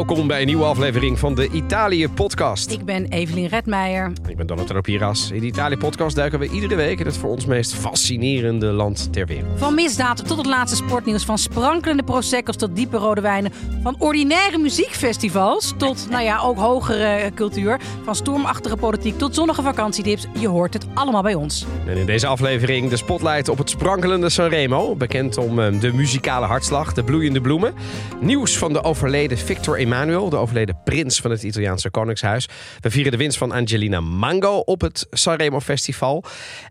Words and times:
Welkom 0.00 0.26
bij 0.26 0.40
een 0.40 0.46
nieuwe 0.46 0.64
aflevering 0.64 1.18
van 1.18 1.34
de 1.34 1.48
Italië-podcast. 1.50 2.70
Ik 2.70 2.84
ben 2.84 3.06
Evelien 3.08 3.46
Redmeijer. 3.46 4.12
Ik 4.28 4.36
ben 4.36 4.46
Donatello 4.46 4.80
Piras. 4.80 5.30
In 5.30 5.40
de 5.40 5.46
Italië-podcast 5.46 6.16
duiken 6.16 6.38
we 6.38 6.48
iedere 6.48 6.74
week 6.74 7.00
in 7.00 7.06
het 7.06 7.16
voor 7.16 7.30
ons 7.30 7.46
meest 7.46 7.74
fascinerende 7.74 8.66
land 8.66 9.12
ter 9.12 9.26
wereld. 9.26 9.58
Van 9.58 9.74
misdaad 9.74 10.26
tot 10.26 10.36
het 10.36 10.46
laatste 10.46 10.76
sportnieuws. 10.76 11.24
Van 11.24 11.38
sprankelende 11.38 12.02
proseccos 12.02 12.56
tot 12.56 12.76
diepe 12.76 12.96
rode 12.96 13.20
wijnen. 13.20 13.52
Van 13.82 13.96
ordinaire 13.98 14.58
muziekfestivals 14.58 15.74
tot, 15.76 16.06
nou 16.10 16.24
ja, 16.24 16.38
ook 16.38 16.58
hogere 16.58 17.30
cultuur. 17.34 17.80
Van 18.04 18.14
stormachtige 18.14 18.76
politiek 18.76 19.18
tot 19.18 19.34
zonnige 19.34 19.62
vakantietips. 19.62 20.26
Je 20.38 20.48
hoort 20.48 20.74
het 20.74 20.86
allemaal 20.94 21.22
bij 21.22 21.34
ons. 21.34 21.66
En 21.86 21.96
in 21.96 22.06
deze 22.06 22.26
aflevering 22.26 22.90
de 22.90 22.96
spotlight 22.96 23.48
op 23.48 23.58
het 23.58 23.70
sprankelende 23.70 24.28
Sanremo. 24.28 24.96
Bekend 24.96 25.36
om 25.36 25.58
eh, 25.58 25.80
de 25.80 25.92
muzikale 25.92 26.46
hartslag, 26.46 26.92
de 26.92 27.04
bloeiende 27.04 27.40
bloemen. 27.40 27.74
Nieuws 28.20 28.58
van 28.58 28.72
de 28.72 28.82
overleden 28.82 29.38
Victor 29.38 29.68
Emmanuel, 29.74 29.88
de 29.90 30.36
overleden 30.36 30.80
prins 30.84 31.20
van 31.20 31.30
het 31.30 31.42
Italiaanse 31.42 31.90
Koningshuis. 31.90 32.48
We 32.80 32.90
vieren 32.90 33.12
de 33.12 33.18
winst 33.18 33.38
van 33.38 33.52
Angelina 33.52 34.00
Mango 34.00 34.56
op 34.58 34.80
het 34.80 35.06
Sanremo 35.10 35.60
Festival. 35.60 36.24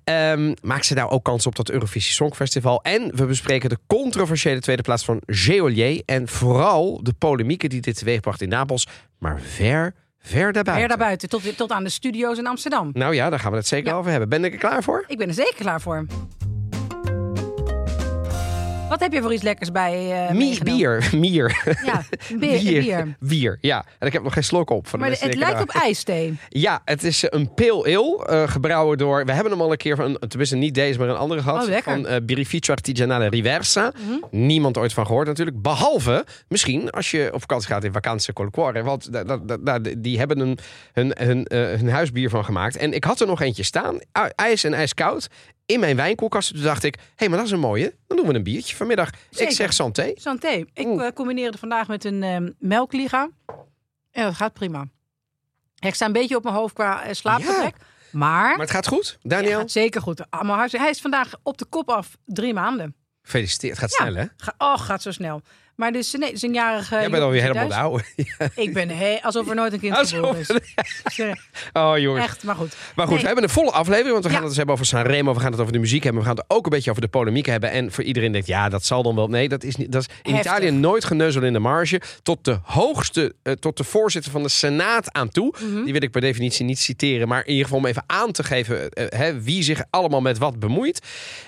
Ehm, 0.04 0.54
maakt 0.62 0.86
ze 0.86 0.94
nou 0.94 1.09
ook 1.09 1.23
kans 1.23 1.45
op 1.45 1.55
dat 1.55 1.70
Eurovisie 1.70 2.14
Songfestival? 2.14 2.82
En 2.82 3.12
we 3.16 3.26
bespreken 3.26 3.70
de 3.70 3.78
controversiële 3.88 4.59
tweede 4.59 4.82
plaats 4.82 5.05
van 5.05 5.22
Geolier. 5.26 6.02
En 6.05 6.28
vooral 6.28 7.04
de 7.04 7.14
polemieken 7.14 7.70
die 7.70 7.82
dit 7.82 7.98
teweegbracht 7.98 8.42
in 8.42 8.50
Napels. 8.50 8.88
Maar 9.18 9.40
ver, 9.42 9.94
ver 10.20 10.52
daarbuiten. 10.54 10.73
Ver 10.73 10.88
daarbuiten, 10.88 11.30
tot, 11.30 11.58
tot 11.58 11.72
aan 11.72 11.84
de 11.84 11.90
studio's 11.90 12.38
in 12.38 12.48
Amsterdam. 12.48 12.90
Nou 12.94 13.16
ja, 13.16 13.30
daar 13.30 13.40
gaan 13.40 13.52
we 13.52 13.58
het 13.58 13.67
zeker 13.67 13.90
Ja. 13.92 13.98
over 13.98 14.12
hebben. 14.12 14.30
Ben 14.30 14.44
ik 14.44 14.54
er 14.54 14.59
klaar 14.59 14.84
voor? 14.84 15.04
Ik 15.08 15.17
ben 15.17 15.28
er 15.28 15.34
zeker 15.34 15.56
klaar 15.56 15.81
voor. 15.81 16.06
Wat 18.89 18.99
heb 18.99 19.13
je 19.13 19.21
voor 19.21 19.34
iets 19.34 19.43
lekkers 19.43 19.71
bij 19.71 19.91
Mier, 20.31 20.35
meegenomen? 20.35 20.77
bier, 20.77 21.09
mier. 21.19 21.77
Ja, 21.86 22.03
bier, 22.39 22.81
bier. 22.81 23.16
Bier, 23.19 23.58
ja. 23.61 23.86
En 24.00 24.08
ik 24.08 24.14
heb 24.14 24.23
nog 24.23 24.33
geen 24.33 24.44
slok 24.44 24.69
op. 24.69 24.88
Van 24.88 25.00
Maar 25.00 25.09
het 25.09 25.36
lijkt 25.36 25.61
op 25.61 25.69
ijsthee. 25.69 26.38
Ja, 26.50 26.81
het 26.86 27.03
is 27.03 27.25
een 27.30 27.53
pale 27.53 27.97
ale, 27.97 28.25
eh, 28.27 28.47
gebrouwen 28.52 28.97
door... 28.97 29.25
We 29.25 29.31
hebben 29.31 29.52
hem 29.52 29.61
al 29.61 29.72
een 29.72 29.77
keer 29.77 29.95
van, 29.95 30.17
tenminste 30.27 30.55
niet 30.55 30.73
deze, 30.73 30.99
maar 30.99 31.09
een 31.09 31.16
andere 31.17 31.41
gehad. 31.41 31.67
Oh, 31.67 31.77
van 31.83 32.08
eh 32.08 32.16
Birrificio 32.23 32.73
Artigianale 32.73 33.27
Riversa. 33.30 33.91
Niemand 34.31 34.77
ooit 34.77 34.94
van 34.94 35.05
gehoord 35.05 35.27
natuurlijk. 35.27 35.61
Behalve, 35.61 36.25
misschien, 36.47 36.89
als 36.89 37.11
je 37.11 37.30
op 37.33 37.39
vakantie 37.39 37.67
gaat 37.67 37.83
in 37.83 37.92
Vacanze 37.92 38.33
col 38.33 38.49
Cuore. 38.49 38.83
Want 38.83 39.14
da- 39.14 39.23
da- 39.23 39.38
da- 39.38 39.58
da- 39.58 39.80
die 39.97 40.17
hebben 40.17 40.39
een, 40.39 40.58
hun, 40.94 41.11
hun, 41.19 41.45
hun 41.49 41.89
huisbier 41.89 42.30
van 42.30 42.45
gemaakt. 42.45 42.77
En 42.77 42.94
ik 42.94 43.03
had 43.03 43.19
er 43.21 43.27
nog 43.27 43.42
eentje 43.42 43.64
staan. 43.64 43.97
ijs 44.36 44.64
en 44.64 44.73
ijskoud. 44.73 45.27
In 45.70 45.80
mijn 45.80 45.95
wijnkoelkast. 45.95 46.53
Toen 46.53 46.62
dacht 46.64 46.84
ik, 46.84 46.98
hé, 47.16 47.28
maar 47.28 47.38
dat 47.38 47.45
is 47.48 47.52
een 47.53 47.59
mooie. 47.59 47.95
Dan 48.08 48.17
doen 48.17 48.28
we 48.28 48.34
een 48.34 48.44
biertje 48.44 48.75
vanmiddag. 48.75 49.09
Ik 49.38 49.52
zeg 49.52 49.73
santé. 49.73 50.11
Santé. 50.16 50.66
Ik 50.73 50.86
Oeh. 50.88 51.06
eh, 51.06 51.14
combineer 51.14 51.50
het 51.50 51.59
vandaag 51.59 51.88
met 51.88 52.03
een 52.06 52.23
ehm 52.23 52.50
melkliga. 52.59 53.30
En 54.11 54.23
dat 54.23 54.36
gaat 54.36 54.53
prima. 54.53 54.86
Ik 55.80 55.95
sta 55.95 56.06
een 56.06 56.11
beetje 56.11 56.36
op 56.36 56.44
mijn 56.44 56.56
hoofd 56.56 56.73
qua 56.73 57.03
eh, 57.03 57.14
slaapgebrek. 57.14 57.76
Maar, 58.11 58.50
Maar 58.50 58.59
het 58.59 58.72
gaat 58.72 58.88
goed, 58.88 59.17
Ja, 59.22 59.30
Daniel? 59.30 59.59
gaat 59.59 59.72
zeker 59.72 60.02
goed. 60.02 60.31
Allemaal 60.31 60.58
huis- 60.58 60.72
Hij 60.72 60.89
is 60.89 61.02
vandaag 61.02 61.34
op 61.44 61.58
de 61.58 61.66
kop 61.66 61.89
af 61.89 62.17
drie 62.26 62.54
maanden. 62.54 62.95
Gefeliciteerd. 63.22 63.80
Het 63.80 63.81
gaat 63.92 63.98
Ja. 64.00 64.06
snel, 64.11 64.22
hè? 64.22 64.28
Ga, 64.38 64.54
oh, 64.58 64.80
gaat 64.80 65.02
zo 65.02 65.11
snel. 65.11 65.42
Maar 65.80 65.91
dus, 65.91 66.11
nee, 66.11 66.27
het 66.27 66.35
is 66.35 66.41
een 66.41 66.53
jarige... 66.53 66.95
Jij 66.95 67.09
bent 67.09 67.23
alweer 67.23 67.41
helemaal 67.41 67.73
oude. 67.73 68.03
Ik 68.55 68.73
ben 68.73 68.89
he, 68.89 69.17
alsof 69.22 69.49
er 69.49 69.55
nooit 69.55 69.73
een 69.73 69.80
kind 69.80 69.97
geboren 69.97 70.39
is. 70.39 70.49
Oh, 71.73 71.97
jongens. 71.97 72.25
Echt, 72.25 72.44
maar 72.44 72.55
goed. 72.55 72.75
Maar 72.95 73.05
goed, 73.05 73.13
Nee. 73.13 73.19
we 73.21 73.25
hebben 73.25 73.44
een 73.44 73.49
volle 73.49 73.71
aflevering. 73.71 74.11
Want 74.11 74.23
we 74.23 74.30
gaan 74.30 74.39
het 74.39 74.47
dus 74.47 74.58
hebben 74.58 74.75
over 74.75 74.86
Sanremo. 74.88 75.33
We 75.33 75.39
gaan 75.39 75.52
het 75.52 75.59
over 75.59 75.73
de 75.73 75.80
muziek 75.80 76.03
hebben. 76.03 76.21
We 76.21 76.27
gaan 76.27 76.38
het 76.38 76.45
ook 76.47 76.63
een 76.66 76.71
beetje 76.71 76.89
over 76.89 77.02
de 77.02 77.08
polemiek 77.08 77.45
hebben. 77.45 77.71
En 77.71 77.91
voor 77.91 78.03
iedereen 78.03 78.31
denkt, 78.31 78.47
ja, 78.47 78.69
dat 78.69 78.86
zal 78.86 79.03
dan 79.03 79.16
wel. 79.16 79.27
Nee, 79.27 79.49
dat 79.49 79.63
is, 79.63 79.75
niet, 79.75 79.91
dat 79.91 80.02
is 80.02 80.16
in 80.21 80.33
Heftig. 80.33 80.52
Italië 80.52 80.71
nooit 80.71 81.05
geneuzel 81.05 81.41
in 81.44 81.53
de 81.53 81.59
marge. 81.59 82.02
Tot 82.23 82.45
de 82.45 82.59
hoogste, 82.64 83.33
eh, 83.43 83.53
tot 83.53 83.77
de 83.77 83.83
voorzitter 83.83 84.31
van 84.31 84.43
de 84.43 84.49
Senaat 84.49 85.14
aan 85.14 85.30
toe. 85.30 85.54
Mhm. 85.59 85.83
Die 85.83 85.93
wil 85.93 86.02
ik 86.02 86.11
per 86.11 86.21
definitie 86.21 86.65
niet 86.65 86.80
citeren. 86.80 87.27
Maar 87.27 87.42
in 87.45 87.49
ieder 87.49 87.64
geval 87.64 87.80
om 87.80 87.86
even 87.86 88.04
aan 88.08 88.31
te 88.31 88.43
geven 88.43 88.89
eh, 88.89 89.20
hè, 89.20 89.42
wie 89.42 89.64
zich 89.64 89.83
allemaal 89.89 90.21
met 90.21 90.37
wat 90.37 90.59
bemoeit. 90.59 91.02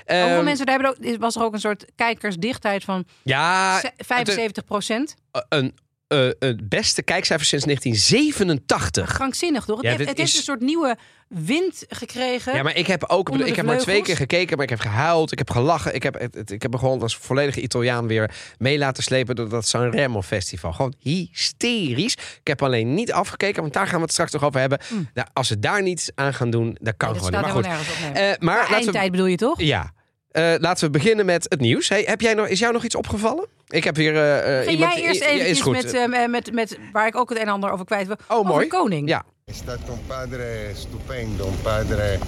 Hoeveel 0.05 0.27
Ehm, 0.35 0.43
mensen 0.43 0.65
daar 0.65 0.79
hebben 0.79 1.09
ook, 1.11 1.17
was 1.19 1.35
er 1.35 1.43
ook 1.43 1.53
een 1.53 1.59
soort 1.59 1.85
kijkersdichtheid 1.95 2.83
van 2.83 3.05
Ja, 3.23 3.81
75 4.25 4.63
procent. 4.65 5.15
een, 5.49 5.73
eh, 6.07 6.29
het 6.39 6.69
beste 6.69 7.01
kijkcijfer 7.03 7.47
sinds 7.47 7.65
1987. 7.65 9.13
Krankzinnig, 9.13 9.65
toch? 9.65 9.81
Ja, 9.81 9.89
het, 9.89 9.97
heeft, 9.97 10.09
het 10.09 10.19
is- 10.19 10.25
heeft 10.25 10.37
een 10.37 10.43
soort 10.53 10.61
nieuwe 10.61 10.97
wind 11.27 11.85
gekregen. 11.87 12.55
Ja, 12.55 12.63
maar 12.63 12.75
ik 12.75 12.87
heb 12.87 13.03
ook 13.07 13.29
ik 13.29 13.55
heb 13.55 13.65
maar 13.65 13.77
twee 13.77 14.01
keer 14.01 14.15
gekeken, 14.15 14.55
maar 14.55 14.63
ik 14.65 14.69
heb 14.69 14.79
gehuild, 14.79 15.31
ik 15.31 15.37
heb 15.37 15.49
gelachen. 15.49 15.95
Ik 15.95 16.03
heb, 16.03 16.13
het, 16.19 16.51
ik 16.51 16.61
heb 16.61 16.71
me 16.71 16.77
gewoon 16.77 17.01
als 17.01 17.15
volledige 17.17 17.61
Italiaan 17.61 18.07
weer 18.07 18.31
mee 18.57 18.77
laten 18.77 19.03
slepen 19.03 19.35
door 19.35 19.49
dat 19.49 19.67
Sanremo 19.67 20.21
Festival. 20.21 20.73
Gewoon 20.73 20.93
hysterisch. 20.99 22.13
Ik 22.13 22.47
heb 22.47 22.61
alleen 22.63 22.93
niet 22.93 23.11
afgekeken, 23.11 23.61
want 23.61 23.73
daar 23.73 23.87
gaan 23.87 23.95
we 23.97 24.01
het 24.01 24.11
straks 24.11 24.31
nog 24.31 24.43
over 24.43 24.59
hebben. 24.59 24.79
Nou, 25.13 25.27
als 25.33 25.47
ze 25.47 25.59
daar 25.59 25.81
niets 25.83 26.11
aan 26.15 26.33
gaan 26.33 26.49
doen, 26.49 26.77
dan 26.81 26.93
kan 26.97 27.11
Nee, 27.11 27.19
dat 27.21 27.25
gewoon 27.27 27.43
niet. 27.43 27.53
Maar 27.53 27.63
goed. 27.63 27.71
nergens 27.71 28.07
op. 28.07 28.13
Nee. 28.13 28.23
Eh, 28.23 28.29
maar 28.29 28.37
Maar 28.39 28.55
laten 28.57 28.69
we, 28.69 28.75
eindtijd 28.83 29.11
bedoel 29.11 29.25
je 29.25 29.37
toch? 29.37 29.61
ja. 29.61 29.93
Eh, 30.31 30.53
laten 30.57 30.85
we 30.85 30.89
beginnen 30.91 31.25
met 31.25 31.45
het 31.49 31.59
nieuws. 31.59 31.89
Hey, 31.89 32.03
heb 32.05 32.21
jij 32.21 32.33
nog, 32.33 32.47
is 32.47 32.59
jou 32.59 32.73
nog 32.73 32.83
iets 32.83 32.95
opgevallen? 32.95 33.47
Ik 33.71 33.83
heb 33.83 33.95
hier 33.95 34.15
eh, 34.15 34.59
eh, 34.59 34.65
Ga 34.65 34.71
iemand... 34.71 34.93
jij 34.93 35.03
eerst 35.03 35.21
even 35.21 35.61
goed. 35.61 35.73
met, 35.73 35.93
eh, 35.93 36.27
met, 36.27 36.53
met 36.53 36.77
waar 36.91 37.07
ik 37.07 37.15
ook 37.15 37.29
het 37.29 37.37
een 37.37 37.43
en 37.43 37.51
ander 37.51 37.71
over 37.71 37.85
kwijt 37.85 38.07
wil. 38.07 38.15
Oh, 38.27 38.37
over 38.37 38.51
mooi. 38.51 38.69
de 38.69 38.75
koning. 38.75 39.09
Ja. 39.09 39.23
È 39.45 39.51
stato 39.51 39.91
un 39.91 40.05
padre 40.07 40.71
stupendo, 40.73 41.45
un 41.45 41.61
padre 41.61 42.19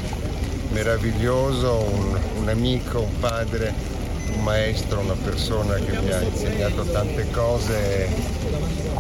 meraviglioso, 0.72 1.88
un, 1.94 2.18
un 2.40 2.50
amico, 2.50 3.00
un 3.00 3.20
padre, 3.20 3.74
un 4.36 4.44
maestro, 4.44 5.00
una 5.00 5.16
persona 5.24 5.76
che 5.76 6.00
mi 6.02 6.12
ha 6.12 6.22
insegnato 6.22 6.84
tante 6.84 7.28
cose 7.32 8.08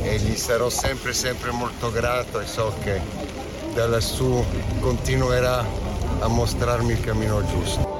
e 0.01 0.17
gli 0.17 0.35
sarò 0.35 0.69
sempre 0.69 1.13
sempre 1.13 1.51
molto 1.51 1.91
grato 1.91 2.39
e 2.39 2.45
so 2.45 2.73
che 2.83 3.01
da 3.73 3.87
lassù 3.87 4.45
continuerà 4.79 5.65
a 6.19 6.27
mostrarmi 6.27 6.91
il 6.91 6.99
cammino 7.01 7.45
giusto. 7.45 7.93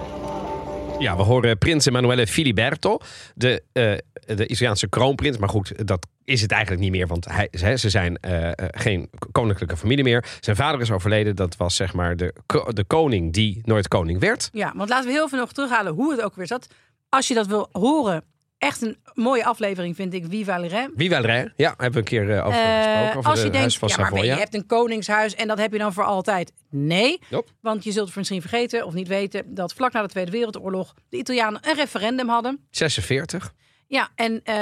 Ja, 1.00 1.16
we 1.16 1.24
horen 1.24 1.58
prins 1.58 1.88
Emanuele 1.88 2.26
Filiberto, 2.26 3.00
de, 3.36 3.64
eh, 3.74 4.06
de 4.26 4.48
Italiaanse 4.48 4.90
kroonprins. 4.90 5.38
Maar 5.38 5.50
goed, 5.50 5.88
dat 5.88 6.08
is 6.24 6.42
het 6.42 6.52
eigenlijk 6.52 6.82
niet 6.82 6.92
meer, 6.92 7.08
want 7.08 7.26
hij, 7.26 7.48
ze, 7.52 7.78
ze 7.78 7.90
zijn 7.90 8.18
eh, 8.18 8.48
eh, 8.48 8.54
geen 8.58 9.10
koninklijke 9.32 9.78
familie 9.78 10.04
meer. 10.04 10.26
Zijn 10.40 10.56
vader 10.56 10.82
is 10.82 10.92
overleden, 10.92 11.36
dat 11.36 11.56
was 11.58 11.76
zeg 11.76 11.94
maar 11.94 12.16
de, 12.16 12.34
de 12.68 12.84
koning 12.84 13.34
die 13.34 13.62
nooit 13.64 13.88
koning 13.88 14.20
werd. 14.20 14.50
Ja, 14.52 14.74
want 14.76 14.90
laten 14.90 15.08
we 15.08 15.12
heel 15.12 15.30
veel 15.30 15.40
nog 15.40 15.54
terughalen 15.54 15.94
hoe 15.94 16.12
het 16.12 16.22
ook 16.22 16.36
weer 16.36 16.48
zat. 16.48 16.68
Als 17.10 17.28
je 17.28 17.34
dat 17.34 17.48
wil 17.48 17.70
horen, 17.72 18.24
echt 18.64 18.82
een 18.82 18.98
mooie 19.14 19.46
aflevering 19.46 19.96
vind 19.96 20.14
ik, 20.14 20.26
Viva 20.30 20.58
le 20.58 20.70
wel 21.10 21.22
rij? 21.22 21.54
Ja, 21.56 21.70
hebben 21.70 21.92
we 21.92 21.98
een 21.98 22.04
keer 22.04 22.38
eh, 22.38 22.46
over 22.46 22.60
Eh, 22.60 22.78
gesproken. 22.78 23.18
Over 23.18 23.30
als 23.30 23.40
de 23.40 23.46
je 23.46 23.52
denkt, 23.52 23.58
huis 23.58 23.78
van 23.78 24.04
ja, 24.04 24.10
maar 24.10 24.26
je 24.26 24.32
hebt 24.32 24.54
een 24.54 24.66
koningshuis 24.66 25.36
en 25.36 25.48
dat 25.48 25.58
heb 25.58 25.72
je 25.72 25.78
dan 25.78 25.94
voor 25.94 26.04
altijd. 26.04 26.54
Nee, 26.70 27.20
want 27.62 27.84
je 27.84 27.92
zult 27.92 28.16
misschien 28.16 28.42
vergeten 28.42 28.86
of 28.86 28.94
niet 28.94 29.08
weten 29.08 29.54
dat 29.54 29.74
vlak 29.74 29.92
na 29.92 30.02
de 30.02 30.08
Tweede 30.08 30.32
Wereldoorlog 30.32 30.94
de 31.10 31.18
Italianen 31.18 31.60
een 31.64 31.76
referendum 31.76 32.30
hadden. 32.30 32.60
46. 32.70 33.54
Ja, 33.94 34.10
en 34.16 34.42
eh, 34.44 34.56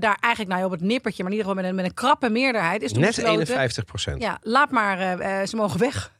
daar 0.00 0.16
eigenlijk 0.20 0.46
nou 0.48 0.58
ja, 0.60 0.64
op 0.64 0.70
het 0.70 0.80
nippertje, 0.80 1.22
maar 1.22 1.32
in 1.32 1.38
ieder 1.38 1.50
geval 1.50 1.62
met 1.62 1.70
een, 1.70 1.76
met 1.82 1.90
een 1.90 1.94
krappe 1.94 2.28
meerderheid 2.28 2.82
is 2.82 2.92
toen 2.92 3.00
Net 3.00 3.08
besloten, 3.14 3.32
51 3.40 3.84
procent. 3.84 4.22
Ja. 4.22 4.28
Ja, 4.28 4.38
laat 4.42 4.70
maar, 4.70 4.98
eh, 4.98 5.40
eh, 5.40 5.46
ze 5.46 5.56
mogen 5.56 5.80
weg. 5.80 6.12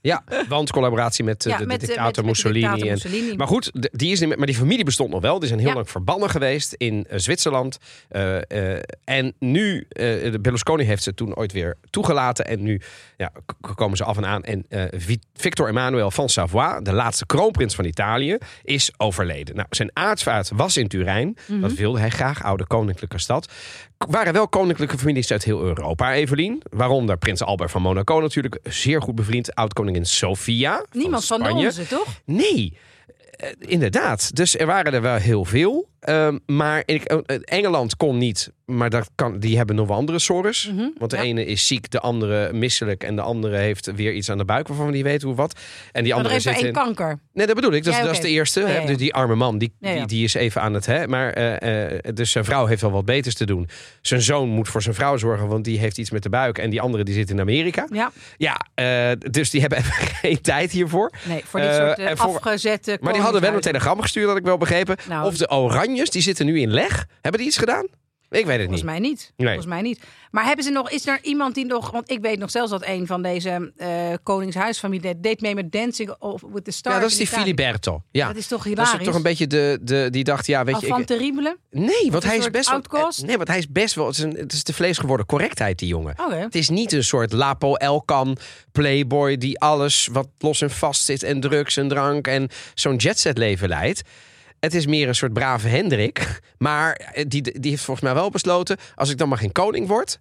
want 0.48 0.70
collaboratie 0.72 1.24
met, 1.24 1.44
Ja, 1.44 1.56
de, 1.56 1.66
met, 1.66 1.80
dictator 1.80 2.04
met- 2.04 2.06
met 2.06 2.14
de 2.14 2.22
Mussolini. 2.22 2.60
dictator 2.60 2.86
en- 2.86 2.92
Mussolini. 2.92 3.36
Maar 3.36 3.46
goed, 3.46 3.70
die, 3.92 4.12
is 4.12 4.20
niet 4.20 4.36
maar 4.36 4.46
die 4.46 4.56
familie 4.56 4.84
bestond 4.84 5.10
nog 5.10 5.20
wel. 5.20 5.38
Die 5.38 5.48
zijn 5.48 5.60
heel 5.60 5.68
Ja. 5.68 5.74
lang 5.74 5.90
verbannen 5.90 6.30
geweest 6.30 6.72
in 6.72 7.06
Zwitserland. 7.10 7.78
En 9.04 9.34
nu, 9.38 9.86
de 9.88 10.38
Berlusconi 10.40 10.84
heeft 10.84 11.02
ze 11.02 11.14
toen 11.14 11.34
ooit 11.36 11.52
weer 11.52 11.76
toegelaten. 11.90 12.46
En 12.46 12.62
nu 12.62 12.80
ja, 13.16 13.32
komen 13.74 13.96
ze 13.96 14.04
af 14.04 14.16
en 14.16 14.26
aan. 14.26 14.42
En 14.42 14.66
Vi- 14.96 15.20
Victor 15.34 15.68
Emmanuel 15.68 16.10
van 16.10 16.28
Savoie, 16.28 16.82
de 16.82 16.92
laatste 16.92 17.26
kroonprins 17.26 17.74
van 17.74 17.84
Italië, 17.84 18.38
is 18.62 18.92
overleden. 18.96 19.54
Nou, 19.56 19.66
zijn 19.70 19.90
aartsvaart 19.92 20.50
was 20.54 20.76
in 20.76 20.88
Turijn. 20.88 21.36
Mhm. 21.48 21.60
Dat 21.60 21.72
wilde 21.72 21.98
hij 21.98 22.10
graag, 22.10 22.44
oude 22.52 22.66
koninklijke 22.66 23.18
stad. 23.18 23.52
Waren 23.98 24.32
wel 24.32 24.48
koninklijke 24.48 24.98
families 24.98 25.30
uit 25.30 25.44
heel 25.44 25.62
Europa, 25.62 26.12
Evelien. 26.12 26.62
Waaronder 26.70 27.16
prins 27.16 27.42
Albert 27.42 27.70
van 27.70 27.82
Monaco 27.82 28.20
natuurlijk. 28.20 28.58
Zeer 28.62 29.02
goed 29.02 29.14
bevriend, 29.14 29.54
oud-koningin 29.54 30.06
Sofia 30.06 30.84
Niemand 30.92 31.24
van, 31.24 31.38
de 31.38 31.44
Spanje. 31.44 31.66
onze, 31.66 31.86
toch? 31.86 32.20
Nee, 32.24 32.76
eh, 33.30 33.48
inderdaad. 33.58 34.36
Dus 34.36 34.58
er 34.58 34.66
waren 34.66 34.92
er 34.92 35.02
wel 35.02 35.16
heel 35.16 35.44
veel. 35.44 35.88
Ehm, 36.02 36.38
maar 36.46 36.82
ik, 36.86 37.02
eh, 37.04 37.36
Engeland 37.44 37.96
kon 37.96 38.18
niet. 38.18 38.50
Maar 38.64 38.90
dat 38.90 39.10
kan, 39.14 39.38
die 39.38 39.56
hebben 39.56 39.76
nog 39.76 39.88
wel 39.88 39.96
andere 39.96 40.18
sores. 40.18 40.70
Mhm, 40.72 40.88
Want 40.98 41.10
de 41.10 41.16
ja. 41.16 41.22
ene 41.22 41.46
is 41.46 41.66
ziek, 41.66 41.90
de 41.90 42.00
andere 42.00 42.52
misselijk. 42.52 43.04
En 43.04 43.16
de 43.16 43.22
andere 43.22 43.56
heeft 43.56 43.92
weer 43.94 44.12
iets 44.12 44.30
aan 44.30 44.38
de 44.38 44.44
buik 44.44 44.68
waarvan 44.68 44.86
we 44.86 44.92
niet 44.92 45.02
weten 45.02 45.28
hoe 45.28 45.36
wat. 45.36 45.52
En 45.52 45.60
die 45.92 46.14
Maar 46.14 46.24
er 46.24 46.30
andere 46.30 46.34
heeft 46.34 46.46
één 46.60 46.66
in... 46.66 46.72
kanker. 46.72 47.18
Nee, 47.32 47.46
dat 47.46 47.54
bedoel 47.54 47.72
ik. 47.72 47.84
Dat, 47.84 47.92
is- 47.92 47.98
Ja, 47.98 48.04
dat 48.04 48.12
is 48.12 48.18
oké. 48.18 48.26
de 48.26 48.32
eerste. 48.32 48.60
Ja, 48.60 48.66
hè. 48.66 48.78
ja. 48.78 48.86
Dus 48.86 48.96
die 48.96 49.14
arme 49.14 49.34
man, 49.34 49.58
die. 49.58 49.72
Die, 49.80 50.06
die 50.06 50.24
is 50.24 50.34
even 50.34 50.60
aan 50.62 50.74
het... 50.74 50.86
Hè. 50.86 51.06
Maar, 51.08 51.32
eh, 51.32 51.84
eh, 51.94 52.00
dus 52.14 52.30
zijn 52.30 52.44
vrouw 52.44 52.66
heeft 52.66 52.80
wel 52.80 52.90
wat 52.90 53.04
beters 53.04 53.34
te 53.34 53.46
doen. 53.46 53.68
Zijn 54.00 54.22
zoon 54.22 54.48
moet 54.48 54.68
voor 54.68 54.82
zijn 54.82 54.94
vrouw 54.94 55.16
zorgen, 55.16 55.46
want 55.48 55.64
die 55.64 55.78
heeft 55.78 55.98
iets 55.98 56.10
met 56.10 56.22
de 56.22 56.28
buik. 56.28 56.58
En 56.58 56.70
die 56.70 56.80
andere 56.80 57.04
die 57.04 57.14
zit 57.14 57.30
in 57.30 57.40
Amerika. 57.40 57.86
Ja, 57.92 58.10
Ja, 58.36 58.60
eh, 58.74 59.10
dus 59.30 59.50
die 59.50 59.60
hebben 59.60 59.78
even 59.78 59.92
geen 60.22 60.40
tijd 60.40 60.70
hiervoor. 60.72 61.10
nee, 61.28 61.42
voor 61.44 61.60
dit 61.60 61.68
Eh, 61.68 61.76
soort 61.76 61.98
eh, 61.98 62.16
voor- 62.16 62.34
afgezette 62.34 62.98
Maar 63.00 63.12
die 63.12 63.22
hadden 63.22 63.40
wel 63.40 63.54
een 63.54 63.60
telegram 63.60 64.00
gestuurd, 64.00 64.28
had 64.28 64.36
ik 64.36 64.44
wel 64.44 64.58
begrepen. 64.58 64.96
Nou. 65.08 65.26
Of 65.26 65.36
de 65.36 65.48
Die 65.94 66.22
zitten 66.22 66.46
nu 66.46 66.60
in 66.60 66.70
leg. 66.70 67.06
Hebben 67.20 67.40
die 67.40 67.48
iets 67.48 67.58
gedaan? 67.58 67.86
Ik 68.30 68.46
weet 68.46 68.58
het 68.58 68.66
Volgens 68.68 68.82
niet. 68.82 68.90
mij 68.90 68.98
niet. 68.98 69.32
Nee. 69.36 69.46
Volgens 69.46 69.66
mij 69.66 69.82
niet. 69.82 70.00
Maar 70.30 70.44
hebben 70.44 70.64
ze 70.64 70.70
nog, 70.70 70.90
is 70.90 71.06
er 71.06 71.18
iemand 71.22 71.54
die 71.54 71.64
nog, 71.66 71.90
want 71.90 72.10
ik 72.10 72.20
weet 72.20 72.38
nog 72.38 72.50
zelfs 72.50 72.70
dat 72.70 72.86
een 72.86 73.06
van 73.06 73.22
deze 73.22 73.72
eh 73.76 73.88
koningshuisfamilie 74.22 75.20
deed 75.20 75.40
mee 75.40 75.54
met 75.54 75.72
Dancing 75.72 76.14
of 76.18 76.42
with 76.52 76.64
the 76.64 76.70
Stars. 76.70 76.94
Ja, 76.94 77.00
dat 77.00 77.10
is 77.10 77.16
die 77.16 77.26
Italië. 77.26 77.42
Filiberto. 77.42 78.02
Ja. 78.10 78.26
Dat 78.26 78.36
is 78.36 78.46
toch 78.46 78.58
Dat 78.62 78.68
hilarisch? 78.72 79.00
is 79.00 79.06
toch 79.06 79.14
een 79.14 79.22
beetje 79.22 79.46
de, 79.46 79.78
de 79.82 80.08
die 80.10 80.24
dacht, 80.24 80.46
ja, 80.46 80.64
weet 80.64 80.80
je, 80.80 80.86
Van 80.86 81.04
terrible? 81.04 81.56
nee, 81.70 82.10
want 82.10 82.24
hij 82.24 82.36
is 82.36 82.50
best 82.50 82.70
wel, 82.90 83.12
nee, 83.26 83.36
want 83.36 83.48
hij 83.48 83.58
is 83.58 83.68
best 83.68 83.94
wel, 83.94 84.06
het 84.06 84.16
is, 84.16 84.22
een, 84.22 84.36
het 84.36 84.52
is 84.52 84.64
de 84.64 84.72
vlees 84.72 84.98
geworden 84.98 85.26
correctheid 85.26 85.78
die 85.78 85.88
jongen. 85.88 86.14
Het 86.30 86.54
is 86.54 86.68
niet 86.68 86.92
een 86.92 87.04
soort 87.04 87.32
Lapo 87.32 87.74
Elkan 87.74 88.36
playboy 88.72 89.36
die 89.36 89.60
alles 89.60 90.08
wat 90.12 90.28
los 90.38 90.60
en 90.60 90.70
vast 90.70 91.04
zit 91.04 91.22
en 91.22 91.40
drugs 91.40 91.76
en 91.76 91.88
drank 91.88 92.26
en 92.26 92.48
zo'n 92.74 92.96
jetset 92.96 93.38
leven 93.38 93.68
leidt. 93.68 94.02
Het 94.62 94.74
is 94.74 94.86
meer 94.86 95.08
een 95.08 95.14
soort 95.14 95.32
brave 95.32 95.68
Hendrik. 95.68 96.40
Maar 96.58 97.12
die, 97.26 97.42
die 97.60 97.70
heeft 97.70 97.84
volgens 97.84 98.06
mij 98.06 98.14
wel 98.14 98.30
besloten, 98.30 98.76
als 98.94 99.10
ik 99.10 99.18
dan 99.18 99.28
maar 99.28 99.38
geen 99.38 99.52
koning 99.52 99.88
word, 99.88 100.20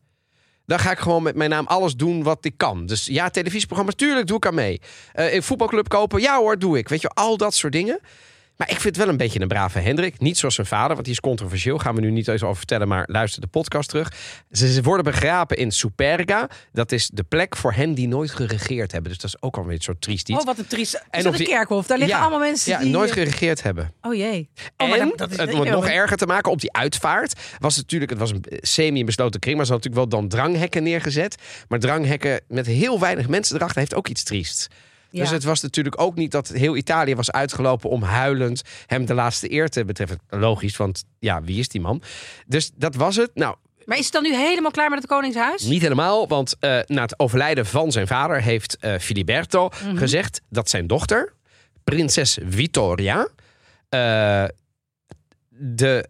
dan 0.66 0.80
ga 0.80 0.92
ik 0.92 1.00
gewoon 1.00 1.24
met 1.24 1.36
mijn 1.36 1.50
naam 1.50 1.68
alles 1.68 1.96
doen 1.96 2.24
wat 2.24 2.46
ik 2.46 2.54
kan. 2.58 2.86
Dus 2.86 3.06
ja, 3.06 3.30
televisieprogramma's, 3.30 3.96
tuurlijk 3.96 4.28
doe 4.28 4.38
ik 4.38 4.46
aan 4.46 4.56
mee. 4.56 4.82
Eh, 5.14 5.34
een 5.34 5.44
voetbalclub 5.44 5.88
kopen, 5.88 6.22
ja 6.22 6.38
hoor, 6.38 6.60
doe 6.60 6.78
ik. 6.78 6.90
Weet 6.90 7.02
je, 7.02 7.10
al 7.10 7.38
dat 7.38 7.54
soort 7.54 7.74
dingen. 7.74 8.00
Maar 8.62 8.70
ik 8.70 8.80
vind 8.80 8.96
het 8.96 8.98
wel 9.04 9.08
een 9.14 9.18
beetje 9.18 9.40
een 9.42 9.48
brave 9.48 9.80
Hendrik. 9.80 10.20
Niet 10.20 10.38
zoals 10.38 10.56
zijn 10.56 10.68
vader, 10.68 10.92
want 10.94 11.04
die 11.04 11.14
is 11.14 11.20
controversieel. 11.20 11.78
Gaan 11.78 11.96
we 11.96 12.02
nu 12.02 12.12
niet 12.12 12.28
eens 12.28 12.44
over 12.44 12.58
vertellen, 12.58 12.88
maar 12.88 13.04
luister 13.08 13.42
de 13.42 13.48
podcast 13.48 13.90
terug. 13.90 14.12
Ze, 14.52 14.82
worden 14.82 15.04
begraven 15.04 15.58
in 15.58 15.72
Superga. 15.72 16.50
Dat 16.72 16.92
is 16.92 17.10
de 17.14 17.24
plek 17.24 17.56
voor 17.56 17.74
hen 17.74 17.94
die 17.94 18.08
nooit 18.08 18.32
geregeerd 18.32 18.92
hebben. 18.92 19.12
Dus 19.12 19.22
dat 19.22 19.30
is 19.36 19.42
ook 19.42 19.58
alweer 19.58 19.74
een 19.76 19.82
soort 19.82 20.02
triest 20.02 20.30
iets. 20.30 20.40
Oh, 20.40 20.46
wat 20.46 20.58
een 20.58 20.68
triest. 20.68 20.94
Is 20.94 21.02
En 21.10 21.26
een 21.26 21.32
die- 21.32 21.48
kerkhof? 21.48 21.88
Daar 21.88 21.98
liggen 21.98 22.16
Ja, 22.18 22.22
allemaal 22.24 22.40
mensen 22.48 22.72
ja, 22.72 22.80
die... 22.80 22.90
nooit 22.90 23.10
eh, 23.10 23.16
geregeerd 23.16 23.64
hebben. 23.64 23.94
Oh 24.02 24.14
jee. 24.16 24.50
Oh, 24.78 24.90
maar 24.90 25.00
en 25.00 25.08
dat- 25.08 25.18
dat 25.18 25.32
is- 25.32 25.38
het 25.38 25.70
nog 25.70 25.88
erger 25.88 26.18
te 26.18 26.26
maken 26.26 26.52
op 26.52 26.62
die 26.62 26.74
uitvaart. 26.74 27.40
Was 27.60 27.74
het 27.76 27.84
natuurlijk, 27.84 28.12
het 28.12 28.20
was 28.20 28.32
een 28.32 28.44
semi-besloten 28.50 29.40
kring, 29.40 29.58
maar 29.58 29.66
ze 29.66 29.72
hadden 29.72 29.92
natuurlijk 29.92 30.12
wel 30.22 30.30
dan 30.30 30.40
dranghekken 30.40 30.84
neergezet. 30.84 31.36
Maar 31.68 31.80
dranghekken 31.80 32.42
met 32.48 32.66
heel 32.66 33.00
weinig 33.00 33.28
mensen 33.28 33.56
erachter 33.56 33.80
heeft 33.80 33.96
ook 33.96 34.08
iets 34.08 34.24
triest. 34.24 34.68
Dus 35.12 35.30
het 35.30 35.44
was 35.44 35.62
natuurlijk 35.62 36.02
ook 36.02 36.16
niet 36.16 36.32
dat 36.32 36.48
heel 36.48 36.76
Italië 36.76 37.16
was 37.16 37.32
uitgelopen 37.32 37.90
om 37.90 38.04
huilend 38.04 38.62
hem 38.86 39.06
de 39.06 39.14
laatste 39.14 39.52
eer 39.52 39.70
te 39.70 39.86
betreffen. 39.86 40.20
Logisch, 40.30 40.78
want 40.78 41.04
ja, 41.20 41.42
wie 41.44 41.60
is 41.60 41.68
die 41.68 41.82
man? 41.82 42.02
Dus 42.48 42.72
dat 42.76 42.96
was 42.96 43.16
het. 43.16 43.32
Nou, 43.34 43.56
Maar 43.86 43.98
is 43.98 44.04
het 44.04 44.14
dan 44.14 44.24
nu 44.24 44.36
helemaal 44.36 44.72
klaar 44.72 44.90
met 44.90 45.00
het 45.00 45.08
koningshuis? 45.08 45.64
niet 45.64 45.82
helemaal, 45.82 46.28
want 46.28 46.56
eh, 46.60 46.80
na 46.86 47.02
het 47.02 47.20
overlijden 47.20 47.66
van 47.66 47.92
zijn 47.92 48.08
vader 48.08 48.42
heeft 48.42 48.78
eh, 48.78 48.98
Filiberto 49.00 49.70
Mhm. 49.84 49.96
gezegd 49.98 50.42
dat 50.50 50.70
zijn 50.70 50.88
dochter, 50.88 51.34
prinses 51.84 52.38
Vittoria, 52.50 53.28
eh, 53.90 54.44
de, 55.50 56.10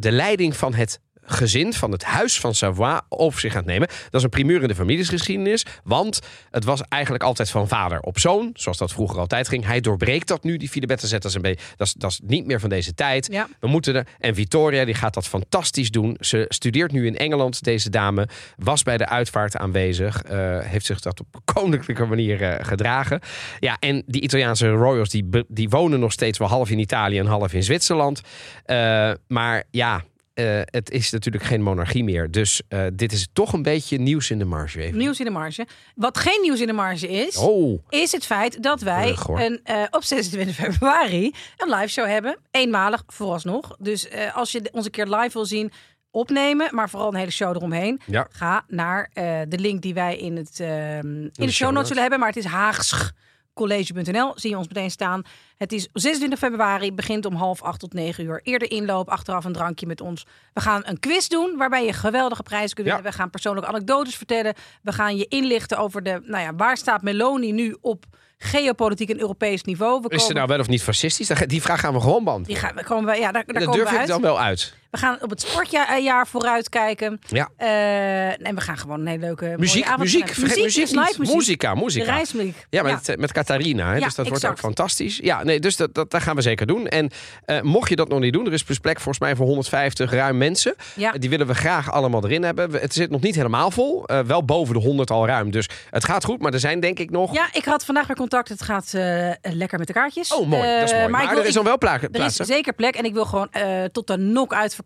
de 0.00 0.12
leiding 0.12 0.56
van 0.56 0.74
het 0.74 1.00
gezin 1.24 1.72
van 1.72 1.92
het 1.92 2.04
huis 2.04 2.40
van 2.40 2.54
Savoie 2.54 3.00
op 3.08 3.38
zich 3.38 3.52
gaat 3.52 3.64
nemen. 3.64 3.88
Dat 3.88 4.14
is 4.14 4.22
een 4.22 4.28
primeur 4.28 4.62
in 4.62 4.68
de 4.68 4.74
familiesgeschiedenis, 4.74 5.66
want 5.84 6.20
het 6.50 6.64
was 6.64 6.82
eigenlijk 6.88 7.24
altijd 7.24 7.50
van 7.50 7.68
vader 7.68 8.00
op 8.00 8.18
zoon, 8.18 8.50
zoals 8.54 8.78
dat 8.78 8.92
vroeger 8.92 9.18
altijd 9.18 9.48
ging. 9.48 9.64
Hij 9.64 9.80
doorbreekt 9.80 10.28
dat 10.28 10.44
nu, 10.44 10.56
die 10.56 10.68
Filiberto 10.68 11.06
zet 11.06 11.22
dat 11.22 11.30
is 11.30 11.36
een 11.36 11.42
beetje, 11.42 11.64
dat 11.76 11.86
is, 11.86 11.92
dat 11.92 12.10
is 12.10 12.20
niet 12.24 12.46
meer 12.46 12.60
van 12.60 12.68
deze 12.68 12.94
tijd. 12.94 13.28
Ja. 13.30 13.48
We 13.60 13.66
moeten 13.66 13.94
er. 13.94 14.06
En 14.18 14.34
Victoria 14.34 14.84
die 14.84 14.94
gaat 14.94 15.14
dat 15.14 15.26
fantastisch 15.26 15.90
doen. 15.90 16.16
Ze 16.20 16.44
studeert 16.48 16.92
nu 16.92 17.06
in 17.06 17.16
Engeland, 17.16 17.62
deze 17.62 17.90
dame. 17.90 18.28
Was 18.56 18.82
bij 18.82 18.96
de 18.96 19.08
uitvaart 19.08 19.56
aanwezig. 19.56 20.22
eh, 20.22 20.58
heeft 20.60 20.86
zich 20.86 21.00
dat 21.00 21.20
op 21.20 21.40
koninklijke 21.54 22.04
manier 22.04 22.42
eh, 22.42 22.64
gedragen. 22.64 23.20
Ja, 23.58 23.76
en 23.80 24.02
die 24.06 24.20
Italiaanse 24.20 24.68
royals 24.68 25.08
die, 25.08 25.28
die 25.48 25.68
wonen 25.68 26.00
nog 26.00 26.12
steeds 26.12 26.38
wel 26.38 26.48
half 26.48 26.70
in 26.70 26.78
Italië 26.78 27.18
en 27.18 27.26
half 27.26 27.52
in 27.52 27.62
Zwitserland. 27.62 28.20
Eh, 28.64 29.12
maar 29.28 29.64
ja. 29.70 30.04
Eh, 30.34 30.60
het 30.64 30.90
is 30.90 31.10
natuurlijk 31.10 31.44
geen 31.44 31.62
monarchie 31.62 32.04
meer. 32.04 32.30
Dus 32.30 32.62
eh, 32.68 32.86
dit 32.92 33.12
is 33.12 33.28
toch 33.32 33.52
een 33.52 33.62
beetje 33.62 33.98
nieuws 33.98 34.30
in 34.30 34.38
de 34.38 34.44
marge. 34.44 34.80
Even. 34.80 34.98
Nieuws 34.98 35.18
in 35.18 35.24
de 35.24 35.30
marge. 35.30 35.66
Wat 35.94 36.18
geen 36.18 36.38
nieuws 36.42 36.60
in 36.60 36.66
de 36.66 36.72
marge 36.72 37.08
is, 37.08 37.36
Oh, 37.36 37.82
is 37.88 38.12
het 38.12 38.26
feit 38.26 38.62
dat 38.62 38.80
wij 38.80 39.16
een, 39.26 39.60
eh, 39.64 39.82
op 39.90 40.04
26 40.04 40.54
februari 40.54 41.34
een 41.56 41.74
live 41.74 41.88
show 41.88 42.06
hebben. 42.06 42.38
Eenmalig 42.50 43.02
vooralsnog. 43.06 43.76
Dus 43.78 44.08
als 44.34 44.52
je 44.52 44.68
ons 44.72 44.84
een 44.84 44.90
keer 44.90 45.06
live 45.06 45.32
wil 45.32 45.46
zien, 45.46 45.72
opnemen, 46.10 46.74
maar 46.74 46.90
vooral 46.90 47.08
een 47.08 47.18
hele 47.18 47.30
show 47.30 47.56
eromheen. 47.56 48.00
Ja. 48.06 48.26
Ga 48.30 48.64
naar 48.68 49.10
de 49.48 49.58
link 49.58 49.82
die 49.82 49.94
wij 49.94 50.16
in, 50.16 50.36
het, 50.36 50.60
ehm, 50.60 51.06
in 51.06 51.30
de, 51.32 51.40
show 51.40 51.50
show 51.50 51.70
notes 51.70 51.86
zullen 51.86 52.02
hebben. 52.02 52.20
Maar 52.20 52.28
het 52.28 52.36
is 52.36 52.44
haagschcollege.nl. 53.64 54.32
Zie 54.34 54.50
je 54.50 54.56
ons 54.58 54.68
meteen 54.68 54.90
staan. 54.90 55.22
Het 55.56 55.72
is 55.72 55.88
26 55.92 56.38
februari, 56.38 56.92
begint 56.92 57.24
om 57.26 57.34
half 57.34 57.62
acht 57.62 57.80
tot 57.80 57.92
negen 57.92 58.24
uur. 58.24 58.40
Eerder 58.42 58.70
inloop, 58.70 59.08
achteraf 59.08 59.44
een 59.44 59.52
drankje 59.52 59.86
met 59.86 60.00
ons. 60.00 60.26
We 60.52 60.60
gaan 60.60 60.82
een 60.84 60.98
quiz 60.98 61.26
doen 61.26 61.54
waarbij 61.56 61.84
je 61.84 61.92
geweldige 61.92 62.42
prijzen 62.42 62.74
kunt 62.74 62.86
Ja. 62.86 62.94
winnen. 62.94 63.12
We 63.12 63.18
gaan 63.18 63.30
persoonlijke 63.30 63.68
anekdotes 63.68 64.16
vertellen. 64.16 64.54
We 64.82 64.92
gaan 64.92 65.16
je 65.16 65.26
inlichten 65.28 65.78
over 65.78 66.02
de, 66.02 66.20
nou 66.24 66.42
ja, 66.42 66.54
waar 66.54 66.76
staat 66.76 67.02
Meloni 67.02 67.52
nu 67.52 67.76
op 67.80 68.04
geopolitiek 68.38 69.10
en 69.10 69.20
Europees 69.20 69.62
niveau. 69.62 70.00
We 70.02 70.08
is 70.08 70.14
ze 70.14 70.18
komen, 70.20 70.34
nou 70.36 70.48
wel 70.48 70.58
of 70.58 70.68
niet 70.68 70.82
fascistisch? 70.82 71.28
Die 71.46 71.62
vraag 71.62 71.80
gaan 71.80 71.92
we 71.92 72.00
gewoon 72.00 72.16
die 72.16 72.24
beantwoorden. 72.24 72.64
gaan, 72.64 72.74
we 72.76 72.84
komen, 72.84 73.12
we- 73.14 73.20
ja, 73.20 73.32
daar, 73.32 73.44
daar 73.44 73.54
Dat 73.54 73.62
komen 73.64 73.76
durf 73.78 73.88
we 73.88 73.94
ik 73.94 74.00
uit. 74.00 74.08
dan 74.08 74.20
wel 74.20 74.40
uit. 74.40 74.74
We 74.94 75.00
gaan 75.00 75.18
op 75.20 75.30
het 75.30 75.40
sportjaar 75.40 76.26
vooruit 76.26 76.68
kijken. 76.68 77.20
Ja. 77.26 77.48
Eh, 77.56 78.46
en 78.46 78.54
we 78.54 78.60
gaan 78.60 78.78
gewoon 78.78 79.00
een 79.00 79.06
hele 79.06 79.20
leuke 79.20 79.54
Muziek, 79.58 79.84
avond 79.84 79.98
muziek, 80.00 80.28
vergeet 80.28 80.62
muziek, 80.62 80.86
dus 80.86 80.90
live 80.98 81.14
muziek. 81.18 81.34
Muzika, 81.36 81.74
De 81.74 81.80
muzika. 81.80 82.04
reismuziek. 82.12 82.66
Ja, 82.70 82.82
met, 82.82 83.08
eh, 83.08 83.16
met 83.16 83.32
Catharina. 83.32 83.86
Hè? 83.90 83.96
Ja, 83.96 84.04
dus 84.04 84.14
dat 84.14 84.28
wordt 84.28 84.44
ook 84.44 84.50
exact. 84.50 84.60
fantastisch. 84.60 85.18
Ja, 85.22 85.42
nee, 85.44 85.60
dus 85.60 85.76
dat, 85.76 85.94
dat, 85.94 86.10
dat 86.10 86.22
gaan 86.22 86.36
we 86.36 86.42
zeker 86.42 86.66
doen. 86.66 86.86
En 86.88 87.10
eh, 87.44 87.60
mocht 87.60 87.88
je 87.88 87.96
dat 87.96 88.08
nog 88.08 88.20
niet 88.20 88.32
doen, 88.32 88.46
er 88.46 88.52
is 88.52 88.64
dus 88.64 88.78
plek 88.78 88.94
volgens 88.96 89.18
mij 89.18 89.36
voor 89.36 89.46
150 89.46 90.10
ruim 90.12 90.38
mensen. 90.38 90.74
Ja. 90.94 91.12
Die 91.12 91.30
willen 91.30 91.46
we 91.46 91.54
graag 91.54 91.92
allemaal 91.92 92.24
erin 92.24 92.42
hebben. 92.42 92.70
Het 92.72 92.94
zit 92.94 93.10
nog 93.10 93.20
niet 93.20 93.34
helemaal 93.34 93.70
vol. 93.70 94.06
Eh, 94.06 94.20
wel 94.20 94.44
boven 94.44 94.74
de 94.74 94.80
100 94.80 95.10
al 95.10 95.26
ruim. 95.26 95.50
Dus 95.50 95.68
het 95.90 96.04
gaat 96.04 96.24
goed. 96.24 96.40
Maar 96.40 96.52
er 96.52 96.60
zijn 96.60 96.80
denk 96.80 96.98
ik 96.98 97.10
nog... 97.10 97.34
Ja, 97.34 97.48
ik 97.52 97.64
had 97.64 97.84
vandaag 97.84 98.06
weer 98.06 98.16
contact. 98.16 98.48
Het 98.48 98.62
gaat 98.62 98.94
eh, 98.94 99.30
lekker 99.42 99.78
met 99.78 99.86
de 99.86 99.92
kaartjes. 99.92 100.34
Oh, 100.34 100.46
mooi. 100.48 100.62
dat 100.78 100.82
is 100.82 100.90
Eh, 100.90 100.98
mooi. 100.98 101.10
Maar, 101.10 101.28
wil- 101.28 101.38
er 101.38 101.46
is 101.46 101.54
dan 101.54 101.64
wel 101.64 101.78
pla- 101.78 102.00
Er 102.12 102.24
is 102.24 102.34
zeker 102.36 102.72
plek 102.72 102.94
en 102.94 103.04
ik 103.04 103.12
wil 103.12 103.24
gewoon 103.24 103.48
eh, 103.50 103.84
tot 103.92 104.06
de 104.06 104.16
nok 104.16 104.54
uitverkopen. 104.54 104.82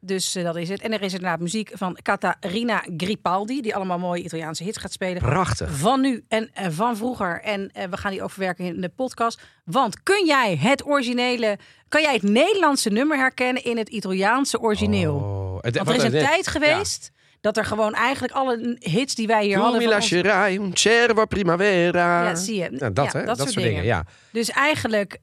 Dus 0.00 0.34
eh, 0.34 0.44
dat 0.44 0.56
is 0.56 0.68
het. 0.68 0.80
En 0.80 0.92
er 0.92 1.02
is 1.02 1.12
inderdaad 1.14 1.40
muziek 1.40 1.70
van 1.74 1.98
Catarina 2.02 2.84
Gripaldi, 2.96 3.60
die 3.62 3.74
allemaal 3.74 3.98
mooie 3.98 4.22
Italiaanse 4.22 4.64
hits 4.64 4.78
gaat 4.78 4.92
spelen. 4.92 5.22
Prachtig. 5.22 5.76
Van 5.78 6.00
nu 6.00 6.24
en 6.28 6.50
eh, 6.54 6.66
van 6.70 6.96
vroeger. 6.96 7.40
En 7.42 7.70
eh, 7.72 7.88
we 7.88 7.96
gaan 7.96 8.10
die 8.10 8.22
ook 8.22 8.30
verwerken 8.30 8.64
in 8.64 8.80
de 8.80 8.88
podcast. 8.88 9.40
Want 9.64 10.02
kun 10.02 10.26
jij 10.26 10.56
het 10.56 10.86
originele, 10.86 11.58
kan 11.88 12.02
jij 12.02 12.12
het 12.12 12.22
Nederlandse 12.22 12.90
nummer 12.90 13.16
herkennen 13.16 13.64
in 13.64 13.76
het 13.78 13.88
Italiaanse 13.88 14.60
origineel? 14.60 15.14
Oh, 15.14 15.58
het- 15.60 15.76
Want 15.76 15.88
er 15.88 15.94
is 15.94 16.02
een 16.02 16.10
tijd 16.10 16.46
geweest 16.46 17.10
dat 17.46 17.56
er 17.56 17.64
gewoon 17.64 17.94
eigenlijk 17.94 18.34
alle 18.34 18.76
hits 18.80 19.14
die 19.14 19.26
wij 19.26 19.44
hier 19.44 19.54
Tu 19.56 19.60
hadden. 19.60 19.82
van 19.82 19.92
ons- 19.94 20.10
un 20.58 20.70
cervo 20.74 21.24
primavera. 21.26 22.22
Ja, 22.28 22.34
zie 22.34 22.54
je. 22.62 22.68
Nou, 22.70 22.92
dat, 22.92 23.12
Ja, 23.12 23.18
hè? 23.18 23.24
dat 23.24 23.26
Dat, 23.26 23.36
soort 23.38 23.50
soort 23.50 23.64
dingen. 23.64 23.82
dingen. 23.82 23.84
Ja. 23.84 24.04
Dus 24.32 24.50
eigenlijk. 24.50 25.18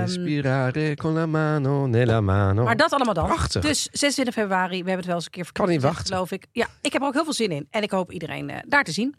Respirare 0.00 0.94
con 0.96 1.12
la 1.14 1.26
mano 1.26 1.86
nella 1.86 2.20
mano. 2.20 2.64
maar 2.64 2.76
dat 2.76 2.92
allemaal 2.92 3.14
dan. 3.14 3.26
Prachtig. 3.26 3.62
Dus 3.62 3.88
26 3.92 4.34
februari, 4.34 4.70
we 4.70 4.76
hebben 4.76 4.96
het 4.96 5.06
wel 5.06 5.14
eens 5.14 5.24
een 5.24 5.30
keer 5.30 5.52
Kan 5.52 5.68
niet 5.68 5.82
wachten. 5.82 6.06
geloof 6.06 6.30
ik. 6.30 6.46
Ja, 6.52 6.66
ik 6.80 6.92
heb 6.92 7.02
er 7.02 7.08
ook 7.08 7.14
heel 7.14 7.24
veel 7.24 7.32
zin 7.32 7.50
in. 7.50 7.66
En 7.70 7.82
ik 7.82 7.90
hoop 7.90 8.12
iedereen 8.12 8.50
eh, 8.50 8.56
daar 8.66 8.84
te 8.84 8.92
zien. 8.92 9.14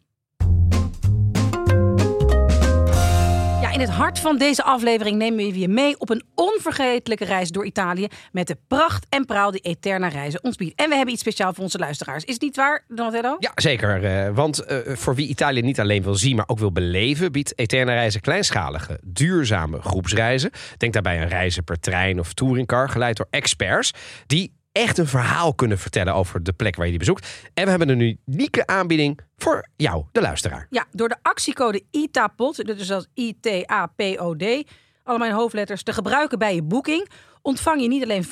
In 3.78 3.84
het 3.84 3.92
hart 3.92 4.20
van 4.20 4.38
deze 4.38 4.64
aflevering 4.64 5.18
nemen 5.18 5.38
we 5.38 5.60
je 5.60 5.68
mee 5.68 6.00
op 6.00 6.10
een 6.10 6.24
onvergetelijke 6.36 7.26
reis 7.26 7.50
door 7.50 7.66
Italië. 7.66 8.08
Met 8.32 8.48
de 8.48 8.58
pracht 8.68 9.06
en 9.10 9.26
praal 9.26 9.52
die 9.52 9.62
Eterna 9.62 10.08
reizen 10.08 10.44
ons 10.44 10.56
biedt. 10.56 10.80
En 10.82 10.90
we 10.90 10.96
hebben 10.96 11.14
iets 11.14 11.22
speciaals 11.22 11.56
voor 11.56 11.64
onze 11.64 11.78
luisteraars. 11.78 12.24
Is 12.24 12.34
het 12.34 12.42
niet 12.42 12.56
waar, 12.56 12.84
Donatello? 12.88 13.36
Ja, 13.40 13.52
zeker. 13.56 14.04
eh, 14.04 14.36
want 14.36 14.60
eh, 14.60 14.78
voor 14.86 15.16
wie 15.16 15.28
Italië 15.28 15.62
niet 15.62 15.80
alleen 15.80 16.04
wil 16.04 16.16
zien, 16.16 16.36
maar 16.36 16.48
ook 16.48 16.60
wil 16.60 16.72
beleven, 16.72 17.32
biedt 17.32 17.60
Eterna 17.60 17.94
Reizen 17.94 18.22
kleinschalige, 18.22 19.00
duurzame 19.04 19.82
groepsreizen. 19.82 20.52
Denk 20.78 20.94
daarbij 20.94 21.22
aan 21.22 21.28
reizen 21.28 21.64
per 21.64 21.80
trein 21.80 22.20
of 22.20 22.34
touringcar, 22.34 22.90
geleid 22.90 23.18
door 23.18 23.28
experts 23.30 23.92
die 24.28 24.57
echt 24.78 24.98
een 24.98 25.08
verhaal 25.08 25.54
kunnen 25.54 25.78
vertellen 25.78 26.14
over 26.14 26.44
de 26.44 26.54
plek 26.54 26.76
waar 26.76 26.86
je 26.86 26.92
die 26.92 27.00
bezoekt. 27.00 27.50
En 27.54 27.64
we 27.64 27.70
hebben 27.70 27.90
een 27.90 28.20
unieke 28.26 28.66
aanbieding 28.68 29.20
voor 29.38 29.68
jou, 29.76 30.06
de 30.12 30.22
luisteraar. 30.22 30.68
Ja, 30.70 30.86
door 30.92 31.10
de 31.10 31.18
actiecode 31.22 31.84
ITAPOD, 31.92 32.66
dus 32.66 32.88
dat 32.88 33.08
is 33.14 33.26
I-T-A-P-O-D, 33.26 34.72
allemaal 35.04 35.28
in 35.28 35.34
hoofdletters, 35.34 35.84
te 35.84 35.94
gebruiken 35.94 36.40
bij 36.40 36.56
je 36.56 36.64
boeking, 36.64 37.10
ontvang 37.48 37.82
je 37.82 37.88
niet 37.88 38.04
alleen 38.04 38.26
5% 38.26 38.28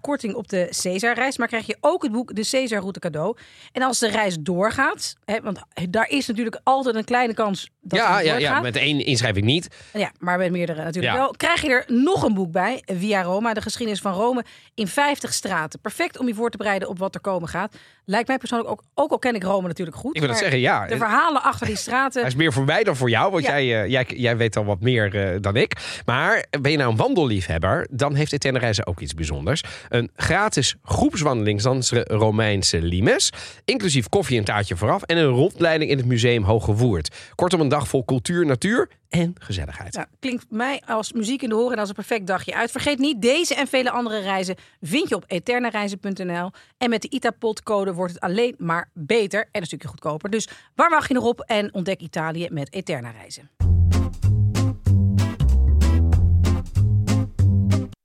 korting 0.00 0.34
op 0.34 0.48
de 0.48 0.68
Caesar-reis, 0.82 1.38
maar 1.38 1.48
krijg 1.48 1.66
je 1.66 1.76
ook 1.80 2.02
het 2.02 2.12
boek 2.12 2.34
De 2.34 2.48
Caesar-route 2.50 2.98
cadeau. 2.98 3.36
En 3.72 3.82
als 3.82 3.98
de 3.98 4.08
reis 4.08 4.36
doorgaat, 4.40 5.16
hè, 5.24 5.40
want 5.42 5.58
daar 5.90 6.08
is 6.10 6.26
natuurlijk 6.26 6.60
altijd 6.62 6.94
een 6.94 7.04
kleine 7.04 7.34
kans 7.34 7.70
dat 7.80 7.98
ja, 7.98 8.16
het 8.16 8.24
ja, 8.26 8.32
doorgaat. 8.32 8.54
ja, 8.56 8.60
met 8.60 8.76
één 8.76 9.04
inschrijving 9.06 9.44
niet. 9.46 9.68
Ja, 9.92 10.12
maar 10.18 10.38
met 10.38 10.50
meerdere 10.50 10.84
natuurlijk 10.84 11.14
Ja. 11.14 11.18
wel. 11.20 11.30
Krijg 11.36 11.62
je 11.62 11.68
er 11.68 11.84
nog 11.86 12.22
een 12.22 12.34
boek 12.34 12.52
bij, 12.52 12.82
Via 12.84 13.22
Roma, 13.22 13.54
de 13.54 13.60
geschiedenis 13.62 14.00
van 14.00 14.12
Rome 14.12 14.44
in 14.74 14.88
50 14.88 15.32
straten. 15.32 15.80
Perfect 15.80 16.18
om 16.18 16.26
je 16.26 16.34
voor 16.34 16.50
te 16.50 16.56
bereiden 16.56 16.88
op 16.88 16.98
wat 16.98 17.14
er 17.14 17.20
komen 17.20 17.48
gaat. 17.48 17.76
Lijkt 18.04 18.28
mij 18.28 18.38
persoonlijk 18.38 18.70
ook, 18.70 18.82
ook 18.94 19.10
al 19.10 19.18
ken 19.18 19.34
ik 19.34 19.42
Rome 19.42 19.66
natuurlijk 19.68 19.96
goed. 19.96 20.14
Ik 20.14 20.20
wil 20.20 20.30
het 20.30 20.38
zeggen, 20.38 20.58
ja. 20.60 20.86
De 20.86 20.96
verhalen 20.96 21.42
achter 21.42 21.66
die 21.66 21.76
straten. 21.76 22.20
Hij 22.20 22.30
is 22.30 22.36
meer 22.36 22.52
voor 22.52 22.64
mij 22.64 22.84
dan 22.84 22.96
voor 22.96 23.10
jou, 23.10 23.30
want 23.30 23.44
Ja. 23.44 23.60
jij, 23.60 23.82
eh, 23.82 23.90
jij, 23.90 24.04
jij 24.16 24.36
weet 24.36 24.56
al 24.56 24.64
wat 24.64 24.80
meer 24.80 25.14
eh, 25.32 25.40
dan 25.40 25.56
ik. 25.56 26.00
Maar 26.06 26.44
ben 26.60 26.70
je 26.70 26.76
nou 26.76 26.90
een 26.90 26.96
wandelliefhebber, 26.96 27.86
dan 27.90 28.14
heeft 28.14 28.32
Eterna 28.32 28.53
Reizen 28.58 28.86
ook 28.86 29.00
iets 29.00 29.14
bijzonders. 29.14 29.62
Een 29.88 30.10
gratis 30.16 30.74
groepswandeling 30.82 31.62
langs 31.62 31.88
de 31.88 32.04
Romeinse 32.08 32.82
limes. 32.82 33.32
Inclusief 33.64 34.08
koffie 34.08 34.38
en 34.38 34.44
taartje 34.44 34.76
vooraf. 34.76 35.02
En 35.02 35.16
een 35.16 35.26
rondleiding 35.26 35.90
in 35.90 35.96
het 35.96 36.06
museum 36.06 36.42
Hoge 36.42 36.74
Woerd. 36.74 37.16
Kortom, 37.34 37.60
een 37.60 37.68
dag 37.68 37.88
vol 37.88 38.04
cultuur, 38.04 38.46
natuur 38.46 38.88
en 39.08 39.34
gezelligheid. 39.38 40.06
Klinkt 40.20 40.46
mij 40.50 40.82
als 40.86 41.12
muziek 41.12 41.42
in 41.42 41.48
de 41.48 41.54
horen 41.54 41.72
en 41.72 41.78
als 41.78 41.88
een 41.88 41.94
perfect 41.94 42.26
dagje 42.26 42.54
uit. 42.54 42.70
Vergeet 42.70 42.98
niet, 42.98 43.22
deze 43.22 43.54
en 43.54 43.66
vele 43.66 43.90
andere 43.90 44.18
reizen 44.20 44.56
vind 44.80 45.08
je 45.08 45.14
op 45.14 45.24
eternereizen.nl. 45.26 46.50
En 46.78 46.90
met 46.90 47.02
de 47.02 47.08
ITAPOD-code 47.10 47.92
wordt 47.92 48.12
het 48.12 48.22
alleen 48.22 48.54
maar 48.58 48.90
beter 48.92 49.48
en 49.52 49.60
een 49.60 49.66
stukje 49.66 49.88
goedkoper. 49.88 50.30
Dus 50.30 50.48
waar 50.74 50.90
wacht 50.90 51.08
je 51.08 51.14
nog 51.14 51.24
op 51.24 51.40
en 51.40 51.74
ontdek 51.74 52.00
Italië 52.00 52.48
met 52.50 52.72
Eterna 52.72 53.10
Reizen. 53.10 53.50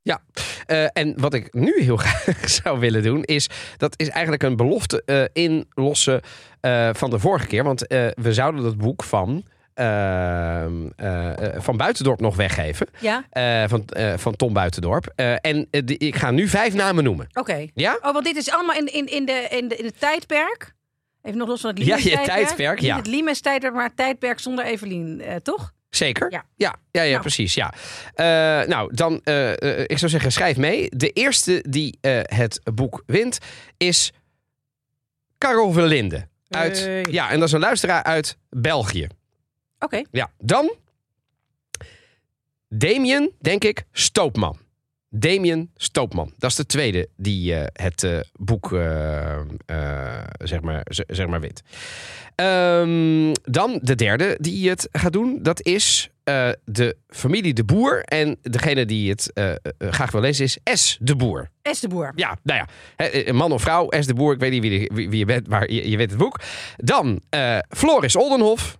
Ja, 0.10 0.22
eh, 0.66 0.86
en 0.94 1.14
wat 1.18 1.34
ik 1.34 1.54
nu 1.54 1.74
heel 1.84 1.98
graag 2.06 2.50
zou 2.50 2.80
willen 2.80 3.04
doen, 3.04 3.24
is 3.24 3.50
dat 3.78 3.94
is 3.98 4.10
eigenlijk 4.10 4.44
een 4.44 4.56
belofte 4.56 5.04
eh, 5.06 5.24
inlossen 5.46 6.22
eh, 6.62 6.90
van 6.94 7.10
de 7.10 7.20
vorige 7.20 7.48
keer. 7.48 7.64
Want 7.64 7.80
we 8.14 8.34
zouden 8.34 8.64
dat 8.64 8.78
boek 8.78 9.04
van, 9.04 9.44
eh, 9.74 10.64
eh, 10.66 10.70
eh, 10.98 11.62
van 11.62 11.78
Buitendorp 11.78 12.20
nog 12.20 12.36
weggeven. 12.36 12.88
Ja? 13.00 13.24
Van, 13.68 13.86
van 14.16 14.36
Tom 14.36 14.54
Buitendorp. 14.54 15.06
En 15.42 15.68
die- 15.72 15.98
ik 15.98 16.16
ga 16.16 16.32
nu 16.32 16.48
vijf 16.48 16.74
namen 16.74 17.04
noemen. 17.04 17.28
Oké. 17.34 17.68
Ja? 17.74 17.98
Oh, 18.02 18.14
want 18.14 18.26
dit 18.26 18.36
is 18.36 18.52
allemaal 18.52 18.76
in, 18.76 18.94
in, 18.94 19.06
in, 19.06 19.26
de, 19.26 19.48
in, 19.50 19.68
de, 19.68 19.76
in 19.76 19.86
het 19.86 20.00
tijdperk. 20.00 20.74
Even 21.22 21.38
nog 21.38 21.48
los 21.48 21.62
van 21.62 21.70
het 21.70 21.80
Ja, 21.80 21.86
Limes 21.96 22.04
je 22.12 22.20
tijdperk. 22.22 22.80
Niet 22.80 22.90
ja. 22.90 22.96
het 22.96 23.08
Limes 23.08 23.42
tijdperk, 23.42 23.74
maar 23.74 23.84
het 23.86 23.98
tijdperk 23.98 24.40
zonder 24.40 24.66
Evelien, 24.66 25.22
eh, 25.22 25.36
toch? 25.36 25.72
Zeker? 25.90 26.32
Ja. 26.32 26.46
ja, 26.56 26.76
ja, 26.92 27.02
ja, 27.02 27.10
Nou. 27.10 27.22
precies. 27.22 27.54
Ja. 27.54 27.74
Eh, 28.14 28.68
nou, 28.68 28.96
dan, 28.96 29.22
eh, 29.24 29.62
eh, 29.62 29.80
ik 29.88 29.98
zou 29.98 30.12
zeggen, 30.12 30.32
schrijf 30.32 30.58
mee. 30.58 30.90
De 30.90 31.10
eerste 31.12 31.64
die 31.70 31.98
het 32.24 32.62
boek 32.74 33.04
wint 33.06 33.38
is 33.78 34.12
Carol 35.38 35.72
Verlinde. 35.72 36.28
Uit, 36.50 36.80
Hey. 36.80 37.06
Ja, 37.10 37.30
en 37.30 37.40
dat 37.40 37.48
is 37.48 37.54
een 37.54 37.60
luisteraar 37.60 38.04
uit 38.04 38.38
België. 38.50 39.08
Oké. 39.80 40.02
Ja, 40.12 40.32
dan 40.38 40.76
Damien, 42.68 43.32
denk 43.40 43.64
ik, 43.64 43.84
Stoopman. 43.92 44.58
Damien 45.10 45.72
Stoopman. 45.76 46.34
Dat 46.38 46.50
is 46.50 46.56
de 46.56 46.66
tweede 46.66 47.08
die 47.18 47.56
eh, 47.56 47.66
het 47.86 48.04
eh, 48.04 48.20
boek 48.34 48.74
eh, 48.74 49.40
zeg, 50.40 50.62
maar, 50.62 50.86
zeg 51.08 51.28
maar 51.28 51.40
wint. 51.40 51.62
Ehm, 52.36 53.34
dan 53.52 53.80
de 53.82 53.96
derde 53.96 54.38
die 54.40 54.70
het 54.70 54.90
gaat 54.92 55.14
doen. 55.14 55.40
Dat 55.42 55.62
is 55.66 56.10
de 56.66 56.96
familie 57.08 57.54
De 57.54 57.64
Boer. 57.64 58.02
En 58.04 58.38
degene 58.42 58.86
die 58.86 59.10
het 59.10 59.32
graag 59.80 60.12
wil 60.12 60.22
lezen 60.22 60.46
is 60.46 60.58
S. 60.74 60.98
De 61.02 61.16
Boer. 61.16 61.50
S. 61.72 61.80
de 61.80 61.88
Boer. 61.88 62.12
Ja, 62.16 62.38
nou 62.44 62.66
ja. 62.96 63.34
Man 63.34 63.52
of 63.52 63.62
vrouw, 63.62 63.88
S. 64.00 64.06
De 64.06 64.14
Boer. 64.14 64.34
Ik 64.34 64.40
weet 64.40 64.52
niet 64.52 64.62
wie, 64.62 64.80
de- 64.80 64.96
wie, 64.96 65.10
wie 65.10 65.20
je 65.20 65.26
bent, 65.26 65.48
maar 65.48 65.72
je, 65.72 65.90
je 65.90 65.98
weet 65.98 66.10
het 66.10 66.20
boek. 66.20 66.40
Dan 66.78 67.22
Floris 67.70 68.16
Oldenhof. 68.16 68.78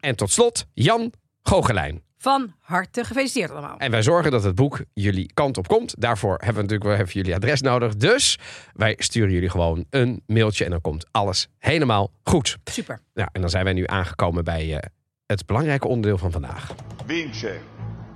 En 0.00 0.16
tot 0.16 0.30
slot 0.30 0.66
Jan 0.74 1.12
Googelijn. 1.48 2.02
Van 2.18 2.54
harte 2.60 3.04
gefeliciteerd 3.04 3.50
allemaal. 3.50 3.78
En 3.78 3.90
wij 3.90 4.02
zorgen 4.02 4.30
dat 4.30 4.42
het 4.42 4.54
boek 4.54 4.80
jullie 4.92 5.32
kant 5.34 5.58
op 5.58 5.68
komt. 5.68 5.94
Daarvoor 5.98 6.30
hebben 6.30 6.54
we 6.54 6.60
natuurlijk 6.60 6.90
wel 6.90 6.94
even 6.94 7.12
jullie 7.12 7.34
adres 7.34 7.60
nodig. 7.60 7.96
Dus 7.96 8.38
wij 8.72 8.94
sturen 8.98 9.32
jullie 9.32 9.50
gewoon 9.50 9.84
een 9.90 10.22
mailtje 10.26 10.64
en 10.64 10.70
dan 10.70 10.80
komt 10.80 11.06
alles 11.10 11.48
helemaal 11.58 12.10
goed. 12.22 12.56
Super. 12.64 13.00
Nou, 13.14 13.28
en 13.32 13.40
dan 13.40 13.50
zijn 13.50 13.64
wij 13.64 13.72
nu 13.72 13.86
aangekomen 13.86 14.44
bij 14.44 14.76
eh, 14.76 14.88
het 15.26 15.46
belangrijke 15.46 15.88
onderdeel 15.88 16.18
van 16.18 16.30
vandaag. 16.30 16.74
vince 17.06 17.58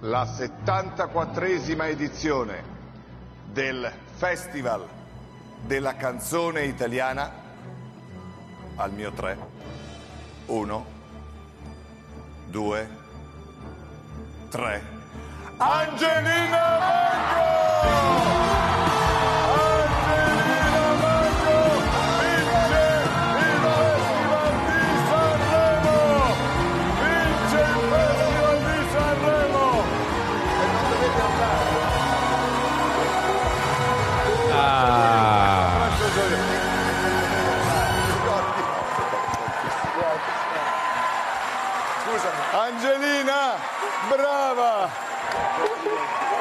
la 0.00 0.26
74esima 0.26 1.84
edizione 1.84 2.54
del 3.52 3.86
Festival 4.16 4.80
della 5.66 5.94
canzone 5.98 6.66
italiana 6.66 7.32
al 8.76 8.90
mio 8.90 9.12
3 9.14 9.34
1 10.46 10.84
2 12.50 12.99
3 14.50 14.82
Angelina 15.60 16.69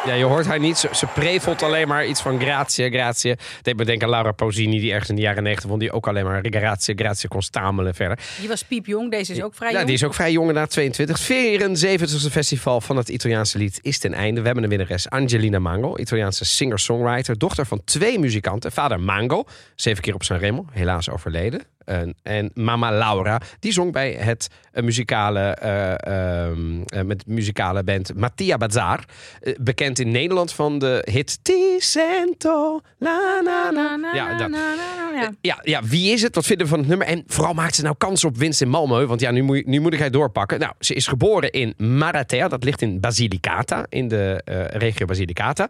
Ja, 0.10 0.16
je 0.16 0.24
hoort 0.24 0.46
haar 0.46 0.60
niet. 0.60 0.78
Ze, 0.78 0.90
ze 0.92 1.06
prevelt 1.06 1.64
alleen 1.64 1.88
maar 1.88 2.06
iets 2.08 2.22
van 2.22 2.40
grazie, 2.40 2.90
grazie. 2.90 3.36
Deed 3.62 3.78
me 3.78 3.86
denken 3.86 4.04
aan 4.06 4.14
Laura 4.14 4.32
Pausini, 4.32 4.80
die 4.80 4.92
ergens 4.92 5.10
in 5.10 5.16
de 5.16 5.22
jaren 5.22 5.44
negentig 5.44 5.70
vond, 5.70 5.82
die 5.82 5.92
ook 5.92 6.08
alleen 6.08 6.24
maar 6.26 6.42
grazie, 6.50 6.96
grazie 6.96 7.30
kon 7.30 7.42
stamelen 7.42 7.96
verder. 7.96 8.20
Die 8.40 8.48
was 8.48 8.64
piepjong, 8.64 9.12
deze 9.12 9.34
is 9.34 9.42
ook 9.42 9.56
vrij 9.56 9.70
Ja, 9.70 9.74
jong. 9.76 9.86
die 9.86 9.96
is 9.96 10.04
ook 10.04 10.14
vrij 10.14 10.32
jong 10.32 10.52
na 10.52 10.66
22. 10.66 11.20
74e 11.22 12.32
festival 12.32 12.82
van 12.82 12.98
het 12.98 13.10
Italiaanse 13.10 13.58
lied 13.58 13.80
is 13.82 13.98
ten 14.00 14.14
einde. 14.14 14.40
We 14.40 14.46
hebben 14.46 14.64
een 14.64 14.70
winnares, 14.70 15.10
Angelina 15.10 15.60
Mango, 15.60 15.98
Italiaanse 15.98 16.46
singer-songwriter, 16.46 17.38
dochter 17.38 17.66
van 17.66 17.82
twee 17.86 18.20
muzikanten. 18.20 18.72
Vader 18.72 19.00
Mango, 19.00 19.44
zeven 19.76 20.04
keer 20.04 20.14
op 20.14 20.24
Sanremo, 20.24 20.66
helaas 20.72 21.10
overleden. 21.10 21.62
En, 21.90 22.16
en 22.24 22.52
mama 22.54 22.92
Laura, 22.92 23.42
die 23.60 23.72
zong 23.72 23.92
bij 23.92 24.12
het 24.12 24.50
eh, 24.72 24.84
muzikale, 24.84 25.40
eh, 25.40 27.04
met 27.04 27.28
muzikale 27.28 27.84
band 27.84 28.16
Mattia 28.16 28.58
Bazar. 28.58 29.04
Eh, 29.42 29.54
bekend 29.60 30.00
in 30.00 30.12
Nederland 30.12 30.54
van 30.54 30.80
de 30.80 31.08
hit 31.12 31.40
Ti 31.42 31.76
sento, 31.78 32.82
la 32.98 33.42
na 33.44 33.72
na. 33.72 33.72
Na, 33.72 33.96
na, 33.96 34.14
Ja, 34.14 34.38
dat, 34.38 34.50
ja. 35.16 35.32
ja, 35.42 35.60
ja, 35.62 35.84
wie 35.84 36.14
is 36.14 36.22
het? 36.22 36.36
Wat 36.36 36.46
vinden 36.46 36.66
we 36.66 36.72
van 36.72 36.80
het 36.80 36.90
nummer? 36.90 37.08
En 37.08 37.24
vooral 37.28 37.54
maakt 37.54 37.76
ze 37.76 37.82
nou 37.82 37.96
kans 37.98 38.24
op 38.24 38.38
winst 38.38 38.62
in 38.62 38.68
Malmö? 38.68 39.08
Want 39.08 39.20
ja, 39.20 39.32
nu 39.32 39.42
moet, 39.42 39.66
nu 39.66 39.80
moet 39.80 39.94
ik 39.94 40.00
hij 40.00 40.10
doorpakken. 40.10 40.60
Nou, 40.60 40.74
ze 40.80 40.94
is 40.94 41.08
geboren 41.08 41.52
in 41.52 41.74
Maratea. 41.78 42.48
Dat 42.48 42.64
ligt 42.64 42.82
in 42.82 43.00
Basilicata, 43.00 43.86
in 43.90 44.08
de 44.08 44.42
regio 44.74 45.06
Basilicata. 45.06 45.70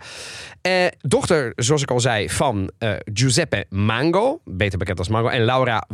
Dochter, 1.02 1.54
zoals 1.56 1.82
ik 1.82 1.92
al 1.92 2.00
zei, 2.00 2.30
van 2.30 2.72
Giuseppe 3.14 3.66
Mango. 3.70 4.42
Beter 4.46 4.78
bekend 4.78 5.00
als 5.00 5.08
Mango. 5.08 5.28
En 5.28 5.44
Laura 5.44 5.86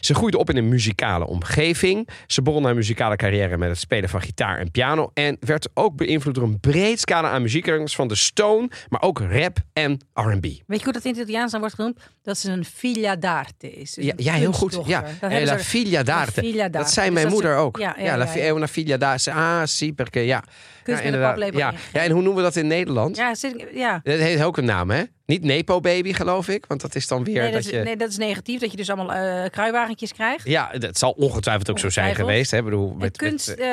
Ze 0.00 0.14
groeide 0.14 0.38
op 0.38 0.50
in 0.50 0.56
een 0.56 0.68
muzikale 0.68 1.26
omgeving. 1.26 2.08
Ze 2.26 2.42
begon 2.42 2.64
haar 2.64 2.74
muzikale 2.74 3.16
carrière 3.16 3.56
met 3.56 3.68
het 3.68 3.78
spelen 3.78 4.08
van 4.08 4.20
gitaar 4.20 4.58
en 4.58 4.70
piano. 4.70 5.10
En 5.14 5.36
werd 5.40 5.68
ook 5.74 5.96
beïnvloed 5.96 6.34
door 6.34 6.44
een 6.44 6.60
breed 6.60 7.00
scala 7.00 7.30
aan 7.30 7.42
muziekgenres. 7.42 7.94
Van 7.94 8.08
de 8.08 8.14
stone, 8.14 8.68
maar 8.88 9.02
ook 9.02 9.18
rap 9.30 9.58
en 9.72 10.00
R&B. 10.14 10.42
Weet 10.42 10.78
je 10.78 10.84
hoe 10.84 10.92
dat 10.92 11.04
in 11.04 11.10
het 11.10 11.20
Italiaans 11.20 11.50
dan 11.50 11.60
wordt 11.60 11.74
genoemd? 11.74 11.98
Dat 12.22 12.38
ze 12.38 12.50
een 12.50 12.64
figlia 12.64 13.16
d'arte 13.16 13.70
is. 13.72 13.92
Dus 13.94 14.12
Ja, 14.16 14.32
heel 14.32 14.52
goed. 14.52 14.78
Ja. 14.86 15.04
Dat 15.20 15.30
Eh, 15.30 15.44
la 15.44 15.58
figlia 15.58 16.02
d'arte. 16.02 16.68
Dat 16.70 16.90
zei 16.90 17.06
Dus 17.06 17.14
mijn 17.14 17.26
ze- 17.26 17.32
moeder 17.32 17.56
ook. 17.56 17.78
Ja, 17.78 17.94
Ja, 17.98 18.04
ja, 18.04 18.16
la, 18.16 18.24
ja, 18.24 18.30
fi- 18.30 18.38
ja. 18.40 18.50
una 18.54 18.68
figlia 18.68 18.96
d'arte. 18.96 19.32
Ah, 19.32 19.62
sì, 19.64 19.92
perché 19.92 20.20
ja. 20.20 20.42
Ja, 20.84 21.00
inderdaad. 21.00 21.52
ja. 21.54 21.72
en 21.92 22.10
hoe 22.10 22.22
noemen 22.22 22.34
we 22.36 22.42
dat 22.42 22.56
in 22.56 22.66
Nederland? 22.66 23.16
Ja, 23.16 23.32
ja. 23.74 24.00
Dat 24.02 24.18
heeft 24.18 24.42
ook 24.42 24.56
een 24.56 24.64
naam, 24.64 24.90
hè? 24.90 25.02
Niet 25.30 25.42
Nepo 25.44 25.80
Baby, 25.80 26.12
geloof 26.12 26.48
ik. 26.48 26.64
Want 26.68 26.80
dat 26.80 26.94
is 26.94 27.06
dan 27.06 27.24
weer 27.24 27.42
Nee, 27.42 27.52
dat, 27.52 27.64
je... 27.64 27.76
nee, 27.78 27.96
dat 27.96 28.08
is 28.08 28.16
negatief. 28.16 28.60
Dat 28.60 28.70
je 28.70 28.76
dus 28.76 28.90
allemaal 28.90 29.16
eh 29.16 29.50
kruiwagentjes 29.50 30.12
krijgt. 30.12 30.46
Ja, 30.48 30.70
dat 30.78 30.98
zal 30.98 31.10
ongetwijfeld 31.10 31.70
ook 31.70 31.78
zo 31.78 31.88
zijn 31.90 32.14
geweest. 32.14 32.50
Hè? 32.50 32.62
Bedoel, 32.62 32.94
met, 32.98 33.16
kunst, 33.16 33.48
met, 33.48 33.58
eh, 33.58 33.66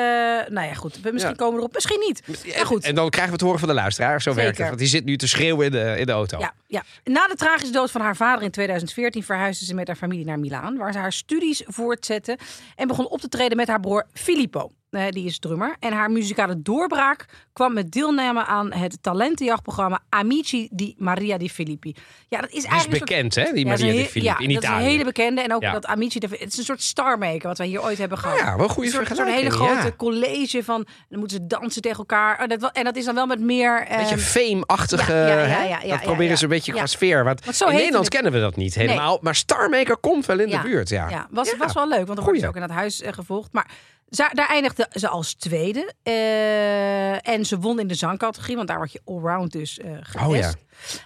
nou 0.48 0.66
ja, 0.66 0.74
goed. 0.74 1.00
We- 1.00 1.12
Misschien 1.12 1.34
Ja. 1.34 1.38
komen 1.38 1.54
we 1.54 1.60
erop, 1.60 1.74
misschien 1.74 2.00
niet. 2.06 2.22
Maar 2.56 2.66
goed. 2.66 2.84
En 2.84 2.94
dan 2.94 3.08
krijgen 3.10 3.30
we 3.32 3.36
het 3.38 3.44
horen 3.46 3.58
van 3.58 3.68
de 3.68 3.74
luisteraar. 3.74 4.22
Zo 4.22 4.34
werkt 4.34 4.48
Zeker. 4.48 4.58
het. 4.60 4.68
Want 4.68 4.78
die 4.80 4.88
zit 4.88 5.04
nu 5.04 5.16
te 5.16 5.28
schreeuwen 5.28 5.66
in 5.66 5.72
de, 5.72 5.94
in 5.98 6.06
de 6.06 6.12
auto. 6.12 6.38
Ja, 6.38 6.52
ja. 6.66 6.82
Na 7.04 7.26
de 7.26 7.34
tragische 7.34 7.72
dood 7.72 7.90
van 7.90 8.00
haar 8.00 8.16
vader 8.16 8.44
in 8.44 8.50
2014 8.50 9.22
verhuisde 9.22 9.64
ze 9.64 9.74
met 9.74 9.86
haar 9.86 9.96
familie 9.96 10.24
naar 10.24 10.38
Milaan, 10.38 10.76
waar 10.76 10.92
ze 10.92 10.98
haar 10.98 11.12
studies 11.12 11.62
voortzette 11.66 12.38
en 12.76 12.88
begon 12.88 13.08
op 13.08 13.20
te 13.20 13.28
treden 13.28 13.56
met 13.56 13.68
haar 13.68 13.80
broer 13.80 14.06
Filippo. 14.12 14.70
Die 14.90 15.24
is 15.24 15.38
drummer. 15.38 15.76
En 15.80 15.92
haar 15.92 16.10
muzikale 16.10 16.62
doorbraak 16.62 17.24
kwam 17.52 17.72
met 17.72 17.90
deelname 17.90 18.44
aan 18.44 18.72
het 18.72 18.98
talentenjachtprogramma 19.02 20.00
Amici 20.08 20.68
di 20.70 20.94
Maria 20.98 21.36
di 21.38 21.50
Filippi. 21.50 21.94
Ja, 22.28 22.40
dat 22.40 22.46
is 22.50 22.54
Die 22.54 22.64
is 22.64 22.68
eigenlijk 22.70 22.92
een 23.02 23.06
soort- 23.08 23.10
bekend, 23.10 23.34
hè? 23.34 23.52
Die 23.52 23.64
dat 23.64 23.72
is 23.74 23.80
Maria 23.80 23.86
een 23.88 23.98
heel- 24.00 24.08
Filippi 24.10 24.30
ja, 24.32 24.38
in 24.48 24.54
dat 24.54 24.62
is 24.62 24.68
Italië. 24.68 24.84
een 24.84 24.90
hele 24.90 25.04
bekende. 25.04 25.40
En 25.42 25.54
ook 25.54 25.62
Ja. 25.62 25.72
dat 25.72 25.86
Amici, 25.86 26.18
de- 26.18 26.28
het 26.30 26.52
is 26.52 26.58
een 26.58 26.64
soort 26.64 26.82
starmaker 26.82 27.48
wat 27.48 27.58
wij 27.58 27.66
hier 27.66 27.82
ooit 27.82 27.98
hebben 27.98 28.18
gehad. 28.18 28.38
Ja, 28.38 28.56
wel 28.56 28.64
een 28.64 28.70
goede 28.70 28.88
Een 28.98 29.06
soort, 29.06 29.18
een 29.18 29.26
hele 29.26 29.50
grote 29.50 29.96
college 29.96 30.64
van, 30.64 30.86
dan 31.08 31.18
moeten 31.18 31.36
ze 31.36 31.46
dansen 31.46 31.82
tegen 31.82 31.98
elkaar. 31.98 32.42
Oh, 32.42 32.46
dat, 32.58 32.72
en 32.72 32.84
dat 32.84 32.96
is 32.96 33.04
dan 33.04 33.14
wel 33.14 33.26
met 33.26 33.40
meer... 33.40 33.86
Beetje 33.88 34.14
ehm, 34.14 34.18
fame-achtige. 34.18 35.12
ja, 35.12 35.26
ja, 35.26 35.34
ja, 35.36 35.44
hè? 35.46 35.62
ja, 35.68 35.80
ja, 35.82 35.88
dat 35.88 36.02
proberen 36.02 36.36
ze 36.38 36.42
een 36.44 36.50
beetje 36.50 36.72
qua 36.72 36.86
sfeer. 36.86 37.24
Want, 37.24 37.40
in 37.46 37.66
Nederland 37.66 37.94
het. 38.04 38.08
kennen 38.14 38.32
we 38.32 38.40
dat 38.40 38.56
niet 38.56 38.74
helemaal. 38.74 39.18
Maar 39.20 39.34
Starmaker 39.34 39.96
komt 39.96 40.26
wel 40.26 40.38
in 40.40 40.50
de 40.50 40.60
buurt, 40.62 40.88
ja. 40.88 41.08
Ja, 41.08 41.26
was, 41.30 41.56
was 41.56 41.72
wel 41.72 41.88
leuk, 41.88 42.06
want 42.06 42.16
dan 42.16 42.24
wordt 42.24 42.40
ze 42.40 42.48
ook 42.48 42.56
in 42.56 42.62
het 42.62 42.70
huis 42.70 43.00
eh, 43.02 43.12
gevolgd. 43.12 43.52
Maar 43.52 43.70
Daar 44.08 44.48
eindigde 44.48 44.88
ze 44.92 45.08
als 45.08 45.34
tweede. 45.34 45.92
Eh, 46.02 47.28
en 47.28 47.46
ze 47.46 47.58
won 47.58 47.80
in 47.80 47.86
de 47.86 47.94
zangcategorie, 47.94 48.56
want 48.56 48.68
daar 48.68 48.76
word 48.76 48.92
je 48.92 49.00
allround 49.04 49.52
dus 49.52 49.78
eh 49.78 49.90
getest. 50.00 50.26
Oh 50.26 50.36
ja. 50.36 50.52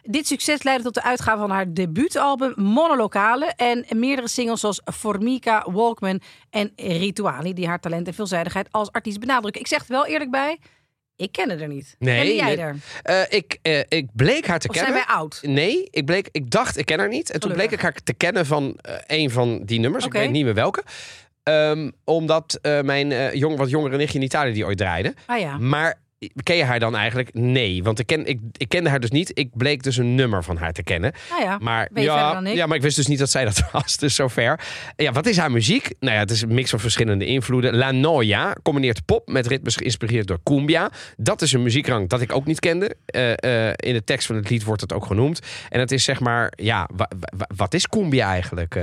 Dit 0.03 0.27
succes 0.27 0.63
leidde 0.63 0.85
tot 0.85 0.95
de 0.95 1.03
uitgave 1.03 1.39
van 1.39 1.51
haar 1.51 1.73
debuutalbum 1.73 2.53
Monolocale. 2.57 3.47
En 3.57 3.85
meerdere 3.91 4.29
singles 4.29 4.61
zoals 4.61 4.81
Formica, 4.95 5.67
Walkman 5.71 6.21
en 6.51 6.73
Rituali. 6.77 7.53
Die 7.53 7.67
haar 7.67 7.81
talent 7.81 8.07
en 8.07 8.15
veelzijdigheid 8.15 8.69
als 8.71 8.93
artiest 8.93 9.21
benadrukken. 9.21 9.61
Ik 9.61 9.67
zeg 9.67 9.81
er 9.81 9.87
wel 9.89 10.07
eerlijk 10.07 10.31
bij, 10.31 10.59
ik 11.17 11.33
ken 11.33 11.61
er 11.61 11.69
niet. 11.69 11.97
Nee, 11.99 12.35
jij 12.37 12.47
nee. 12.47 12.57
er? 12.57 12.77
Eh, 13.03 13.39
ik, 13.39 13.59
ik 13.89 14.09
bleek 14.13 14.47
haar 14.47 14.59
te 14.59 14.69
Of 14.69 14.75
zijn 14.75 14.87
kennen. 14.87 15.07
wij 15.07 15.17
oud? 15.17 15.41
Nee, 15.43 15.89
ik, 15.91 16.05
bleek, 16.05 16.29
ik 16.33 16.51
dacht, 16.51 16.77
ik 16.77 16.87
ken 16.87 16.99
haar 16.99 17.09
niet. 17.09 17.31
En 17.31 17.41
toen 17.41 17.53
bleek 17.53 17.71
ik 17.71 17.81
haar 17.81 17.95
te 18.05 18.15
kennen 18.15 18.47
van 18.47 18.79
een 19.07 19.31
van 19.31 19.63
die 19.65 19.81
nummers. 19.81 20.05
Ik 20.05 20.13
weet 20.13 20.31
niet 20.31 20.45
meer 20.45 20.55
welke. 20.55 20.85
Ehm, 21.43 21.91
omdat 22.05 22.59
eh, 22.63 22.81
mijn 22.81 23.13
eh, 23.13 23.33
jong, 23.35 23.57
wat 23.57 23.71
jongere 23.71 23.97
nichtje 23.97 24.19
in 24.19 24.25
Italië 24.25 24.53
die 24.53 24.65
ooit 24.67 24.79
draaide. 24.79 25.15
Ah 25.27 25.39
ja. 25.41 25.59
Maar 25.59 26.01
ken 26.43 26.57
je 26.57 26.65
haar 26.65 26.81
dan 26.81 26.97
eigenlijk? 26.97 27.35
Nee, 27.35 27.83
want 27.83 27.99
ik, 27.99 28.07
ken, 28.07 28.27
ik, 28.27 28.41
ik 28.57 28.69
kende 28.69 28.91
haar 28.91 29.01
dus 29.01 29.11
niet. 29.11 29.31
Ik 29.39 29.49
bleek 29.57 29.83
dus 29.83 29.97
een 29.97 30.15
nummer 30.15 30.45
van 30.45 30.57
haar 30.57 30.73
te 30.73 30.83
kennen. 30.83 31.13
Nou 31.31 31.43
ja, 31.43 31.59
Maar, 31.61 31.89
ja, 31.95 32.41
ja, 32.45 32.67
maar 32.67 32.77
ik 32.77 32.83
wist 32.83 32.97
dus 32.97 33.07
niet 33.07 33.19
dat 33.19 33.31
zij 33.31 33.45
dat 33.45 33.65
was. 33.73 33.97
Dus 33.97 34.15
zover. 34.15 34.61
Ja, 34.97 35.13
wat 35.13 35.27
is 35.27 35.37
haar 35.37 35.51
muziek? 35.51 35.91
Nou 36.01 36.15
ja, 36.15 36.21
het 36.21 36.31
is 36.31 36.43
een 36.43 36.55
mix 36.55 36.71
van 36.71 36.81
verschillende 36.81 37.27
invloeden. 37.27 37.77
La 37.77 37.91
Noia 37.91 38.57
combineert 38.63 39.05
pop 39.05 39.29
met 39.29 39.47
ritmes 39.47 39.77
geïnspireerd 39.77 40.27
door 40.27 40.39
cumbia. 40.43 40.91
Dat 41.17 41.43
is 41.43 41.53
een 41.53 41.63
muziekrang 41.63 42.09
dat 42.09 42.21
ik 42.21 42.33
ook 42.35 42.47
niet 42.47 42.61
kende. 42.61 42.97
Eh, 43.07 43.67
in 43.69 43.95
de 43.95 44.05
tekst 44.05 44.27
van 44.27 44.37
het 44.37 44.51
lied 44.51 44.65
wordt 44.65 44.81
het 44.81 44.93
ook 44.93 45.07
genoemd. 45.07 45.41
En 45.69 45.81
het 45.81 45.93
is 45.93 46.05
zeg 46.05 46.21
maar, 46.21 46.53
ja, 46.57 46.89
wa- 46.97 47.11
wa- 47.37 47.49
wat 47.57 47.75
is 47.75 47.89
cumbia 47.89 48.29
eigenlijk? 48.29 48.77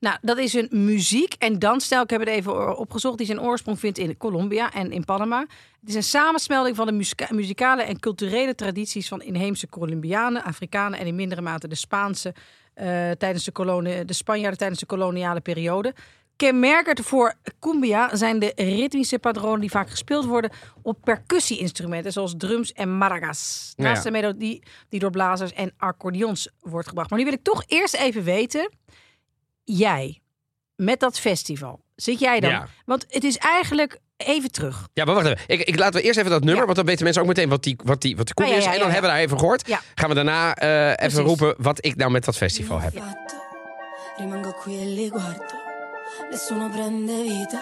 Nou, 0.00 0.18
dat 0.20 0.38
is 0.38 0.54
een 0.54 0.68
muziek- 0.70 1.34
en 1.38 1.58
dansstijl. 1.58 2.02
Ik 2.02 2.10
heb 2.10 2.20
het 2.20 2.28
even 2.28 2.78
opgezocht. 2.78 3.18
Die 3.18 3.26
zijn 3.26 3.40
oorsprong 3.40 3.78
vindt 3.78 3.98
in 3.98 4.16
Colombia 4.16 4.72
en 4.72 4.92
in 4.92 5.04
Panama. 5.04 5.40
Het 5.80 5.88
is 5.88 5.94
een 5.94 6.02
samensmelding 6.02 6.76
van 6.76 6.86
de 6.86 6.92
muzika- 6.92 7.34
muzikale 7.34 7.82
en 7.82 8.00
culturele 8.00 8.54
tradities 8.54 9.08
van 9.08 9.22
inheemse 9.22 9.68
Colombianen, 9.68 10.42
Afrikanen 10.44 10.98
en 10.98 11.06
in 11.06 11.14
mindere 11.14 11.40
mate 11.40 11.68
de 11.68 11.74
Spaanse 11.74 12.34
eh, 12.74 13.10
tijdens 13.10 13.44
de, 13.44 13.52
kolonie, 13.52 14.04
de 14.04 14.12
Spanjaarden 14.12 14.58
tijdens 14.58 14.80
de 14.80 14.86
koloniale 14.86 15.40
periode. 15.40 15.94
Kenmerkend 16.36 17.00
voor 17.00 17.34
cumbia 17.60 18.16
zijn 18.16 18.38
de 18.38 18.52
ritmische 18.56 19.18
patronen 19.18 19.60
die 19.60 19.70
vaak 19.70 19.90
gespeeld 19.90 20.24
worden 20.24 20.50
op 20.82 20.98
percussie-instrumenten 21.04 22.12
zoals 22.12 22.34
drums 22.36 22.72
en 22.72 22.98
maragas. 22.98 23.72
Ja. 23.76 23.84
Naast 23.84 24.02
de 24.02 24.10
melodie 24.10 24.62
die 24.88 25.00
door 25.00 25.10
blazers 25.10 25.52
en 25.52 25.72
accordeons 25.76 26.48
wordt 26.60 26.88
gebracht. 26.88 27.10
Maar 27.10 27.18
nu 27.18 27.24
wil 27.24 27.34
ik 27.34 27.42
toch 27.42 27.64
eerst 27.66 27.94
even 27.94 28.22
weten, 28.24 28.70
jij 29.66 30.20
met 30.76 31.00
dat 31.00 31.18
festival, 31.18 31.80
zit 31.96 32.18
jij 32.18 32.40
dan? 32.40 32.50
Ja. 32.50 32.68
Want 32.84 33.04
het 33.08 33.24
is 33.24 33.36
eigenlijk 33.36 33.98
even 34.16 34.50
terug. 34.52 34.88
Ja, 34.92 35.04
maar 35.04 35.14
wacht 35.14 35.26
even. 35.26 35.38
Ik, 35.46 35.60
ik, 35.60 35.78
laten 35.78 36.00
we 36.00 36.06
eerst 36.06 36.18
even 36.18 36.30
dat 36.30 36.40
nummer, 36.40 36.58
Ja. 36.58 36.64
want 36.64 36.76
dan 36.76 36.86
weten 36.86 37.04
mensen 37.04 37.22
ook 37.22 37.28
meteen 37.28 37.48
wat 37.48 37.62
die, 37.62 37.76
wat 37.84 38.00
die, 38.00 38.16
wat 38.16 38.26
de 38.26 38.34
Ah, 38.34 38.44
cumbia 38.44 38.54
ja, 38.56 38.62
ja, 38.62 38.68
is. 38.68 38.74
En 38.74 38.78
dan 38.80 38.88
ja, 38.88 38.92
hebben 38.92 39.10
we 39.10 39.16
daar 39.16 39.26
even 39.26 39.38
gehoord. 39.38 39.66
Ja. 39.68 39.80
Gaan 39.94 40.08
we 40.08 40.14
daarna 40.14 40.54
eh, 40.54 40.86
even 40.88 40.96
Precies. 40.96 41.18
roepen 41.18 41.54
wat 41.58 41.84
ik 41.84 41.96
nou 41.96 42.10
met 42.10 42.24
dat 42.24 42.36
festival 42.36 42.80
heb. 42.80 43.02
rimango 44.18 44.52
qui 44.52 44.80
e 44.80 44.84
li 44.84 45.08
guardo, 45.08 45.44
nessuno 46.30 46.70
prende 46.70 47.22
vita, 47.22 47.60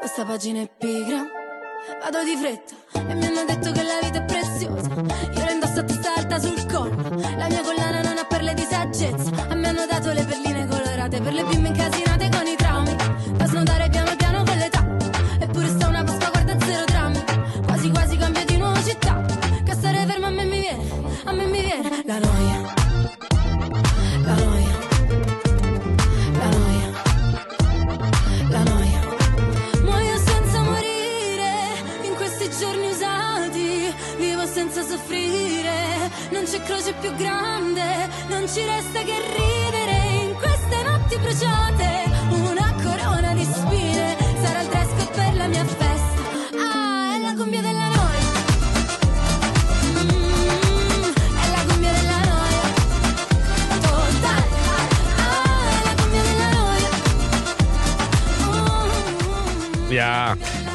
questa 0.00 0.24
pagina 0.24 0.60
è 0.60 0.68
pigra, 0.78 1.24
vado 2.00 2.24
di 2.24 2.36
fretta 2.36 2.74
e 3.10 3.14
mi 3.14 3.26
hanno 3.26 3.44
detto 3.46 3.72
che 3.72 3.82
la 3.82 3.98
vita 4.02 4.18
è 4.18 4.24
preziosa, 4.24 4.88
io 5.34 5.44
la 5.44 5.50
indosso 5.50 5.78
a 5.80 5.84
testa 5.84 6.14
alta 6.14 6.38
sul 6.38 6.66
collo, 6.66 7.08
la 7.38 7.46
mia 7.48 7.62
collana 7.62 8.02
non 8.02 8.18
ha 8.18 8.24
perle 8.28 8.52
di 8.54 8.66
saggezza, 8.68 9.30
a 9.48 9.54
me 9.54 9.68
hanno 9.68 9.86
dato 9.86 9.95
c'è 36.46 36.62
croce 36.62 36.92
più 36.94 37.12
grande. 37.16 38.08
Non 38.28 38.48
ci 38.48 38.64
resta 38.64 39.02
che 39.02 39.14
ridere 39.36 40.22
in 40.22 40.34
queste 40.34 40.82
notti 40.84 41.18
bruciate. 41.18 41.65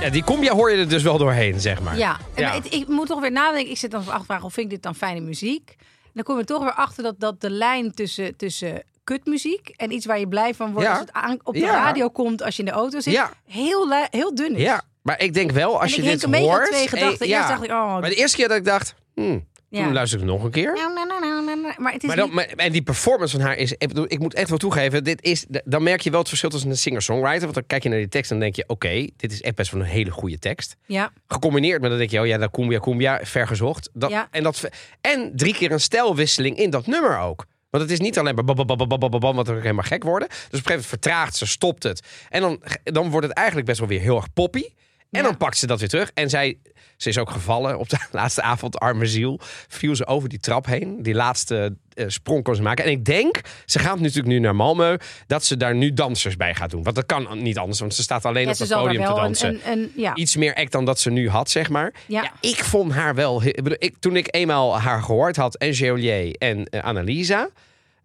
Ja. 0.02 0.10
die 0.10 0.24
cumbia 0.24 0.54
hoor 0.54 0.72
je 0.72 0.78
er 0.78 0.90
dus 0.90 1.04
wel 1.04 1.18
doorheen, 1.18 1.60
zeg 1.60 1.82
maar. 1.82 1.98
Ja, 1.98 2.18
en 2.36 2.42
Ja. 2.42 2.48
maar 2.48 2.58
het- 2.64 2.74
ik 2.74 2.88
moet 2.88 3.08
toch 3.08 3.20
weer 3.20 3.32
nadenken. 3.32 3.72
Ik 3.72 3.78
zit 3.78 3.92
dan 3.92 4.08
afvragen 4.08 4.46
of 4.46 4.54
vind 4.54 4.66
ik 4.66 4.72
dit 4.72 4.84
dan 4.84 4.96
fijne 4.96 5.20
muziek? 5.20 5.76
En 6.04 6.12
dan 6.14 6.24
kom 6.24 6.38
je 6.38 6.44
toch 6.44 6.64
weer 6.64 6.74
achter 6.74 7.04
dat, 7.04 7.16
dat 7.20 7.42
de 7.42 7.50
lijn 7.50 7.94
tussen, 7.94 8.36
tussen 8.36 8.84
kutmuziek 9.04 9.70
en 9.70 9.92
iets 9.92 10.06
waar 10.06 10.20
je 10.20 10.28
blij 10.28 10.54
van 10.54 10.72
wordt 10.72 10.86
Ja. 10.88 10.92
als 10.92 11.00
het 11.02 11.12
aan, 11.14 11.38
op 11.44 11.54
de 11.54 11.60
Ja. 11.60 11.72
radio 11.84 12.10
komt 12.10 12.44
als 12.44 12.56
je 12.56 12.64
in 12.64 12.68
de 12.70 12.76
auto 12.76 13.00
zit, 13.00 13.14
Ja. 13.14 13.32
heel, 13.48 13.88
heel 14.10 14.36
dun 14.36 14.56
is. 14.56 14.62
Ja, 14.62 14.82
maar 15.02 15.22
ik 15.22 15.34
denk 15.34 15.52
wel, 15.52 15.74
als 15.82 15.82
En 15.82 15.88
je 16.04 16.10
ik 16.10 16.20
dit 16.20 16.32
denk 16.32 16.34
een 16.44 16.50
hoort... 16.50 16.66
twee 16.72 16.88
gedachten. 16.88 17.26
eh, 17.28 17.32
Eerst 17.36 17.48
dacht 17.48 17.64
ik, 17.64 17.70
oh, 17.72 17.92
Maar 18.00 18.10
de 18.10 18.16
eerste 18.16 18.38
keer 18.38 18.48
dat 18.48 18.58
ik 18.58 18.66
dacht, 18.66 18.96
hmm, 19.16 19.48
Ja. 19.72 19.84
toen 19.84 19.94
luister 19.94 20.20
ik 20.20 20.26
nog 20.26 20.44
een 20.44 20.52
keer. 20.52 20.74
nou, 20.74 20.94
nou, 20.94 21.06
nou. 21.22 21.74
Maar 21.78 21.92
het 21.94 22.02
is 22.02 22.08
Maar 22.08 22.18
dan, 22.18 22.26
niet... 22.26 22.36
maar- 22.36 22.46
en 22.46 22.72
die 22.72 22.82
performance 22.82 23.36
van 23.38 23.46
haar 23.46 23.56
is... 23.58 23.72
Ik, 23.72 23.88
bedoel, 23.88 24.06
ik 24.08 24.20
moet 24.20 24.34
echt 24.34 24.50
wel 24.50 24.58
toegeven, 24.58 25.04
dit 25.04 25.24
is, 25.24 25.46
dan 25.48 25.84
merk 25.84 26.02
je 26.02 26.10
wel 26.10 26.20
het 26.20 26.28
verschil 26.28 26.50
tussen 26.50 26.70
een 26.70 26.78
singer-songwriter. 26.78 27.42
Want 27.42 27.54
dan 27.54 27.64
kijk 27.68 27.84
je 27.84 27.90
naar 27.90 27.98
die 27.98 28.08
tekst 28.08 28.32
en 28.32 28.36
dan 28.40 28.46
denk 28.46 28.56
je... 28.56 28.64
Oké, 28.68 29.08
dit 29.18 29.32
is 29.32 29.42
echt 29.42 29.56
best 29.56 29.72
wel 29.72 29.82
een 29.82 29.88
hele 29.88 30.12
goede 30.12 30.40
tekst. 30.40 30.76
Ja, 30.86 31.12
Gecombineerd 31.28 31.82
met 31.82 31.90
dan 31.90 32.00
denk 32.00 32.12
je... 32.12 32.20
Oh 32.20 32.26
ja, 32.28 32.38
dat 32.38 32.52
cumbia, 32.52 32.80
cumbia, 32.80 33.20
vergezocht. 33.24 33.90
Dat, 33.94 34.10
Ja. 34.10 34.28
en, 34.32 34.44
dat, 34.44 34.70
en 35.02 35.32
drie 35.36 35.54
keer 35.54 35.72
een 35.72 35.80
stijlwisseling 35.80 36.58
in 36.58 36.70
dat 36.70 36.88
nummer 36.88 37.20
ook. 37.20 37.46
Want 37.70 37.84
het 37.84 37.92
is 37.92 38.00
niet 38.00 38.18
alleen 38.20 38.36
maar 38.36 38.44
bababababababam, 38.44 39.36
wat 39.36 39.48
er 39.48 39.56
ook 39.56 39.62
helemaal 39.62 39.84
gek 39.84 40.04
worden. 40.04 40.28
Dus 40.28 40.38
op 40.38 40.44
een 40.44 40.50
gegeven 40.50 40.68
moment 40.72 40.88
vertraagt 40.90 41.36
ze, 41.36 41.46
stopt 41.48 41.84
het. 41.84 42.02
En 42.30 42.42
dan, 42.42 42.62
dan 42.84 43.10
wordt 43.10 43.28
het 43.28 43.36
eigenlijk 43.36 43.68
best 43.68 43.80
wel 43.80 43.88
weer 43.88 44.00
heel 44.00 44.16
erg 44.16 44.34
poppy. 44.34 44.64
En 45.12 45.20
Ja. 45.22 45.24
dan 45.28 45.38
pakt 45.38 45.58
ze 45.58 45.68
dat 45.68 45.80
weer 45.80 45.90
terug. 45.90 46.12
En 46.14 46.30
zij, 46.30 46.58
ze 46.98 47.10
is 47.10 47.18
ook 47.18 47.30
gevallen 47.30 47.80
op 47.80 47.90
de 47.90 47.98
laatste 48.12 48.42
avond, 48.42 48.80
arme 48.80 49.06
ziel. 49.06 49.40
Viel 49.68 49.96
ze 49.96 50.06
over 50.08 50.30
die 50.30 50.40
trap 50.40 50.66
heen. 50.66 51.04
Die 51.04 51.14
laatste 51.14 51.76
eh, 51.94 52.06
sprong 52.08 52.44
kon 52.44 52.56
ze 52.56 52.62
maken. 52.62 52.86
En 52.86 52.92
ik 52.92 53.06
denk, 53.06 53.42
ze 53.66 53.80
gaat 53.80 54.00
natuurlijk 54.00 54.28
nu 54.28 54.40
naar 54.40 54.54
Malmö, 54.56 55.02
dat 55.28 55.46
ze 55.46 55.58
daar 55.58 55.76
nu 55.76 55.94
dansers 55.94 56.36
bij 56.36 56.56
gaat 56.56 56.70
doen. 56.70 56.84
Want 56.84 56.96
dat 56.96 57.06
kan 57.06 57.42
niet 57.42 57.58
anders, 57.58 57.80
want 57.80 57.94
ze 57.94 58.02
staat 58.02 58.26
alleen 58.26 58.46
ja 58.46 58.52
op 58.52 58.58
het 58.58 58.70
podium 58.74 59.06
te 59.06 59.14
dansen. 59.14 59.50
een, 59.66 59.72
een- 59.72 59.92
ja. 59.96 60.16
Iets 60.16 60.36
meer 60.36 60.54
act 60.56 60.72
dan 60.72 60.86
dat 60.86 61.00
ze 61.00 61.10
nu 61.10 61.30
had, 61.30 61.50
zeg 61.50 61.70
maar. 61.70 61.94
Ja. 62.08 62.32
Ik 62.40 62.64
vond 62.64 62.92
haar 62.92 63.16
wel... 63.16 63.42
ik 63.78 63.96
toen 64.00 64.16
ik 64.16 64.36
eenmaal 64.36 64.80
haar 64.80 65.02
gehoord 65.04 65.36
had, 65.36 65.56
en 65.56 65.76
Geolier 65.76 66.36
en 66.38 66.66
eh, 66.66 66.84
Annalisa... 66.84 67.50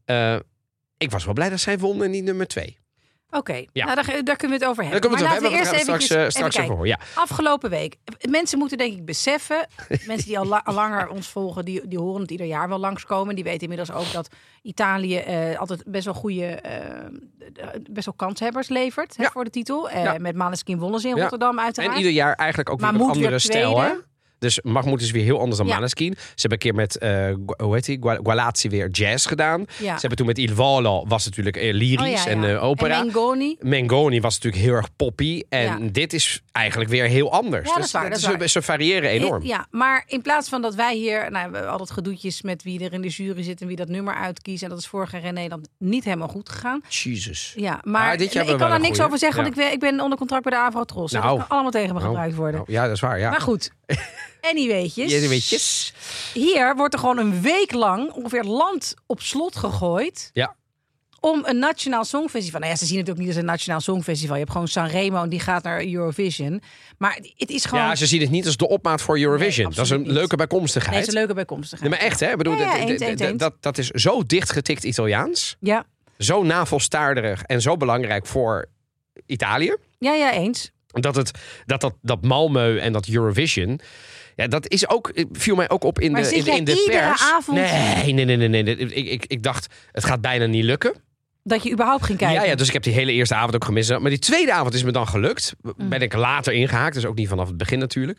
eh, 0.04 0.36
ik 0.98 1.10
was 1.10 1.24
wel 1.24 1.34
blij 1.34 1.48
dat 1.48 1.60
zij 1.60 1.78
won 1.78 2.04
in 2.04 2.10
die 2.10 2.22
nummer 2.22 2.46
twee. 2.46 2.76
Oké, 3.36 3.64
Ja. 3.72 3.84
nou, 3.84 3.96
daar, 4.06 4.24
daar 4.24 4.36
kunnen 4.36 4.58
we 4.58 4.64
het 4.64 4.72
over 4.72 4.84
hebben. 4.84 5.10
maar 5.10 5.22
laten 5.22 5.42
we 5.42 5.48
eerst 5.48 5.72
eventjes 5.72 6.04
straks, 6.04 6.24
eh, 6.24 6.28
straks 6.28 6.56
even 6.56 6.72
over. 6.74 6.86
Ja. 6.86 6.98
Afgelopen 7.14 7.70
week. 7.70 7.96
Mensen 8.30 8.58
moeten 8.58 8.78
denk 8.78 8.92
ik 8.92 9.04
beseffen, 9.04 9.66
mensen 10.06 10.26
die 10.26 10.38
al 10.38 10.46
la- 10.46 10.62
al 10.64 10.74
langer 10.74 11.08
ons 11.08 11.28
volgen, 11.28 11.64
die, 11.64 11.88
die 11.88 11.98
horen 11.98 12.20
het 12.20 12.30
ieder 12.30 12.46
jaar 12.46 12.68
wel 12.68 12.78
langskomen. 12.78 13.34
Die 13.34 13.44
weten 13.44 13.60
inmiddels 13.60 13.92
ook 13.92 14.12
dat 14.12 14.28
Italië 14.62 15.16
eh, 15.16 15.58
altijd 15.58 15.82
best 15.86 16.04
wel 16.04 16.14
goede, 16.14 16.44
eh, 16.46 17.04
best 17.90 18.04
wel 18.06 18.14
kanshebbers 18.16 18.68
levert 18.68 19.16
hè, 19.16 19.22
Ja. 19.22 19.30
voor 19.30 19.44
de 19.44 19.50
titel. 19.50 19.90
Eh. 19.90 20.14
Met 20.16 20.36
Maneskin 20.36 20.78
wonnen 20.78 21.00
ze 21.00 21.08
in. 21.08 21.18
Rotterdam 21.18 21.60
uiteraard. 21.60 21.92
En 21.92 21.98
ieder 21.98 22.12
jaar 22.12 22.34
eigenlijk 22.34 22.70
ook 22.70 22.80
Maar 22.80 22.92
weer 22.92 23.00
een 23.00 23.06
weer 23.06 23.16
andere 23.16 23.38
stijl, 23.38 23.80
hè? 23.80 23.92
Dus 24.38 24.60
Mahmoud 24.62 25.00
is 25.00 25.10
weer 25.10 25.24
heel 25.24 25.38
anders 25.38 25.56
dan 25.58 25.66
Ja. 25.66 25.74
Maneskin. 25.74 26.14
Ze 26.18 26.22
hebben 26.48 26.50
een 26.52 26.58
keer 26.58 26.74
met, 26.74 26.98
eh, 26.98 27.34
hoe 27.66 27.74
heet 27.74 27.84
die, 27.84 27.98
Gua- 28.00 28.18
Gualazzi 28.22 28.68
weer 28.68 28.88
jazz 28.90 29.26
gedaan. 29.28 29.64
Ze 29.78 29.84
hebben 29.86 30.16
toen 30.16 30.26
met 30.26 30.38
Il 30.38 30.54
Volo, 30.54 31.04
was 31.08 31.24
natuurlijk 31.24 31.56
eh, 31.56 31.72
lyrisch 31.72 32.20
Oh, 32.20 32.24
ja, 32.24 32.30
en 32.30 32.44
eh, 32.50 32.64
opera. 32.64 32.98
En 32.98 33.04
Mengoni. 33.06 33.56
Mengoni 33.60 34.20
was 34.20 34.34
natuurlijk 34.34 34.62
heel 34.62 34.74
erg 34.74 34.88
poppy. 34.96 35.42
En 35.48 35.92
dit 35.92 36.12
is 36.12 36.42
eigenlijk 36.52 36.90
weer 36.90 37.04
heel 37.04 37.32
anders. 37.32 37.64
Dat 37.68 37.76
Dus 37.76 37.84
is 37.84 37.92
waar, 37.92 38.10
dat 38.10 38.40
is 38.40 38.52
ze- 38.52 38.62
variëren 38.62 39.10
enorm. 39.10 39.42
Ja, 39.42 39.66
maar 39.70 40.04
in 40.06 40.22
plaats 40.22 40.48
van 40.48 40.62
dat 40.62 40.74
wij 40.74 40.94
hier, 40.96 41.18
nou, 41.30 41.30
we 41.50 41.56
hebben 41.56 41.70
altijd 41.70 41.90
gedoetjes 41.90 42.42
met 42.42 42.62
wie 42.62 42.84
er 42.84 42.92
in 42.92 43.00
de 43.00 43.08
jury 43.08 43.42
zit 43.42 43.60
en 43.60 43.66
wie 43.66 43.76
dat 43.76 43.88
nummer 43.88 44.14
uitkiest. 44.14 44.62
En 44.62 44.68
dat 44.68 44.78
is 44.78 44.86
vorig 44.86 45.12
jaar 45.12 45.24
in 45.24 45.34
Nederland 45.34 45.68
niet 45.78 46.04
helemaal 46.04 46.28
goed 46.28 46.48
gegaan. 46.48 46.80
Jesus. 46.88 47.52
Ja, 47.56 47.70
maar 47.82 47.92
Maar 48.06 48.16
dit 48.16 48.32
jaar 48.32 48.42
ik 48.48 48.58
kan 48.58 48.58
daar 48.58 48.78
niks 48.80 48.88
goeie. 48.88 49.04
over 49.06 49.18
zeggen, 49.18 49.42
want 49.42 49.56
Ja. 49.56 49.62
ik 49.62 49.68
ben, 49.68 49.74
ik 49.88 49.92
ben 49.92 50.00
onder 50.00 50.18
contract 50.18 50.42
bij 50.44 50.52
de 50.52 50.58
Avrotros. 50.58 51.12
Nou. 51.12 51.24
dat 51.26 51.36
kan 51.36 51.48
allemaal 51.48 51.70
tegen 51.70 51.88
me 51.94 52.00
Nou, 52.00 52.06
gebruikt 52.06 52.34
worden. 52.36 52.54
nou, 52.60 52.72
ja, 52.72 52.82
dat 52.84 52.92
is 52.94 53.00
waar. 53.00 53.18
Ja. 53.18 53.30
Maar 53.30 53.40
goed, 53.40 53.70
anyweetjes. 54.50 55.14
Anyweetjes. 55.14 55.92
Hier 56.34 56.76
wordt 56.76 56.94
er 56.94 57.00
gewoon 57.00 57.18
een 57.18 57.42
week 57.42 57.72
lang 57.72 58.12
ongeveer 58.12 58.44
land 58.44 58.94
op 59.06 59.20
slot 59.20 59.56
gegooid. 59.56 60.30
Ja. 60.32 60.54
om 61.20 61.42
een 61.44 61.58
nationaal 61.58 62.04
songfestival. 62.04 62.60
Nou 62.60 62.72
ja, 62.72 62.78
ze 62.78 62.86
zien 62.86 62.98
het 62.98 63.10
ook 63.10 63.16
niet 63.16 63.26
als 63.28 63.36
een 63.36 63.44
nationaal 63.44 63.80
songfestival. 63.80 64.34
Je 64.34 64.40
hebt 64.40 64.52
gewoon 64.52 64.68
Sanremo 64.68 65.22
en 65.22 65.28
die 65.28 65.40
gaat 65.40 65.62
naar 65.62 65.84
Eurovision. 65.86 66.62
Maar 66.98 67.18
het 67.36 67.50
is 67.50 67.64
gewoon. 67.64 67.84
Ja, 67.84 67.94
ze 67.94 68.06
zien 68.06 68.20
het 68.20 68.30
niet 68.30 68.46
als 68.46 68.56
de 68.56 68.68
opmaat 68.68 69.02
voor 69.02 69.18
Eurovision. 69.18 69.66
Nee, 69.66 69.76
dat 69.76 69.84
is 69.84 69.90
een 69.90 70.02
niet. 70.02 70.10
leuke 70.10 70.36
bijkomstigheid. 70.36 70.90
Nee, 70.90 71.00
het 71.00 71.08
is 71.08 71.14
een 71.14 71.20
leuke 71.20 71.34
bijkomstigheid. 71.34 71.90
Nee, 71.90 72.00
maar 72.00 72.08
echt, 72.08 72.20
hè? 72.20 72.30
Ik 72.30 72.36
bedoel, 72.36 72.56
Ja, 72.56 72.76
ja, 72.76 73.32
dat, 73.32 73.54
dat 73.60 73.78
is 73.78 73.88
zo 73.88 74.22
dichtgetikt 74.22 74.84
Italiaans. 74.84 75.56
Ja, 75.60 75.84
Zo 76.18 76.42
navelstaarderig 76.42 77.42
en 77.42 77.62
zo 77.62 77.76
belangrijk 77.76 78.26
voor 78.26 78.66
Italië. 79.26 79.76
ja, 79.98 80.12
ja, 80.12 80.32
eens. 80.32 80.70
Dat, 80.86 81.16
het, 81.16 81.30
dat, 81.66 81.80
dat, 81.80 81.94
dat 82.02 82.18
Malmö 82.22 82.80
en 82.80 82.92
dat 82.92 83.06
Eurovision. 83.08 83.80
Ja, 84.36 84.46
dat 84.46 84.68
is 84.68 84.88
ook, 84.88 85.12
viel 85.32 85.54
mij 85.54 85.70
ook 85.70 85.84
op 85.84 86.00
in 86.00 86.12
Maar 86.12 86.22
de, 86.22 86.34
in, 86.36 86.46
in 86.46 86.64
de 86.64 86.80
iedere 86.84 86.98
pers. 87.08 87.22
avond- 87.22 87.58
Nee, 87.58 88.12
nee, 88.12 88.24
nee, 88.24 88.48
nee. 88.48 88.62
nee. 88.62 88.76
Ik, 88.76 89.06
ik, 89.08 89.24
ik 89.26 89.42
dacht, 89.42 89.74
het 89.92 90.04
gaat 90.04 90.20
bijna 90.20 90.46
niet 90.46 90.64
lukken. 90.64 90.94
Dat 91.48 91.62
je 91.62 91.72
überhaupt 91.72 92.04
ging 92.04 92.18
kijken. 92.18 92.36
Ja, 92.42 92.44
ja, 92.44 92.54
dus 92.54 92.66
ik 92.66 92.72
heb 92.72 92.82
die 92.82 92.92
hele 92.92 93.12
eerste 93.12 93.34
avond 93.34 93.54
ook 93.54 93.64
gemist. 93.64 93.98
Maar 93.98 94.10
die 94.10 94.18
tweede 94.18 94.52
avond 94.52 94.74
is 94.74 94.82
me 94.82 94.90
dan 94.92 95.08
gelukt. 95.08 95.54
Mm. 95.62 95.88
Ben 95.88 96.00
ik 96.00 96.14
later 96.14 96.52
ingehaakt. 96.52 96.94
Dus 96.94 97.04
ook 97.04 97.14
niet 97.16 97.28
vanaf 97.28 97.46
het 97.48 97.56
begin 97.56 97.78
natuurlijk. 97.78 98.18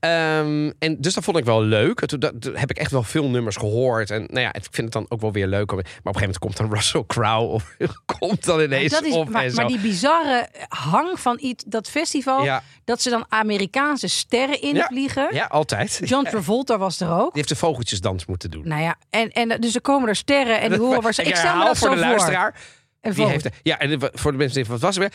Ehm, 0.00 0.70
en 0.78 0.96
dus 1.00 1.14
dat 1.14 1.24
vond 1.24 1.36
ik 1.36 1.44
wel 1.44 1.62
leuk. 1.62 2.06
Toen 2.06 2.18
dat, 2.20 2.32
heb 2.52 2.70
ik 2.70 2.78
echt 2.78 2.90
wel 2.90 3.02
veel 3.02 3.28
nummers 3.28 3.56
gehoord. 3.56 4.10
En 4.10 4.20
nou 4.30 4.40
ja, 4.40 4.52
ik 4.52 4.62
vind 4.70 4.76
het 4.76 4.92
dan 4.92 5.06
ook 5.08 5.20
wel 5.20 5.32
weer 5.32 5.46
leuk. 5.46 5.70
Maar 5.70 5.78
op 5.78 5.84
een 5.84 5.94
gegeven 6.02 6.20
moment 6.20 6.38
komt 6.38 6.56
dan 6.56 6.72
Russell 6.72 7.04
Crowe. 7.06 7.46
Of 7.52 7.74
komt 8.18 8.44
dan 8.44 8.60
ineens 8.60 8.92
dat 8.92 9.04
is, 9.04 9.12
op 9.14 9.28
maar, 9.28 9.44
en 9.44 9.50
zo. 9.50 9.56
maar 9.56 9.66
die 9.66 9.78
bizarre 9.80 10.48
hang 10.68 11.20
van 11.20 11.38
iets, 11.40 11.64
dat 11.66 11.88
festival, 11.88 12.44
Ja. 12.44 12.62
dat 12.84 13.02
ze 13.02 13.10
dan 13.10 13.24
Amerikaanse 13.28 14.08
sterren 14.08 14.60
invliegen. 14.62 15.28
Ja, 15.32 15.44
altijd. 15.44 16.00
John 16.04 16.22
Die 16.22 16.32
Travolta 16.32 16.78
was 16.78 17.00
er 17.00 17.10
ook. 17.10 17.34
heeft 17.34 17.48
de 17.48 17.56
vogeltjesdans 17.56 18.26
moeten 18.26 18.50
doen. 18.50 18.68
Nou 18.68 18.82
ja, 18.82 18.96
en, 19.10 19.30
en 19.30 19.60
dus 19.60 19.74
er 19.74 19.80
komen 19.80 20.08
er 20.08 20.16
sterren 20.16 20.60
en 20.60 20.70
die 20.70 20.78
horen 20.78 21.02
waar 21.02 21.14
ze. 21.14 21.22
Ik 21.22 21.36
stel 21.36 21.56
me 21.56 21.64
dat 21.64 21.78
voor 21.78 21.88
zo 21.88 21.94
de 21.94 22.00
voor. 22.00 22.08
luisteraar. 22.08 22.60
En 23.00 23.12
Wie 23.12 23.22
voor. 23.22 23.30
heeft, 23.30 23.48
ja, 23.62 23.78
en 23.78 24.00
voor 24.12 24.32
de 24.32 24.38
mensen 24.38 24.62
die 24.62 24.70
wat 24.70 24.80
was 24.80 24.94
er 24.94 25.00
weer? 25.00 25.12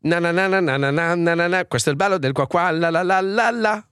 Na 0.00 0.18
na 0.18 0.30
na 0.30 0.46
na 0.48 0.60
na 0.60 0.76
na 0.76 0.90
na 0.90 1.14
na 1.14 1.34
na 1.34 1.46
na 1.46 1.62
questo 1.62 1.94
bello 1.96 2.18
del 2.18 2.32
qua 2.32 2.46
qua 2.46 2.72
la 2.72 2.90
la 2.90 3.04
la 3.04 3.22
la 3.22 3.52
la. 3.52 3.86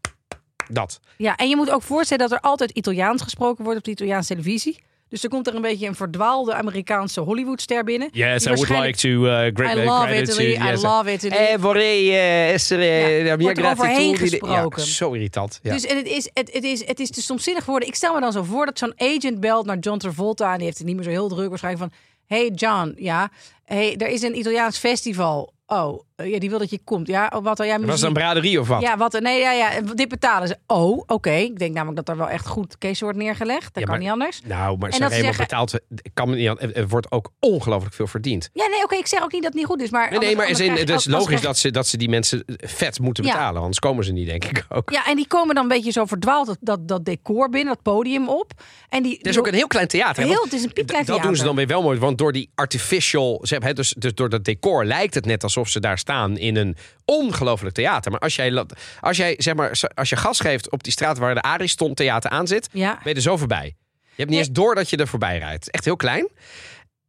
Dat. 0.68 1.00
Ja, 1.16 1.36
en 1.36 1.48
je 1.48 1.56
moet 1.56 1.70
ook 1.70 1.82
voorstellen 1.82 2.28
dat 2.28 2.38
er 2.38 2.44
altijd 2.44 2.70
Italiaans 2.70 3.22
gesproken 3.22 3.64
wordt 3.64 3.78
op 3.78 3.84
de 3.84 3.90
Italiaanse 3.90 4.28
televisie. 4.28 4.82
Dus 5.08 5.22
er 5.22 5.28
komt 5.28 5.46
er 5.46 5.54
een 5.54 5.62
beetje 5.62 5.86
een 5.86 5.94
verdwaalde 5.94 6.54
Amerikaanse 6.54 7.20
Hollywoodster 7.20 7.84
binnen. 7.84 8.08
Yes, 8.12 8.42
Die 8.42 8.52
I 8.52 8.54
would 8.54 8.84
like 8.84 8.98
to 8.98 9.08
uh, 9.08 9.50
great 9.54 9.76
I 9.76 9.84
love 9.84 10.20
Italy, 10.22 10.52
I 10.54 10.80
love 10.80 11.12
Italy. 11.12 11.34
Eh, 11.34 11.54
vorrei 11.60 12.10
eh, 12.10 12.52
essere 12.52 12.84
Ja, 12.84 13.36
mia 13.36 13.44
wordt 13.44 13.58
er 13.58 13.70
overheen 13.70 14.14
gratitudine. 14.16 14.46
gesproken. 14.46 14.82
Ja, 14.82 14.88
zo 14.88 15.12
irritant. 15.12 15.58
Ja. 15.62 15.72
Dus 15.72 15.84
en 15.86 15.96
het, 15.96 16.06
is, 16.06 16.30
het, 16.34 16.52
het, 16.52 16.64
is, 16.64 16.86
het 16.86 17.00
is 17.00 17.10
te 17.10 17.22
stomzinnig 17.22 17.64
geworden. 17.64 17.88
Ik 17.88 17.94
stel 17.94 18.14
me 18.14 18.20
dan 18.20 18.32
zo 18.32 18.42
voor 18.42 18.66
dat 18.66 18.78
zo'n 18.78 18.92
agent 18.96 19.40
belt 19.40 19.66
naar 19.66 19.78
John 19.78 19.98
Travolta. 19.98 20.50
En 20.50 20.56
die 20.56 20.64
heeft 20.64 20.78
het 20.78 20.86
niet 20.86 20.96
meer 20.96 21.04
zo 21.04 21.10
heel 21.10 21.28
druk 21.28 21.48
waarschijnlijk 21.48 21.84
van... 21.90 21.98
Hey 22.26 22.50
John, 22.50 22.94
ja, 22.96 23.30
hey, 23.64 23.96
er 23.96 24.08
is 24.08 24.22
een 24.22 24.38
Italiaans 24.38 24.78
festival. 24.78 25.52
Oh, 25.66 26.00
ja, 26.30 26.38
die 26.38 26.50
wil 26.50 26.58
dat 26.58 26.70
je 26.70 26.78
komt. 26.84 27.06
Ja, 27.06 27.32
oh, 27.34 27.44
wat 27.44 27.56
dan? 27.56 27.66
Ja, 27.66 27.72
was 27.72 27.80
het 27.82 27.90
muziek. 27.90 28.06
een 28.06 28.12
braderie 28.12 28.60
of 28.60 28.68
wat? 28.68 28.80
Ja, 28.82 28.96
wat? 28.96 29.20
Nee, 29.20 29.40
ja, 29.40 29.52
ja, 29.52 29.70
dit 29.94 30.08
betalen 30.08 30.48
ze. 30.48 30.56
Oh, 30.66 31.02
oké. 31.06 31.30
Ik 31.30 31.58
denk 31.58 31.74
namelijk 31.74 31.96
dat 32.06 32.08
er 32.08 32.16
wel 32.16 32.28
echt 32.30 32.46
goed 32.46 32.78
case 32.78 33.04
wordt 33.04 33.18
neergelegd. 33.18 33.74
Dat 33.74 33.82
Ja, 33.82 33.88
kan 33.88 33.98
niet 33.98 34.10
anders. 34.10 34.40
Nou, 34.44 34.78
maar 34.78 34.90
En 34.90 35.10
ze 35.10 35.32
betaalt... 35.36 35.74
Ik 36.02 36.10
kan 36.14 36.30
me 36.30 36.36
niet 36.36 36.76
er 36.76 36.88
wordt 36.88 37.10
ook 37.12 37.30
ongelooflijk 37.40 37.94
veel 37.94 38.06
verdiend. 38.06 38.50
Ja, 38.52 38.66
nee, 38.66 38.82
oké. 38.82 38.96
ik 38.96 39.06
zeg 39.06 39.22
ook 39.22 39.32
niet 39.32 39.42
dat 39.42 39.50
het 39.52 39.60
niet 39.60 39.70
goed 39.70 39.80
is. 39.82 39.90
Maar 39.90 40.18
Nee, 40.18 40.36
maar 40.36 40.48
is 40.48 40.60
in, 40.60 40.72
het 40.72 40.88
is 40.90 41.06
logisch 41.06 41.26
krijg 41.26 41.40
dat 41.40 41.58
ze, 41.58 41.70
dat 41.70 41.86
ze 41.86 41.96
die 41.96 42.08
mensen 42.08 42.42
vet 42.56 43.00
moeten 43.00 43.24
Ja. 43.24 43.32
betalen. 43.32 43.60
Anders 43.60 43.78
komen 43.78 44.04
ze 44.04 44.12
niet, 44.12 44.26
denk 44.28 44.44
ik 44.44 44.66
ook. 44.68 44.90
Ja, 44.90 45.06
en 45.06 45.16
die 45.16 45.26
komen 45.26 45.54
dan 45.54 45.62
een 45.62 45.68
beetje 45.68 45.90
zo 45.92 46.04
verdwaald 46.04 46.46
dat, 46.46 46.58
dat, 46.60 46.88
dat 46.88 47.04
decor 47.04 47.48
binnen, 47.48 47.74
dat 47.74 47.82
podium 47.82 48.28
op. 48.28 48.52
En 48.88 49.02
die, 49.02 49.16
Het 49.16 49.26
is 49.26 49.38
ook 49.38 49.46
een 49.46 49.54
heel 49.54 49.66
klein 49.66 49.86
theater. 49.88 50.24
Heel, 50.24 50.42
het 50.42 50.52
is 50.52 50.62
een 50.64 50.72
piepklein 50.72 51.04
d- 51.04 51.06
Dat 51.06 51.16
doen 51.16 51.24
ze 51.36 51.42
theater. 51.42 51.46
dan 51.46 51.56
weer 51.56 51.66
wel 51.66 51.82
mooi. 51.82 51.98
Want 51.98 52.18
door 52.18 52.32
die 52.32 52.50
artificial... 52.54 53.40
Ze 53.42 53.52
hebben, 53.54 53.74
dus, 53.74 53.94
dus 53.98 54.14
door 54.14 54.28
dat 54.28 54.44
decor 54.44 54.84
lijkt 54.84 55.14
het 55.14 55.24
net 55.26 55.42
alsof 55.42 55.68
ze 55.68 55.80
daar 55.80 55.98
staan 55.98 56.11
in 56.36 56.56
een 56.56 56.76
ongelooflijk 57.04 57.74
theater. 57.74 58.10
Maar 58.10 58.20
als 58.20 58.36
jij, 58.36 58.64
als 59.00 59.16
jij 59.16 59.34
zeg 59.38 59.54
maar, 59.54 59.80
als 59.94 60.08
je 60.08 60.16
gas 60.16 60.40
geeft 60.40 60.70
op 60.70 60.82
die 60.82 60.92
straat 60.92 61.18
waar 61.18 61.34
de 61.34 61.42
Ariston 61.42 61.94
Theater 61.94 62.30
aan 62.30 62.46
zit... 62.46 62.68
Ja. 62.72 62.92
ben 62.94 63.08
je 63.10 63.14
er 63.14 63.20
zo 63.20 63.36
voorbij. 63.36 63.64
Je 63.64 64.08
hebt 64.08 64.18
niet 64.18 64.28
Nee. 64.28 64.38
eens 64.38 64.50
door 64.50 64.74
dat 64.74 64.90
je 64.90 64.96
er 64.96 65.08
voorbij 65.08 65.38
rijdt. 65.38 65.70
Echt 65.70 65.84
heel 65.84 65.96
klein. 65.96 66.28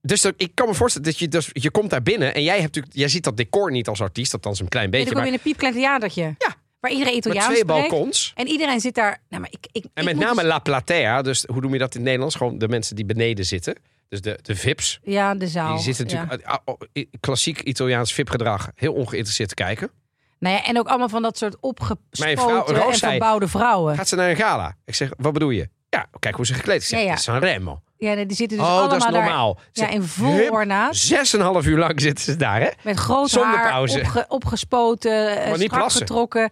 Dus 0.02 0.22
dat- 0.22 0.34
ik 0.38 0.52
kan 0.54 0.68
me 0.68 0.74
voorstellen 0.74 1.08
dat 1.08 1.20
je, 1.20 1.28
dus, 1.28 1.50
je 1.54 1.72
komt 1.72 1.90
daar 1.90 2.04
binnen... 2.04 2.34
en 2.34 2.44
jij, 2.44 2.52
hebt 2.54 2.64
natuurlijk, 2.64 2.94
jij 2.96 3.08
ziet 3.08 3.24
dat 3.24 3.38
decor 3.38 3.72
niet 3.72 3.88
als 3.88 4.02
artiest. 4.02 4.34
Althans 4.34 4.60
een 4.60 4.68
klein 4.70 4.90
beetje. 4.90 5.06
dan 5.06 5.14
kom 5.14 5.24
je 5.24 5.30
Maar 5.30 5.40
in 5.40 5.46
een 5.46 5.52
piepklein 5.54 5.74
theatertje. 5.84 6.22
Ja. 6.38 6.56
Waar 6.80 6.92
iedereen 6.92 7.14
met 7.16 7.26
Italiaans 7.26 7.54
twee 7.54 7.64
spreekt. 7.64 7.90
balkons. 7.90 8.32
En 8.36 8.48
iedereen 8.48 8.80
zit 8.80 8.96
daar... 8.96 9.22
Nou, 9.30 9.42
maar 9.42 9.52
ik, 9.52 9.68
ik, 9.72 9.84
En 9.94 10.08
ik 10.08 10.14
met 10.16 10.26
name 10.26 10.42
dus- 10.42 10.50
La 10.50 10.60
Platea, 10.60 11.22
dus 11.22 11.44
hoe 11.52 11.62
noem 11.62 11.74
je 11.74 11.80
dat 11.80 11.90
in 11.90 11.96
het 11.96 12.04
Nederlands? 12.04 12.36
Gewoon 12.36 12.58
de 12.58 12.68
mensen 12.68 12.96
die 12.96 13.06
beneden 13.06 13.46
zitten. 13.46 13.76
Dus 14.14 14.22
de, 14.22 14.40
de 14.42 14.56
VIP's. 14.56 15.00
Ja, 15.04 15.36
de 15.36 15.48
zaal. 15.48 15.74
Die 15.76 15.84
zitten 15.94 16.06
natuurlijk 16.06 16.48
Ja. 16.94 17.08
klassiek 17.20 17.62
Italiaans 17.62 18.14
VIP-gedrag. 18.14 18.70
Heel 18.76 18.94
ongeïnteresseerd 18.94 19.50
te 19.50 19.56
kijken. 19.56 19.92
Nou 20.40 20.56
ja, 20.56 20.64
en 20.66 20.78
ook 20.80 20.88
allemaal 20.88 21.10
van 21.10 21.22
dat 21.22 21.38
soort 21.38 21.56
opgespoten 21.60 22.38
vrouw, 22.38 22.66
en 22.90 22.94
verbouwde 22.98 23.48
vrouwen. 23.48 23.96
Gaat 23.96 24.08
ze 24.08 24.16
naar 24.16 24.30
een 24.30 24.36
gala? 24.36 24.76
Ik 24.86 24.96
zeg, 24.96 25.10
wat 25.18 25.34
bedoel 25.34 25.50
je? 25.50 25.70
Ja, 25.90 26.06
kijk 26.20 26.36
hoe 26.36 26.46
ze 26.46 26.54
gekleed 26.54 26.84
zeg, 26.84 27.00
Ja, 27.00 27.04
ja. 27.06 27.10
"Dat 27.12 27.18
is 27.20 27.24
Sanremo. 27.24 27.82
Ja, 27.98 28.14
nee, 28.14 28.26
die 28.26 28.38
zitten 28.38 28.58
dus 28.58 28.66
oh, 28.68 28.72
allemaal 28.74 28.90
dat 28.90 28.98
is 28.98 29.04
daar... 29.04 29.14
normaal. 29.22 29.60
Ja, 29.60 29.86
Zeg, 29.86 29.90
in 29.94 30.04
vol 30.04 30.50
ornaat. 30.50 30.96
Zes 30.96 31.34
en 31.34 31.40
een 31.40 31.46
half 31.46 31.66
uur 31.66 31.78
lang 31.78 32.02
zitten 32.02 32.24
ze 32.24 32.36
daar, 32.36 32.62
hè? 32.62 32.70
Met 32.84 32.98
groot 32.98 33.30
Zonder 33.30 33.58
haar, 33.58 33.72
pauze. 33.72 34.00
opge- 34.00 34.26
opgespoten, 34.28 35.30
eh, 35.30 35.36
Maar 35.50 35.58
niet 35.58 35.62
strak 35.68 35.80
plassen. 35.80 36.02
getrokken. 36.02 36.50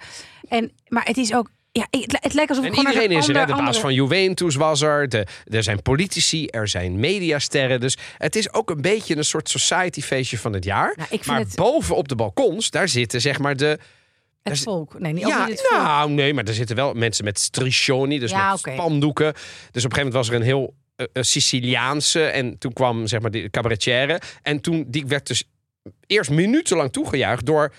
En, 0.48 0.72
maar 0.88 1.06
het 1.06 1.18
is 1.18 1.34
ook... 1.34 1.50
Ja, 1.74 1.88
het, 1.90 2.18
het 2.22 2.34
lijkt 2.34 2.50
alsof 2.50 2.66
En 2.66 2.74
iedereen 2.76 3.12
is 3.12 3.28
er. 3.28 3.34
ander- 3.36 3.46
De 3.46 3.52
baas 3.52 3.60
andere- 3.60 3.80
van 3.80 3.94
Juventus 3.94 4.56
was 4.56 4.82
er. 4.82 5.10
De, 5.10 5.26
er 5.46 5.64
zijn 5.64 5.82
politici, 5.82 6.46
er 6.48 6.68
zijn 6.68 7.00
mediasterren. 7.00 7.80
Dus 7.80 7.98
het 8.18 8.36
is 8.36 8.54
ook 8.54 8.70
een 8.70 8.82
beetje 8.82 9.18
een 9.18 9.26
soort 9.26 9.50
society 9.50 10.02
feestje 10.02 10.38
van 10.38 10.54
het 10.54 10.64
jaar. 10.64 10.94
Nou, 10.96 11.02
ik 11.02 11.08
vind 11.10 11.26
maar 11.26 11.40
het- 11.40 11.56
boven 11.56 11.96
op 11.96 12.08
de 12.08 12.16
balkons, 12.16 12.70
daar 12.70 12.88
zitten 12.90 13.22
zeg 13.22 13.40
maar 13.40 13.56
de... 13.58 13.80
Het 14.44 14.60
volk. 14.60 15.00
Nee, 15.00 15.14
niet, 15.14 15.28
Ja, 15.28 15.46
niet 15.48 15.62
volk. 15.70 15.82
nou 15.84 16.10
nee, 16.12 16.34
maar 16.34 16.44
er 16.44 16.54
zitten 16.54 16.76
wel 16.76 16.94
mensen 16.94 17.24
met 17.24 17.40
striscioni, 17.40 18.20
dus 18.20 18.32
Ja, 18.32 18.50
met 18.52 18.60
oké. 18.60 18.72
spandoeken. 18.74 19.34
Dus 19.34 19.40
op 19.42 19.44
een 19.74 19.82
gegeven 19.82 19.98
moment 19.98 20.14
was 20.14 20.30
er 20.30 20.36
een 20.36 20.42
heel 20.42 20.74
eh, 20.96 21.06
eh, 21.14 21.24
Siciliaanse 21.24 22.24
en 22.26 22.58
toen 22.58 22.74
kwam 22.74 23.08
zeg 23.08 23.22
maar 23.22 23.32
de 23.32 23.50
cabaretière. 23.50 24.22
En 24.42 24.62
toen 24.62 24.86
die 24.88 25.06
werd 25.08 25.28
dus 25.28 25.44
eerst 26.08 26.30
minutenlang 26.30 26.92
toegejuicht 26.92 27.46
door 27.46 27.74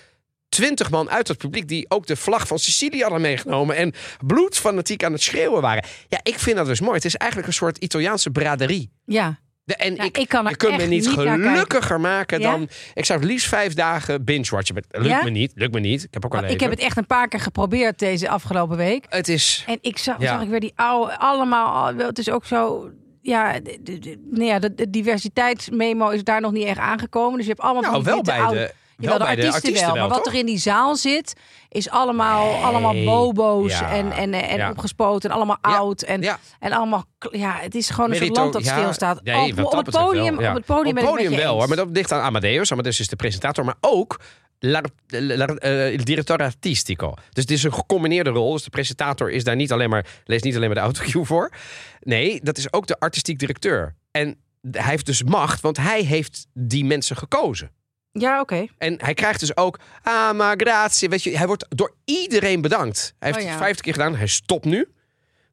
twintig 0.53 0.89
man 0.89 1.09
uit 1.09 1.27
het 1.27 1.37
publiek 1.37 1.67
die 1.67 1.85
ook 1.89 2.05
de 2.07 2.15
vlag 2.15 2.47
van 2.47 2.59
Sicilië 2.59 3.01
hadden 3.01 3.21
meegenomen 3.21 3.75
en 3.75 3.93
bloedfanatiek 4.25 5.03
aan 5.03 5.11
het 5.11 5.21
schreeuwen 5.21 5.61
waren. 5.61 5.83
Ja, 6.07 6.19
ik 6.23 6.39
vind 6.39 6.55
dat 6.57 6.65
dus 6.65 6.79
mooi. 6.81 6.95
Het 6.95 7.05
is 7.05 7.15
eigenlijk 7.15 7.49
een 7.51 7.57
soort 7.57 7.77
Italiaanse 7.77 8.29
braderie. 8.29 8.91
Ja. 9.05 9.41
De, 9.65 9.75
en 9.75 9.93
Nou, 9.93 10.07
ik, 10.07 10.17
ik 10.17 10.29
kan 10.29 10.43
er 10.45 10.51
je 10.51 10.57
kunt 10.57 10.77
me 10.77 10.83
niet 10.85 11.07
gelukkiger 11.09 11.99
maken 11.99 12.39
Ja? 12.39 12.51
dan... 12.51 12.69
Ik 12.93 13.05
zou 13.05 13.19
het 13.19 13.27
liefst 13.29 13.47
vijf 13.47 13.73
dagen 13.73 14.23
binge-watchen. 14.23 14.75
Lukt 14.89 15.05
Ja? 15.05 15.23
me 15.23 15.29
niet, 15.29 15.51
lukt 15.55 15.73
me 15.73 15.79
niet. 15.79 16.03
Ik 16.03 16.13
heb 16.13 16.25
ook 16.25 16.35
al 16.35 16.43
Ik 16.43 16.59
heb 16.59 16.69
het 16.69 16.79
echt 16.79 16.97
een 16.97 17.05
paar 17.07 17.27
keer 17.27 17.39
geprobeerd 17.39 17.99
deze 17.99 18.29
afgelopen 18.29 18.77
week. 18.77 19.05
Het 19.09 19.27
is... 19.27 19.63
En 19.67 19.77
ik 19.81 19.97
zag, 19.97 20.15
zag 20.19 20.41
ik 20.41 20.49
weer 20.49 20.59
die 20.59 20.73
oude, 20.75 21.17
allemaal, 21.19 21.95
het 21.95 22.17
is 22.19 22.29
ook 22.29 22.45
zo, 22.45 22.89
ja, 23.21 23.59
de, 23.59 23.77
de, 23.81 23.99
de- 23.99 24.21
nou 24.31 24.45
ja, 24.45 24.59
de, 24.59 24.73
de 24.73 24.89
diversiteitsmemo 24.89 26.09
is 26.09 26.23
daar 26.23 26.41
nog 26.41 26.51
niet 26.51 26.65
echt 26.65 26.79
aangekomen. 26.79 27.33
Dus 27.37 27.43
je 27.45 27.51
hebt 27.51 27.63
allemaal 27.63 27.81
Nou, 27.81 27.93
van 27.93 28.03
die 28.03 28.13
wel 28.13 28.21
bij 28.21 28.39
oude- 28.41 28.59
de, 28.59 28.73
Jawel, 29.03 29.17
de 29.17 29.25
artiesten, 29.25 29.73
wel, 29.73 29.83
wel, 29.83 29.95
maar 29.95 30.17
wat 30.17 30.27
er 30.27 30.33
in 30.33 30.45
die 30.45 30.57
zaal 30.57 30.95
zit, 30.95 31.33
is 31.69 31.89
allemaal, 31.89 32.63
allemaal 32.63 33.03
bobo's 33.03 33.79
Ja, 33.79 33.91
en, 33.91 34.11
en, 34.11 34.33
en 34.33 34.57
ja. 34.57 34.69
opgespoten 34.69 35.29
en 35.29 35.35
allemaal 35.35 35.57
oud. 35.61 36.01
En, 36.01 36.21
ja. 36.21 36.39
en 36.59 36.71
allemaal, 36.71 37.05
ja, 37.31 37.57
het 37.59 37.75
is 37.75 37.89
gewoon 37.89 38.13
een 38.13 38.31
land 38.31 38.53
dat 38.53 38.65
stilstaat. 38.65 39.23
Nee, 39.23 39.51
op, 39.51 39.73
op 39.73 39.85
het 39.85 39.95
podium, 39.95 40.37
wel, 40.37 40.49
op 40.49 40.55
het 40.55 40.65
podium, 40.65 40.93
ben 40.93 41.03
ik 41.03 41.09
podium 41.09 41.35
wel, 41.35 41.57
hoor, 41.57 41.67
maar 41.67 41.77
dat 41.77 41.87
ligt 41.91 42.11
aan 42.11 42.21
Amadeus. 42.21 42.71
Amadeus 42.71 42.99
is 42.99 43.07
de 43.07 43.15
presentator, 43.15 43.65
maar 43.65 43.77
ook 43.79 44.19
la, 44.59 44.81
la, 45.07 45.45
eh, 45.45 45.93
il 45.93 46.03
direttore 46.03 46.43
artistico. 46.43 47.13
Dus 47.13 47.43
het 47.43 47.51
is 47.51 47.63
een 47.63 47.73
gecombineerde 47.73 48.29
rol. 48.29 48.51
Dus 48.51 48.63
de 48.63 48.69
presentator 48.69 49.31
is 49.31 49.43
daar 49.43 49.55
niet 49.55 49.71
alleen 49.71 49.89
maar, 49.89 50.05
leest 50.25 50.43
niet 50.43 50.55
alleen 50.55 50.67
maar 50.67 50.77
de 50.77 50.81
autocue 50.81 51.25
voor. 51.31 51.51
Nee, 51.99 52.39
dat 52.43 52.57
is 52.57 52.73
ook 52.73 52.87
de 52.87 52.99
artistiek 52.99 53.39
directeur. 53.39 53.95
En 54.11 54.37
hij 54.71 54.89
heeft 54.89 55.05
dus 55.05 55.23
macht, 55.23 55.61
want 55.61 55.77
hij 55.77 56.03
heeft 56.03 56.47
die 56.53 56.85
mensen 56.85 57.15
gekozen. 57.15 57.71
Ja, 58.19 58.39
oké. 58.39 58.65
En 58.77 58.95
hij 59.01 59.13
krijgt 59.13 59.39
dus 59.39 59.57
ook, 59.57 59.79
ah, 60.03 60.31
maar 60.33 60.55
grazie. 60.57 61.09
Weet 61.09 61.23
je, 61.23 61.37
hij 61.37 61.47
wordt 61.47 61.65
door 61.69 61.93
iedereen 62.05 62.61
bedankt. 62.61 63.13
Hij 63.19 63.27
heeft 63.29 63.41
Oh, 63.41 63.45
ja. 63.45 63.49
het 63.53 63.63
vijftig 63.63 63.81
keer 63.83 63.93
gedaan. 63.93 64.15
Hij 64.15 64.27
stopt 64.27 64.65
nu. 64.65 64.87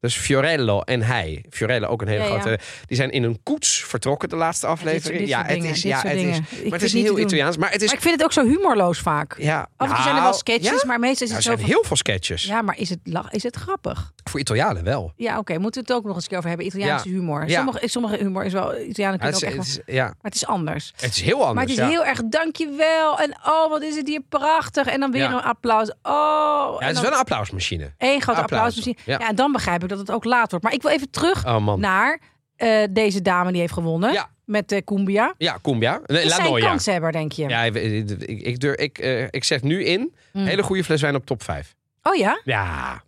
Dus 0.01 0.17
Fiorello 0.17 0.81
en 0.81 1.03
hij, 1.03 1.45
Fiorello 1.51 1.87
ook 1.87 2.03
een 2.03 2.09
hele 2.09 2.23
Ja, 2.25 2.29
ja. 2.35 2.41
grote, 2.41 2.59
die 2.87 2.97
zijn 2.97 3.11
in 3.11 3.23
een 3.23 3.41
koets 3.43 3.85
vertrokken 3.85 4.29
de 4.29 4.37
laatste 4.37 4.67
aflevering. 4.67 5.29
ja, 5.29 5.45
het 5.45 5.65
is, 5.65 5.83
ja, 5.83 6.01
het 6.03 6.17
is, 6.17 6.39
maar 6.39 6.73
het 6.73 6.83
is 6.83 6.93
heel. 6.93 7.19
Italiaans. 7.19 7.57
Maar 7.57 7.71
het 7.71 7.81
is, 7.83 7.87
Maar 7.87 7.97
ik 7.97 8.03
vind 8.03 8.15
het 8.15 8.25
ook 8.25 8.33
zo 8.33 8.45
humorloos 8.45 8.99
vaak. 8.99 9.35
ja, 9.39 9.69
Af 9.77 9.89
en 9.89 9.95
toe 9.95 10.03
zijn 10.03 10.09
er 10.09 10.13
wel 10.15 10.23
nou, 10.23 10.35
sketches, 10.35 10.81
ja? 10.81 10.87
maar 10.87 10.99
meestal 10.99 11.27
is 11.27 11.33
Nou, 11.33 11.35
het 11.35 11.37
er 11.37 11.43
zo 11.43 11.49
zijn 11.57 11.59
van... 11.59 11.69
heel 11.69 11.85
veel 11.85 11.97
sketches. 11.97 12.45
Ja, 12.45 12.63
maar 12.63 12.79
is 12.79 12.89
het, 12.91 12.99
lach, 13.05 13.31
is 13.31 13.43
het 13.43 13.57
grappig? 13.57 14.13
Voor 14.25 14.41
Italianen 14.41 14.85
wel. 14.85 15.13
Ja, 15.17 15.39
oké. 15.39 15.59
Moeten 15.59 15.83
we 15.83 15.89
het 15.89 15.97
ook 15.99 16.05
nog 16.05 16.15
eens 16.15 16.23
een 16.23 16.29
keer 16.29 16.39
over 16.39 16.49
hebben. 16.49 16.67
Italiaanse 16.67 17.09
humor. 17.09 17.45
Sommige, 17.51 17.89
sommige 17.89 18.17
humor 18.17 18.45
is 18.45 18.53
wel... 18.53 18.79
Italianen 18.81 19.19
Ja, 19.27 19.31
kunnen 19.31 19.49
ook 19.51 19.59
echt 19.59 19.83
wel... 19.87 19.95
ja, 19.97 20.05
Maar 20.05 20.15
het 20.23 20.35
is 20.35 20.47
anders. 20.47 20.93
het 20.97 21.11
is 21.15 21.21
heel 21.21 21.35
anders. 21.47 21.55
Maar 21.55 21.63
het 21.63 21.73
is 21.73 21.95
heel 21.95 22.05
erg 22.05 22.23
dankjewel. 22.25 23.19
En 23.21 23.37
oh, 23.45 23.69
wat 23.71 23.83
is 23.83 23.97
het 23.97 24.09
hier 24.09 24.21
prachtig. 24.29 24.87
En 24.87 25.01
dan 25.01 25.11
weer 25.11 25.25
een 25.25 25.43
applaus. 25.43 25.93
Oh. 26.03 26.77
Ja, 26.81 26.87
het 26.87 26.97
is 26.97 27.03
wel 27.03 27.11
een 27.13 27.19
applausmachine. 27.19 27.93
Één 27.99 28.21
grote 28.23 28.41
applaus. 28.41 28.61
applaus 28.61 28.75
misschien. 28.75 28.97
Ja. 29.05 29.19
Ja. 29.21 29.29
en 29.29 29.35
dan 29.35 29.53
begrijp 29.53 29.83
ik 29.83 29.89
dat 29.91 29.99
het 29.99 30.11
ook 30.11 30.25
laat 30.25 30.51
wordt. 30.51 30.65
Maar 30.65 30.75
ik 30.75 30.83
wil 30.83 30.91
even 30.91 31.11
terug 31.11 31.47
Oh 31.47 31.75
naar 31.75 32.21
eh, 32.57 32.83
deze 32.91 33.23
dame 33.23 33.51
die 33.53 33.61
heeft 33.61 33.73
gewonnen. 33.73 34.13
Ja. 34.13 34.31
met 34.45 34.73
eh 34.73 34.79
Cumbia. 34.85 35.35
Ja, 35.39 35.59
Cumbia. 35.63 36.01
Nee, 36.07 36.25
Is 36.25 36.35
zij 36.35 36.61
kanshebber, 36.61 37.13
denk 37.13 37.33
je? 37.33 37.49
Ja, 37.49 37.63
ik, 37.63 37.75
ik, 37.75 38.41
ik, 38.43 38.61
durf- 38.61 38.77
ik, 38.77 38.99
eh, 38.99 39.23
ik 39.31 39.45
zeg 39.45 39.63
nu 39.63 39.85
in, 39.85 40.15
Mm. 40.33 40.45
hele 40.47 40.63
goede 40.63 40.85
fles 40.85 41.01
wijn 41.01 41.15
op 41.15 41.27
top 41.27 41.43
5. 41.43 41.75
Oh 42.03 42.15
ja? 42.15 42.41
Ja, 42.45 43.03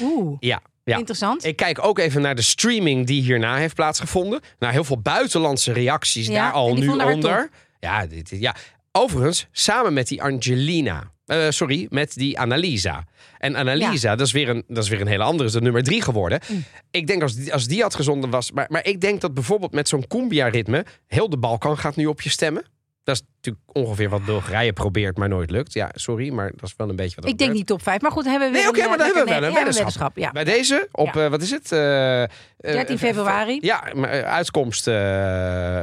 Oeh, 0.00 0.36
ja, 0.40 0.60
ja. 0.84 0.96
interessant. 0.96 1.44
Ik 1.44 1.56
kijk 1.56 1.84
ook 1.84 1.98
even 1.98 2.22
naar 2.22 2.34
de 2.34 2.42
streaming 2.42 3.06
die 3.06 3.22
hierna 3.22 3.56
heeft 3.56 3.74
plaatsgevonden. 3.74 4.40
Nou, 4.58 4.72
heel 4.72 4.84
veel 4.84 5.00
buitenlandse 5.00 5.72
reacties 5.72 6.26
Ja, 6.26 6.32
daar 6.34 6.52
al 6.52 6.74
nu 6.74 6.88
onder. 6.88 7.50
Ja, 7.80 8.06
dit, 8.06 8.30
ja, 8.30 8.54
overigens, 8.92 9.46
samen 9.52 9.92
met 9.92 10.08
die 10.08 10.22
Angelina. 10.22 11.10
Eh, 11.28 11.46
sorry, 11.50 11.86
met 11.90 12.14
die 12.14 12.38
Annalisa. 12.40 13.04
En 13.38 13.54
Annalisa, 13.54 14.16
dat, 14.16 14.26
is 14.26 14.32
weer 14.32 14.48
een, 14.48 14.64
dat 14.68 14.84
is 14.84 14.90
weer 14.90 15.00
een 15.00 15.06
hele 15.06 15.22
andere, 15.22 15.44
is 15.48 15.52
de 15.54 15.60
nummer 15.60 15.82
drie 15.82 16.02
geworden. 16.02 16.40
Mm. 16.48 16.64
Ik 16.90 17.06
denk 17.06 17.22
als 17.22 17.34
die, 17.34 17.52
als 17.52 17.66
die 17.66 17.82
had 17.82 17.94
gezonden 17.94 18.30
was. 18.30 18.52
Maar, 18.52 18.66
maar 18.68 18.86
ik 18.86 19.00
denk 19.00 19.20
dat 19.20 19.34
bijvoorbeeld 19.34 19.72
met 19.72 19.88
zo'n 19.88 20.06
cumbia-ritme. 20.06 20.84
heel 21.06 21.28
de 21.30 21.38
Balkan 21.38 21.78
gaat 21.78 21.96
nu 21.96 22.06
op 22.06 22.20
je 22.20 22.30
stemmen. 22.30 22.64
Dat 23.04 23.16
is 23.16 23.22
natuurlijk 23.36 23.64
ongeveer 23.76 24.08
wat 24.08 24.24
Bulgarije 24.24 24.72
probeert, 24.72 25.16
maar 25.16 25.28
nooit 25.28 25.50
lukt. 25.50 25.72
Ja, 25.72 25.90
sorry, 25.94 26.30
maar 26.32 26.50
dat 26.56 26.68
is 26.68 26.74
wel 26.76 26.88
een 26.88 26.96
beetje 26.96 27.20
wat 27.20 27.30
Ik 27.30 27.38
denk 27.38 27.52
niet 27.52 27.66
top 27.66 27.82
5, 27.82 28.00
maar 28.00 28.10
goed, 28.10 28.24
hebben 28.24 28.46
we 28.48 28.52
weer 28.52 28.62
Nee, 28.62 28.70
oké, 28.70 28.80
maar 28.80 28.90
eh, 28.92 28.96
dan 28.98 29.06
hebben 29.06 29.24
we 29.24 29.40
wel 29.40 29.48
een 29.58 29.64
weddenschap. 29.64 30.16
Ja. 30.16 30.30
Bij 30.30 30.44
deze, 30.44 30.88
op, 30.92 31.14
Ja. 31.14 31.24
eh, 31.24 31.30
wat 31.30 31.42
is 31.42 31.50
het? 31.50 31.72
Eh, 31.72 32.22
eh, 32.22 32.28
13 32.58 32.98
februari. 32.98 33.58
Ja, 33.60 33.92
eh, 33.92 34.20
uitkomst 34.32 34.86
eh, 34.86 34.94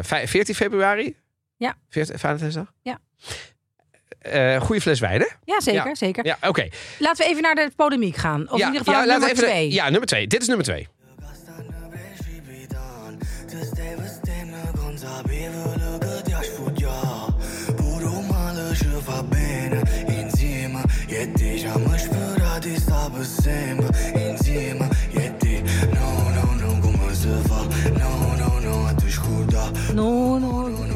vij- 0.02 0.28
14 0.28 0.56
februari. 0.56 1.16
Ja. 1.58 1.76
14, 1.90 2.20
Valentijnsdag? 2.20 2.72
Ja. 2.82 3.00
Eh 4.32 4.62
goede 4.62 4.82
fles 4.82 5.00
wijn, 5.00 5.20
hè? 5.20 5.28
Ja, 5.44 5.62
zeker, 5.62 5.88
Ja. 5.88 5.96
zeker. 5.96 6.26
Ja, 6.26 6.38
oké. 6.48 6.68
Laten 7.00 7.26
we 7.26 7.32
even 7.32 7.42
naar 7.44 7.56
de 7.56 7.72
polemiek 7.76 8.16
gaan. 8.16 8.42
Of 8.52 8.60
ja, 8.60 8.68
in 8.68 8.74
ieder 8.74 8.88
geval 8.88 9.06
nummer 9.06 9.30
even- 9.30 9.44
2. 9.44 9.72
Ja, 9.72 9.90
nummer 9.90 10.08
2. 10.08 10.28
Dit 10.28 10.42
is 10.42 10.48
nummer 10.48 10.66
2. 10.66 10.88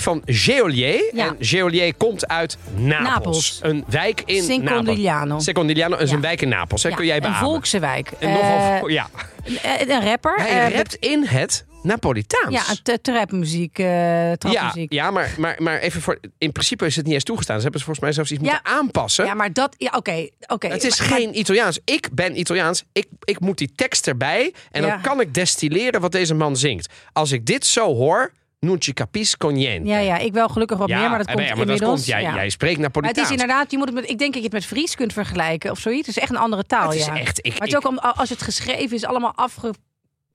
van 0.00 0.22
Geolier. 0.24 1.10
Ja. 1.14 1.26
En 1.26 1.36
Geolier 1.38 1.94
komt 1.94 2.28
uit 2.28 2.56
Napels. 2.74 3.08
Napels. 3.08 3.58
Een 3.62 3.84
wijk 3.88 4.22
in 4.24 4.42
Secondigliano. 4.42 5.24
Napels. 5.24 5.44
Secondigliano 5.44 5.96
is 5.96 6.08
Ja. 6.10 6.14
een 6.16 6.20
wijk 6.22 6.42
in 6.42 6.48
Napels. 6.48 6.82
Hè? 6.82 6.88
ja, 6.88 6.94
Kun 6.94 7.06
jij 7.06 7.16
Een 7.16 7.22
beamen? 7.22 7.40
volkse 7.40 7.78
wijk. 7.78 8.10
En 8.18 8.32
nogal, 8.32 8.88
ja. 8.88 9.08
Eh, 9.62 9.88
een 9.88 10.04
rapper. 10.04 10.34
Hij 10.36 10.66
eh, 10.70 10.76
rapt 10.76 10.94
in 10.94 11.24
het 11.26 11.64
Napolitaans. 11.82 12.54
Ja, 12.84 12.92
een 12.92 13.00
trapmuziek. 13.02 13.78
eh 13.78 14.28
ja, 14.28 14.36
trapmuziek. 14.36 14.92
ja 14.92 15.10
maar, 15.10 15.34
maar, 15.38 15.56
maar 15.58 15.78
even 15.78 16.00
voor. 16.00 16.18
In 16.38 16.52
principe 16.52 16.86
is 16.86 16.96
het 16.96 17.04
niet 17.04 17.14
eens 17.14 17.24
toegestaan. 17.24 17.56
Ze 17.56 17.62
hebben 17.62 17.80
ze 17.80 17.86
volgens 17.86 18.04
mij 18.06 18.14
zelfs 18.14 18.30
iets 18.32 18.42
Ja. 18.44 18.50
moeten 18.52 18.72
aanpassen. 18.72 19.24
Ja, 19.24 19.34
maar 19.34 19.52
dat... 19.52 19.74
Ja, 19.78 19.92
oké. 19.96 20.28
oké. 20.46 20.66
het 20.68 20.84
is 20.84 20.98
Maar- 21.00 21.08
maar- 21.08 21.18
geen 21.18 21.38
Italiaans. 21.38 21.78
Ik 21.84 22.08
ben 22.12 22.38
Italiaans. 22.38 22.84
Ik, 22.92 23.06
ik 23.24 23.40
moet 23.40 23.58
die 23.58 23.72
tekst 23.74 24.06
erbij. 24.06 24.54
En 24.70 24.82
Ja. 24.82 24.88
dan 24.88 25.00
kan 25.00 25.20
ik 25.20 25.34
destilleren 25.34 26.00
wat 26.00 26.12
deze 26.12 26.34
man 26.34 26.56
zingt. 26.56 26.88
Als 27.12 27.32
ik 27.32 27.46
dit 27.46 27.66
zo 27.66 27.94
hoor. 27.94 28.32
Non 28.60 28.80
ci 28.82 28.92
capisco 28.92 29.48
niente. 29.50 29.88
Ja, 29.88 29.98
ja, 29.98 30.18
ik 30.18 30.32
wel 30.32 30.48
gelukkig 30.48 30.78
wat 30.78 30.88
meer, 30.88 30.98
maar 31.08 31.18
dat 31.18 31.26
eh, 31.26 31.34
komt 31.34 31.48
ja, 31.48 31.54
maar 31.54 31.66
dat 31.66 31.80
komt. 31.82 32.06
Jij, 32.06 32.22
ja. 32.22 32.34
jij 32.34 32.48
spreekt 32.50 32.76
Maar 32.78 32.84
het 32.86 32.94
Napolitaans. 32.94 33.26
is 33.26 33.32
inderdaad, 33.40 33.70
je 33.70 33.76
moet 33.78 33.86
het 33.86 33.94
met, 33.94 34.10
ik 34.10 34.18
denk 34.18 34.32
dat 34.32 34.42
je 34.42 34.48
het 34.48 34.52
met 34.52 34.66
Fries 34.66 34.94
kunt 34.94 35.12
vergelijken 35.12 35.70
of 35.70 35.78
zoiets. 35.78 36.06
Het 36.06 36.16
is 36.16 36.22
echt 36.22 36.30
een 36.30 36.36
andere 36.38 36.64
taal, 36.64 36.88
Het 36.88 36.98
is 36.98 37.04
ja. 37.06 37.18
echt- 37.18 37.38
ik- 37.38 37.52
maar 37.52 37.60
het 37.60 37.68
ik- 37.68 37.76
ook 37.76 37.86
om, 37.86 37.98
als 37.98 38.28
het 38.28 38.42
geschreven 38.42 38.96
is, 38.96 39.04
allemaal 39.04 39.32
afge... 39.34 39.74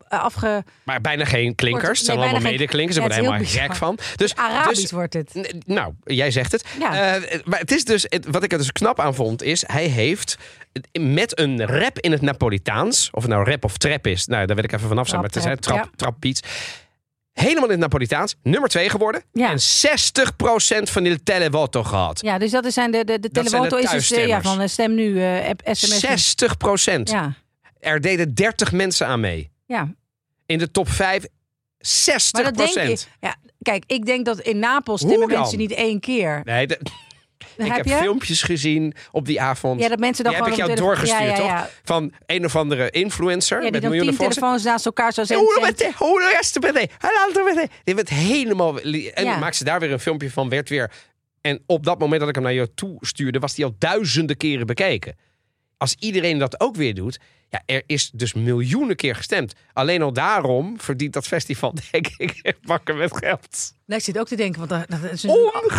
eh, 0.10 0.24
afge 0.24 0.64
Maar 0.84 1.02
bijna 1.02 1.26
geen 1.26 1.56
klinkers. 1.56 1.98
Het 1.98 2.06
zijn 2.08 2.18
nee, 2.18 2.28
allemaal 2.30 2.52
medeklinkers. 2.52 2.96
Ze 2.96 3.02
Ja, 3.02 3.08
worden 3.08 3.26
helemaal 3.26 3.50
gek 3.68 3.76
van. 3.76 3.98
Dus, 4.16 4.36
Arabisch 4.36 4.82
dus- 4.82 4.92
wordt 4.92 5.14
het. 5.14 5.54
Nou, 5.66 5.94
jij 6.04 6.32
zegt 6.32 6.52
het. 6.52 6.66
Ja. 6.80 7.16
Eh, 7.16 7.40
maar 7.46 7.60
het 7.60 7.72
is 7.72 7.84
dus, 7.84 8.06
het- 8.10 8.26
wat 8.30 8.44
ik 8.44 8.52
er 8.52 8.58
dus 8.58 8.72
knap 8.72 9.00
aan 9.00 9.16
vond, 9.16 9.44
is 9.44 9.64
hij 9.68 9.86
heeft 9.86 10.38
met 11.00 11.40
een 11.40 11.66
rap 11.66 12.00
in 12.00 12.12
het 12.12 12.22
Napolitaans, 12.22 13.10
of 13.12 13.22
het 13.22 13.32
nou 13.32 13.50
rap 13.50 13.64
of 13.64 13.78
trap 13.78 14.08
is, 14.08 14.26
nou 14.26 14.46
daar 14.46 14.56
wil 14.56 14.66
ik 14.66 14.72
even 14.72 14.88
vanaf 14.88 15.08
zijn, 15.08 15.20
maar 15.22 15.30
het 15.30 15.38
is 15.38 15.44
hè, 15.44 15.58
trap, 15.58 15.78
trap, 15.78 15.96
trap 15.96 16.16
beats. 16.20 16.42
Helemaal 17.34 17.64
in 17.64 17.70
het 17.70 17.80
Napolitaans, 17.80 18.36
nummer 18.44 18.70
2 18.70 18.90
geworden. 18.90 19.24
Ja. 19.34 19.50
En 19.52 19.60
60% 19.60 20.90
van 20.90 21.06
il 21.06 21.18
televoto 21.24 21.84
gehad. 21.84 22.22
Ja, 22.22 22.38
dus 22.38 22.52
dat 22.52 22.74
zijn 22.74 22.92
de, 22.92 22.98
de, 22.98 23.20
de 23.20 23.30
zijn 23.32 23.46
de 23.46 23.50
televoto 23.50 23.78
is 23.78 23.90
dus, 23.90 24.12
eh, 24.12 24.28
ja, 24.28 24.42
van 24.42 24.70
stem 24.70 24.96
nu, 24.96 25.24
app, 25.24 25.62
sms. 25.72 26.00
60%. 26.00 27.10
Ja, 27.10 27.34
Er 27.80 28.02
deden 28.02 28.34
30 28.34 28.72
mensen 28.72 29.08
aan 29.08 29.20
mee. 29.20 29.52
Ja. 29.68 29.94
In 30.46 30.58
de 30.58 30.72
top 30.72 30.90
5, 30.90 31.24
60%. 31.24 31.28
Maar 32.32 32.44
dat 32.44 32.58
denk 32.58 32.74
je. 32.74 32.98
Ja, 33.20 33.36
kijk, 33.62 33.84
ik 33.88 34.06
denk 34.06 34.26
dat 34.26 34.40
in 34.40 34.60
Napels 34.60 35.02
stemmen 35.02 35.28
mensen 35.28 35.58
niet 35.58 35.72
één 35.72 36.00
keer. 36.00 36.42
Nee, 36.44 36.68
de- 36.68 36.80
ik 37.58 37.66
heb 37.66 37.76
heb 37.76 37.86
je? 37.86 37.96
filmpjes 37.96 38.42
gezien 38.42 38.94
op 39.12 39.26
die 39.26 39.42
avond. 39.42 39.82
Ja, 39.82 39.88
dat 39.88 40.00
mensen 40.00 40.24
dan 40.24 40.34
Die 40.34 40.42
heb 40.44 40.52
ik 40.52 40.58
jou 40.58 40.76
doorgestuurd, 40.76 41.22
ja, 41.38 41.44
ja, 41.46 41.62
toch? 41.62 41.72
Van 41.84 42.14
een 42.26 42.46
of 42.46 42.56
andere 42.56 42.90
influencer 42.90 43.62
die 43.62 43.72
met 43.72 43.82
dan 43.82 43.90
miljoenen 43.92 44.16
volgers. 44.16 44.36
telefoons 44.38 44.64
naast 44.64 44.86
elkaar 44.86 45.14
zo 45.14 45.22
En 45.22 45.28
zijn. 45.28 45.40
hoe 45.40 45.58
met 45.62 45.78
de- 45.78 45.92
hoe 45.98 46.32
rest 46.36 46.60
met 46.60 47.70
Die 47.84 47.96
werd 47.96 48.10
helemaal... 48.10 48.80
En 48.80 49.40
maakte 49.40 49.58
ze 49.58 49.64
daar 49.64 49.80
weer 49.80 49.92
een 49.92 50.00
filmpje 50.00 50.32
van, 50.32 50.50
werd 50.50 50.70
weer... 50.70 50.92
En 51.42 51.64
op 51.66 51.84
dat 51.86 52.00
moment 52.00 52.20
dat 52.20 52.30
ik 52.30 52.36
hem 52.36 52.44
naar 52.44 52.54
jou 52.54 52.68
toe 52.76 52.98
stuurde, 53.00 53.40
was 53.40 53.54
die 53.56 53.66
al 53.66 53.76
duizenden 53.80 54.38
keren 54.38 54.66
bekeken. 54.66 55.16
Als 55.78 55.96
iedereen 56.00 56.38
dat 56.38 56.60
ook 56.60 56.76
weer 56.76 56.94
doet, 56.94 57.20
ja, 57.50 57.62
er 57.66 57.84
is 57.86 58.10
dus 58.14 58.34
miljoenen 58.34 58.96
keer 58.96 59.16
gestemd. 59.16 59.54
Alleen 59.74 60.02
al 60.02 60.14
daarom 60.14 60.80
verdient 60.80 61.14
dat 61.14 61.28
festival, 61.28 61.74
denk 61.92 62.08
ik, 62.18 62.56
bakken 62.62 62.98
met 62.98 63.18
geld. 63.18 63.76
Nou, 63.86 64.00
ik 64.00 64.06
zit 64.06 64.20
ook 64.20 64.28
te 64.28 64.36
denken, 64.36 64.68
want 64.68 64.90
dat, 64.90 65.02
dat 65.02 65.12
is 65.12 65.28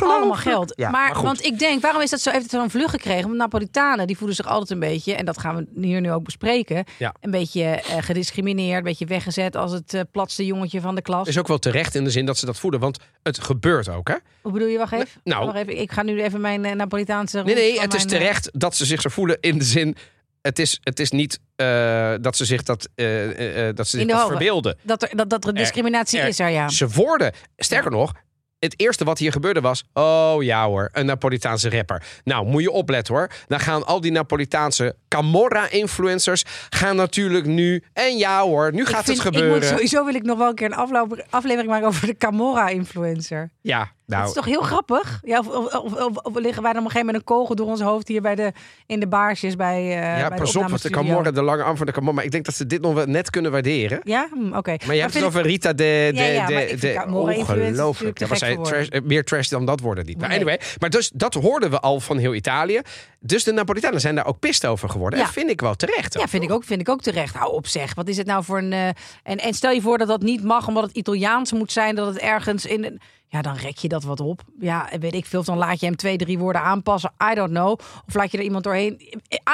allemaal 0.01 0.33
geld. 0.33 0.73
Ja, 0.77 0.91
maar, 0.91 1.23
want 1.23 1.45
ik 1.45 1.59
denk, 1.59 1.83
waarom 1.83 2.03
is 2.03 2.11
dat 2.11 2.21
zo, 2.21 2.31
heeft 2.31 2.43
het 2.43 2.51
zo'n 2.51 2.71
vlucht 2.71 2.91
gekregen? 2.91 3.23
Want 3.23 3.37
Napolitanen, 3.37 4.07
die 4.07 4.17
voelen 4.17 4.37
zich 4.37 4.47
altijd 4.47 4.71
een 4.71 4.79
beetje, 4.79 5.15
en 5.15 5.25
dat 5.25 5.39
gaan 5.39 5.57
we 5.57 5.87
hier 5.87 6.01
nu 6.01 6.13
ook 6.13 6.25
bespreken, 6.25 6.85
Ja. 6.99 7.15
een 7.21 7.31
beetje 7.31 7.63
eh, 7.63 7.97
gediscrimineerd, 8.01 8.79
een 8.79 8.85
beetje 8.85 9.07
weggezet 9.07 9.57
als 9.57 9.73
het 9.73 9.95
eh, 9.95 10.01
platste 10.13 10.47
jongetje 10.47 10.81
van 10.81 10.95
de 10.95 11.03
klas. 11.03 11.29
Is 11.29 11.39
ook 11.39 11.49
wel 11.49 11.59
terecht 11.59 11.95
in 11.95 12.05
de 12.05 12.11
zin 12.11 12.27
dat 12.27 12.39
ze 12.39 12.47
dat 12.47 12.59
voelen, 12.59 12.81
want 12.81 12.99
het 13.23 13.39
gebeurt 13.45 13.89
ook, 13.89 14.09
hè? 14.09 14.17
Hoe 14.41 14.53
bedoel 14.53 14.69
je? 14.69 14.79
Wacht 14.79 14.93
even. 14.93 15.21
Nou. 15.25 15.45
Wacht 15.45 15.57
even. 15.59 15.81
Ik 15.81 15.93
ga 15.93 16.03
nu 16.03 16.23
even 16.23 16.41
mijn 16.41 16.65
eh, 16.65 16.75
Napolitaanse... 16.75 17.43
Nee, 17.43 17.55
nee, 17.55 17.81
het 17.81 17.95
is 17.95 18.05
mijn, 18.05 18.19
terecht 18.19 18.51
dat 18.53 18.77
ze 18.77 18.85
zich 18.87 19.01
zo 19.01 19.09
voelen 19.09 19.37
in 19.41 19.59
de 19.59 19.65
zin. 19.65 19.97
Het 20.43 20.59
is, 20.59 20.79
het 20.83 21.01
is 21.01 21.11
niet 21.11 21.41
eh, 21.57 22.15
dat 22.21 22.37
ze 22.37 22.45
zich 22.45 22.63
dat, 22.63 22.89
eh, 22.95 23.69
eh, 23.69 23.77
dat, 23.77 23.89
ze 23.89 23.99
zich 23.99 24.07
dat 24.09 24.27
verbeelden. 24.29 24.79
Dat 24.83 25.03
er, 25.03 25.17
dat, 25.17 25.31
dat 25.31 25.47
er 25.47 25.55
discriminatie 25.55 26.21
er- 26.21 26.29
is 26.29 26.39
er, 26.39 26.49
ja. 26.49 26.69
Ze 26.69 26.89
worden, 26.89 27.33
sterker 27.57 27.91
nog, 27.91 28.13
het 28.59 28.81
eerste 28.81 29.05
wat 29.05 29.19
hier 29.19 29.33
gebeurde 29.33 29.61
was... 29.61 29.85
oh 29.93 30.37
ja 30.43 30.67
hoor, 30.67 30.89
een 30.93 31.07
Napolitaanse 31.07 31.71
rapper. 31.71 32.03
Nou, 32.25 32.47
moet 32.47 32.63
je 32.63 32.71
opletten 32.71 33.15
hoor. 33.15 33.31
Dan 33.47 33.61
gaan 33.61 33.87
al 33.87 34.01
die 34.01 34.13
Napolitaanse 34.13 34.97
Camorra-influencers... 35.09 36.45
gaan 36.69 36.97
natuurlijk 36.97 37.47
nu... 37.47 37.85
en 37.93 38.17
ja 38.17 38.43
hoor, 38.43 38.73
nu 38.73 38.87
gaat 38.87 38.99
ik 39.01 39.05
vind, 39.05 39.19
het 39.19 39.27
Ik 39.27 39.33
moet, 39.33 39.43
gebeuren. 39.43 39.69
sowieso 39.69 40.05
wil 40.05 40.15
ik 40.15 40.23
nog 40.23 40.39
wel 40.39 40.49
een 40.49 40.55
keer 40.55 40.73
een 40.73 41.25
aflevering 41.31 41.69
maken 41.69 41.87
over 41.87 42.07
de 42.07 42.17
Camorra-influencer. 42.17 43.51
Ja, 43.61 43.93
Dat 44.09 44.17
nou... 44.19 44.29
is 44.29 44.35
toch 44.35 44.45
heel 44.45 44.61
grappig? 44.63 45.21
Ja, 45.23 45.39
of, 45.39 45.49
of, 45.75 46.17
of, 46.23 46.35
liggen 46.39 46.63
wij 46.63 46.73
dan 46.73 46.81
op 46.83 46.87
een 46.87 46.91
gegeven 46.91 46.99
moment 47.07 47.17
een 47.17 47.25
kogel 47.25 47.55
door 47.55 47.67
ons 47.67 47.81
hoofd 47.81 48.09
hier 48.09 48.23
bij 48.23 48.35
de, 48.35 48.53
in 48.87 49.01
de 49.01 49.07
baarsjes 49.09 49.57
bij, 49.57 49.77
eh 49.81 50.19
ja, 50.19 50.29
bij 50.29 50.29
de 50.29 50.29
pas 50.29 50.29
op, 50.29 50.39
want 50.39 50.53
de 50.55 50.59
opnamestudio? 50.61 51.01
Camorra, 51.03 51.31
de 51.31 51.43
lange 51.43 51.63
arm 51.63 51.77
van 51.77 51.87
de 51.87 51.93
Camorra. 51.93 52.15
Maar 52.15 52.25
ik 52.25 52.31
denk 52.31 52.45
dat 52.45 52.55
ze 52.55 52.67
dit 52.67 52.81
nog 52.81 52.95
wel 52.95 53.07
net 53.07 53.31
kunnen 53.31 53.51
waarderen. 53.51 54.01
Ja, 54.03 54.29
Hm, 54.33 54.53
oké. 54.57 54.77
Maar 54.87 54.95
je 54.95 55.01
hebt 55.01 55.15
het 55.15 55.23
over 55.25 55.43
Rita 55.43 55.73
de... 55.73 55.75
de, 55.77 56.13
Ja, 56.15 56.25
ja, 56.25 56.47
de, 56.47 56.69
ik 56.71 56.81
de 56.81 57.05
ongelooflijk. 57.11 58.19
Ja, 58.19 58.27
maar 58.27 58.37
zij 58.37 58.57
trash, 58.63 58.89
eh, 58.89 59.01
meer 59.03 59.25
trash 59.25 59.49
dan 59.49 59.65
dat 59.67 59.81
worden 59.81 60.07
niet. 60.07 60.19
Maar 60.19 60.29
Nee. 60.29 60.37
anyway, 60.39 60.61
maar 60.79 60.91
dus, 60.91 61.11
dat 61.15 61.35
hoorden 61.35 61.71
we 61.71 61.81
al 61.81 62.01
van 62.01 62.19
heel 62.19 62.35
Italië. 62.35 62.81
Dus 63.21 63.45
de 63.45 63.53
Napolitanen 63.53 64.01
zijn 64.01 64.15
daar 64.15 64.27
ook 64.27 64.39
pist 64.39 64.67
over 64.67 64.89
geworden. 64.89 65.19
Ja. 65.19 65.25
En 65.25 65.33
vind 65.33 65.51
ik 65.51 65.61
wel 65.61 65.75
terecht. 65.75 66.19
Ja, 66.19 66.29
vind 66.29 66.43
ik, 66.43 66.51
ook, 66.53 66.65
vind 66.65 66.81
ik 66.81 66.89
ook 66.89 67.01
terecht. 67.01 67.35
Hou 67.35 67.53
op 67.53 67.67
zeg. 67.67 67.95
Wat 67.95 68.09
is 68.09 68.17
het 68.17 68.27
nou 68.27 68.45
voor 68.45 68.59
een... 68.59 68.73
eh, 68.73 68.87
en, 69.23 69.39
en 69.39 69.55
stel 69.55 69.71
je 69.71 69.81
voor 69.81 69.99
dat 69.99 70.09
dat 70.09 70.23
niet 70.23 70.43
mag 70.45 70.69
omdat 70.69 70.83
het 70.83 70.97
Italiaans 70.97 71.53
moet 71.53 71.73
zijn. 71.73 71.95
Dat 71.95 72.07
het 72.07 72.19
ergens 72.19 72.67
in... 72.67 72.85
een- 72.85 73.01
Ja, 73.31 73.43
dan 73.43 73.57
rek 73.57 73.77
je 73.79 73.89
dat 73.89 74.03
wat 74.05 74.21
op. 74.21 74.43
Ja, 74.61 74.89
weet 75.01 75.15
ik 75.15 75.27
veel. 75.27 75.41
Of 75.41 75.47
Dan 75.47 75.57
laat 75.59 75.81
je 75.81 75.87
hem 75.87 75.97
twee, 75.97 76.17
drie 76.17 76.39
woorden 76.39 76.63
aanpassen. 76.63 77.13
I 77.33 77.35
don't 77.35 77.51
know. 77.51 77.71
Of 78.07 78.15
laat 78.15 78.31
je 78.31 78.39
er 78.39 78.45
iemand 78.45 78.65
doorheen. 78.65 79.01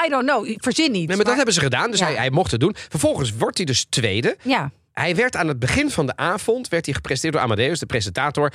I 0.06 0.08
don't 0.08 0.24
know. 0.26 0.54
Verzin 0.56 0.92
niet. 0.92 1.06
Nee, 1.08 1.16
maar 1.16 1.24
dat 1.26 1.36
hebben 1.36 1.54
ze 1.54 1.60
gedaan. 1.60 1.90
Dus 1.90 1.98
Ja. 2.00 2.06
hij, 2.06 2.14
hij 2.14 2.30
mocht 2.30 2.50
het 2.50 2.60
doen. 2.60 2.74
Vervolgens 2.88 3.32
wordt 3.36 3.56
hij 3.56 3.66
dus 3.66 3.84
tweede. 3.88 4.36
Ja, 4.42 4.70
hij 4.92 5.16
werd 5.16 5.36
aan 5.36 5.48
het 5.48 5.58
begin 5.58 5.90
van 5.90 6.06
de 6.06 6.16
avond 6.16 6.68
werd 6.68 6.84
hij 6.84 6.94
gepresenteerd 6.94 7.32
door 7.34 7.42
Amadeus, 7.42 7.78
de 7.78 7.86
presentator. 7.86 8.52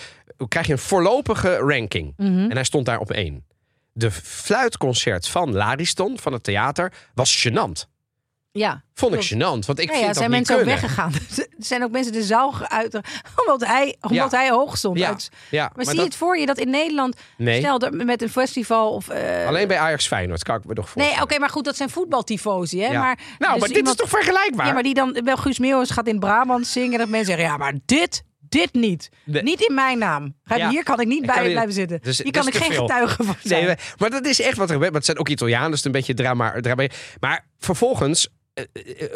Krijg 0.48 0.66
je 0.68 0.72
een 0.74 0.80
voorlopige 0.80 1.56
ranking. 1.58 2.14
Mhm. 2.18 2.28
En 2.40 2.52
hij 2.52 2.64
stond 2.64 2.86
daar 2.86 3.00
op 3.00 3.12
één. 3.12 3.46
De 3.94 4.12
fluitconcert 4.12 5.28
van 5.28 5.54
Lariston, 5.54 6.20
van 6.20 6.34
het 6.34 6.44
theater, 6.44 6.94
was 7.14 7.48
gênant. 7.48 7.88
Ja. 8.52 8.84
Vond 8.94 9.14
ik 9.14 9.34
gênant, 9.34 9.66
want 9.66 9.80
ik 9.80 9.86
Ja, 9.86 9.92
vind 9.92 10.00
ja, 10.00 10.06
dat 10.08 10.16
zijn 10.16 10.30
niet 10.32 10.40
mensen 10.40 10.58
ook 10.60 10.64
weggegaan. 10.66 11.12
Er 11.60 11.66
zijn 11.66 11.84
ook 11.84 11.92
mensen 11.92 12.14
de 12.14 12.24
zaal 12.24 12.54
uit, 12.68 12.94
omdat 13.46 13.68
hij, 13.68 13.96
omdat 14.02 14.32
Ja. 14.32 14.38
hij 14.38 14.50
hoog 14.50 14.78
stond. 14.78 14.98
Ja, 15.00 15.08
Uit- 15.08 15.30
ja, 15.50 15.72
maar, 15.76 15.86
zie 15.86 15.94
dat- 15.94 15.96
je 16.04 16.10
het 16.10 16.16
voor 16.20 16.38
je 16.38 16.46
dat 16.46 16.58
in 16.58 16.70
Nederland, 16.70 17.16
Nee. 17.38 17.60
stel 17.60 17.80
dat 17.80 17.92
met 17.94 18.22
een 18.22 18.30
festival 18.30 18.92
of... 18.94 19.10
eh, 19.10 19.48
Alleen 19.48 19.68
bij 19.68 19.78
Ajax 19.78 20.08
Feyenoord 20.08 20.44
kan 20.44 20.56
ik 20.56 20.66
me 20.66 20.74
nog 20.74 20.86
Nee, 20.86 20.94
voorstellen. 20.94 21.24
oké, 21.24 21.40
maar 21.40 21.50
goed, 21.50 21.66
dat 21.66 21.76
zijn 21.78 21.90
voetbaltifosi, 21.90 22.82
hè? 22.82 22.98
Maar, 22.98 23.20
nou, 23.40 23.52
dus 23.52 23.60
maar 23.60 23.68
dit 23.68 23.78
iemand- 23.78 23.96
is 23.96 24.02
toch 24.02 24.10
vergelijkbaar? 24.22 24.68
Ja, 24.68 24.74
maar 24.74 24.84
die 24.84 24.94
dan, 24.94 25.22
wel 25.24 25.38
Guus 25.38 25.60
Meeuwis 25.60 25.90
gaat 25.90 26.08
in 26.08 26.20
Brabant 26.20 26.68
zingen. 26.68 27.00
Dat 27.00 27.10
mensen 27.10 27.28
zeggen, 27.28 27.46
ja, 27.46 27.58
maar 27.58 27.74
dit, 27.86 28.24
dit 28.40 28.74
niet. 28.74 29.10
Nee. 29.24 29.44
Niet 29.44 29.62
in 29.62 29.74
mijn 29.76 29.98
naam. 29.98 30.36
Ja. 30.44 30.70
Hier 30.70 30.84
kan 30.84 31.00
ik 31.00 31.08
niet 31.08 31.20
Ik 31.20 31.26
bij 31.26 31.34
kan 31.36 31.44
niet- 31.44 31.52
blijven 31.54 31.74
zitten. 31.74 32.00
Dus- 32.02 32.18
Hier 32.18 32.32
dat 32.32 32.44
kan 32.44 32.54
ik 32.54 32.60
geen 32.64 32.72
veel. 32.74 32.88
getuige 32.88 33.24
van 33.24 33.36
zijn. 33.44 33.66
Nee, 33.66 33.76
maar- 33.98 34.10
dat 34.10 34.26
is 34.26 34.42
echt 34.42 34.58
wat 34.58 34.68
er 34.68 34.74
gebeurt. 34.74 34.90
Maar 34.92 35.00
het 35.02 35.06
zijn 35.06 35.20
ook 35.20 35.30
Italianen, 35.30 35.72
dus 35.72 35.86
een 35.86 35.92
beetje 35.92 36.14
drama. 36.14 36.60
drama. 36.62 36.88
Maar 37.20 37.46
vervolgens 37.60 38.28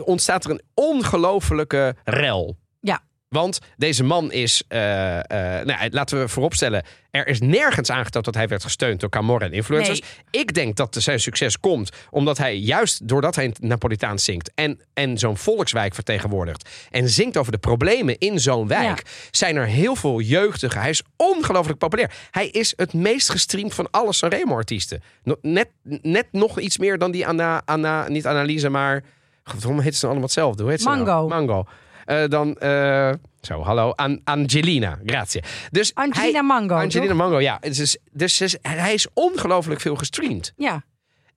ontstaat 0.03 0.45
er 0.45 0.51
een 0.51 0.61
ongelofelijke 0.73 1.95
rel. 2.03 2.57
Ja. 2.79 3.01
Want 3.33 3.59
deze 3.77 4.03
man 4.03 4.31
is, 4.31 4.63
eh, 4.67 5.19
eh, 5.19 5.65
nou, 5.65 5.89
laten 5.89 6.19
we 6.19 6.27
vooropstellen, 6.27 6.83
er 7.11 7.27
is 7.27 7.39
nergens 7.41 7.89
aangetoond 7.89 8.25
dat 8.25 8.35
hij 8.35 8.47
werd 8.47 8.63
gesteund 8.63 8.99
door 8.99 9.09
Camorra 9.09 9.45
en 9.45 9.53
influencers. 9.53 10.01
Ik 10.29 10.53
denk 10.53 10.75
dat 10.75 10.95
zijn 10.99 11.19
succes 11.19 11.59
komt 11.59 11.89
omdat 12.09 12.37
hij 12.37 12.57
juist 12.57 13.07
doordat 13.07 13.35
hij 13.35 13.53
Napolitaans 13.59 14.23
zingt 14.23 14.51
en, 14.55 14.79
en 14.93 15.17
zo'n 15.17 15.37
volkswijk 15.37 15.93
vertegenwoordigt 15.93 16.69
en 16.89 17.09
zingt 17.09 17.37
over 17.37 17.51
de 17.51 17.57
problemen 17.57 18.17
in 18.17 18.39
zo'n 18.39 18.67
wijk, 18.67 19.27
zijn 19.31 19.55
er 19.55 19.65
heel 19.65 19.95
veel 19.95 20.19
jeugdigen. 20.19 20.81
Hij 20.81 20.89
is 20.89 21.03
ongelooflijk 21.15 21.79
populair. 21.79 22.11
Hij 22.31 22.47
is 22.47 22.73
het 22.75 22.93
meest 22.93 23.29
gestreamd 23.29 23.73
van 23.73 23.87
alle 23.91 24.13
Sanremo-artiesten. 24.13 25.01
Net, 25.41 25.69
net 26.01 26.27
nog 26.31 26.59
iets 26.59 26.77
meer 26.77 26.97
dan 26.97 27.11
die 27.11 27.27
Anna, 27.27 27.61
Anna 27.65 28.07
niet 28.07 28.25
Annalise, 28.27 28.69
maar 28.69 29.03
waarom 29.43 29.79
heet 29.79 29.93
ze 29.93 29.99
dan 29.99 30.09
allemaal 30.09 30.25
hetzelfde? 30.27 30.61
Hoe 30.63 30.71
heet 30.71 30.81
ze 30.81 30.87
nou? 30.89 30.97
Mango. 31.05 31.27
Mango. 31.27 31.65
Eh, 32.05 32.23
dan, 32.27 32.55
eh, 32.57 33.11
zo, 33.41 33.61
hallo, 33.63 33.91
An 33.91 34.21
Angelina, 34.23 34.99
grazie. 35.05 35.43
Dus 35.71 35.95
Angelina 35.95 36.31
hij- 36.31 36.43
Mango, 36.43 36.75
Angelina 36.75 37.07
toch? 37.07 37.17
Mango, 37.17 37.39
ja. 37.39 37.57
Dus, 37.61 37.79
is- 37.79 37.97
dus 38.11 38.41
is- 38.41 38.57
hij 38.61 38.93
is 38.93 39.07
ongelooflijk 39.13 39.81
veel 39.81 39.95
gestreamd. 39.95 40.53
Ja. 40.57 40.83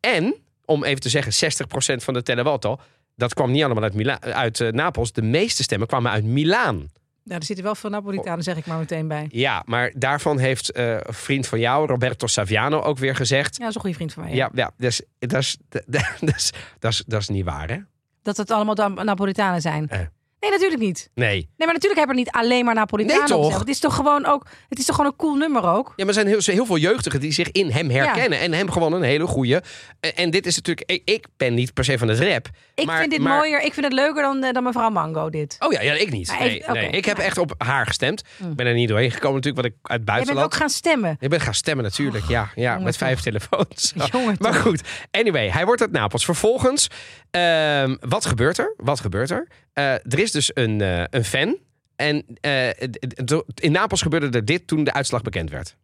En, 0.00 0.34
om 0.64 0.84
even 0.84 1.00
te 1.00 1.08
zeggen, 1.08 1.32
60% 1.32 2.04
van 2.04 2.14
de 2.14 2.22
Televoto, 2.22 2.78
dat 3.14 3.34
kwam 3.34 3.50
niet 3.50 3.62
allemaal 3.64 3.82
uit, 3.82 3.94
Mila 3.94 4.20
uit 4.20 4.60
eh, 4.60 4.72
Napels. 4.72 5.12
De 5.12 5.22
meeste 5.22 5.62
stemmen 5.62 5.88
kwamen 5.88 6.10
uit 6.12 6.24
Milaan. 6.24 6.76
Nou, 7.24 7.38
er 7.40 7.44
zitten 7.46 7.64
wel 7.64 7.74
veel 7.74 7.90
Napolitanen, 7.90 8.44
zeg 8.44 8.56
ik 8.56 8.66
maar 8.66 8.78
meteen 8.78 9.08
bij. 9.08 9.26
Ja, 9.30 9.62
maar 9.66 9.92
daarvan 9.94 10.38
heeft 10.38 10.76
een 10.76 11.00
vriend 11.06 11.46
van 11.46 11.58
jou, 11.60 11.86
Roberto 11.86 12.26
Saviano, 12.26 12.80
ook 12.80 12.98
weer 12.98 13.16
gezegd... 13.16 13.54
Ja, 13.56 13.58
dat 13.60 13.68
is 13.68 13.74
een 13.74 13.80
goede 13.80 13.96
vriend 13.96 14.12
van 14.12 14.22
mij. 14.24 14.34
Ja, 14.34 14.50
ja, 14.54 14.70
dat, 14.76 14.90
is, 14.90 15.02
dat, 15.18 15.40
is, 15.40 15.56
dat, 15.86 16.34
is, 16.36 16.52
dat, 16.78 16.92
is, 16.92 17.02
dat 17.06 17.20
is 17.20 17.28
niet 17.28 17.44
waar, 17.44 17.68
hè? 17.70 17.78
Dat 18.26 18.36
het 18.36 18.50
allemaal 18.50 18.74
Napolitanen 19.04 19.60
zijn. 19.60 19.88
Eh. 19.88 20.00
Nee, 20.40 20.50
natuurlijk 20.50 20.80
niet. 20.80 21.10
Nee. 21.14 21.34
Nee, 21.34 21.48
maar 21.56 21.66
natuurlijk 21.66 21.96
hebben 21.98 22.16
er 22.16 22.22
niet 22.22 22.30
alleen 22.30 22.64
maar 22.64 22.74
Napolitanen 22.74 23.18
Nee, 23.18 23.28
toch? 23.28 23.58
Het 23.58 23.68
is 23.68 23.78
toch 23.78 23.94
gewoon 23.94 24.26
ook, 24.26 24.46
het 24.68 24.78
is 24.78 24.84
toch 24.84 24.96
gewoon 24.96 25.10
een 25.10 25.16
cool 25.16 25.34
nummer 25.34 25.64
ook. 25.64 25.86
Ja, 25.86 26.04
maar 26.04 26.06
er 26.06 26.12
zijn 26.14 26.26
heel, 26.26 26.40
heel 26.44 26.66
veel 26.66 26.76
jeugdigen 26.76 27.20
die 27.20 27.32
zich 27.32 27.50
in 27.52 27.70
hem 27.70 27.90
herkennen. 27.90 28.40
En 28.40 28.52
hem 28.52 28.70
gewoon 28.70 28.92
een 28.92 29.02
hele 29.02 29.26
goede. 29.26 29.62
En 30.14 30.30
dit 30.30 30.46
is 30.46 30.56
natuurlijk. 30.56 31.02
Ik, 31.04 31.26
ben 31.36 31.54
niet 31.54 31.74
per 31.74 31.84
se 31.84 31.98
van 31.98 32.08
het 32.08 32.18
rap. 32.20 32.48
Ik 32.74 32.86
maar- 32.86 32.98
vind 32.98 33.10
dit 33.10 33.20
maar- 33.20 33.36
mooier, 33.36 33.62
ik 33.62 33.72
vind 33.72 33.84
het 33.86 33.94
leuker 33.94 34.22
dan, 34.22 34.42
eh, 34.44 34.52
dan 34.52 34.62
mevrouw 34.62 34.90
Mango 34.90 35.30
dit. 35.30 35.56
Oh 35.58 35.72
ja, 35.72 35.80
ja 35.80 35.92
ik 35.92 36.10
niet. 36.10 36.34
Nee. 36.38 36.90
Ik 36.90 37.04
heb 37.04 37.18
echt 37.18 37.38
op 37.38 37.54
haar 37.58 37.86
gestemd. 37.86 38.22
Hm. 38.36 38.50
Ik 38.50 38.56
ben 38.56 38.66
er 38.66 38.74
niet 38.74 38.88
doorheen 38.88 39.10
gekomen 39.10 39.34
natuurlijk, 39.34 39.62
want 39.62 39.74
ik 39.74 39.80
uit 39.82 39.88
Jij 39.88 39.96
bent 39.96 40.06
buitenland. 40.16 40.46
ook 40.46 40.54
gaan 40.54 40.70
stemmen. 40.70 41.16
Ik 41.20 41.28
ben 41.30 41.40
gaan 41.40 41.54
stemmen 41.54 41.84
natuurlijk, 41.84 42.24
ja. 42.28 42.50
ja 42.54 42.70
jongen 42.70 42.82
met 42.82 42.96
vijf 42.96 43.20
telefoons. 43.20 43.92
Jongen 44.12 44.36
maar 44.38 44.54
goed, 44.54 44.80
anyway, 45.10 45.50
hij 45.50 45.64
wordt 45.64 45.80
uit 45.80 45.92
Napels. 45.92 46.24
Vervolgens, 46.24 46.88
ehm, 47.30 47.96
wat 48.00 48.26
gebeurt 48.26 48.58
er? 48.58 48.74
Wat 48.76 49.00
gebeurt 49.00 49.30
er? 49.30 49.48
Eh, 49.76 49.92
er 49.92 50.18
is 50.18 50.32
dus 50.32 50.50
een, 50.54 50.80
eh, 50.80 51.04
een 51.10 51.24
fan. 51.24 51.56
En 51.96 52.24
eh, 52.40 52.68
in 53.54 53.72
Napels 53.72 54.02
gebeurde 54.02 54.38
er 54.38 54.44
dit 54.44 54.66
toen 54.66 54.84
de 54.84 54.92
uitslag 54.92 55.22
bekend 55.22 55.50
werd. 55.50 55.76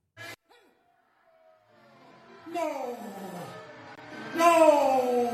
No! 2.54 2.96
No! 4.36 5.30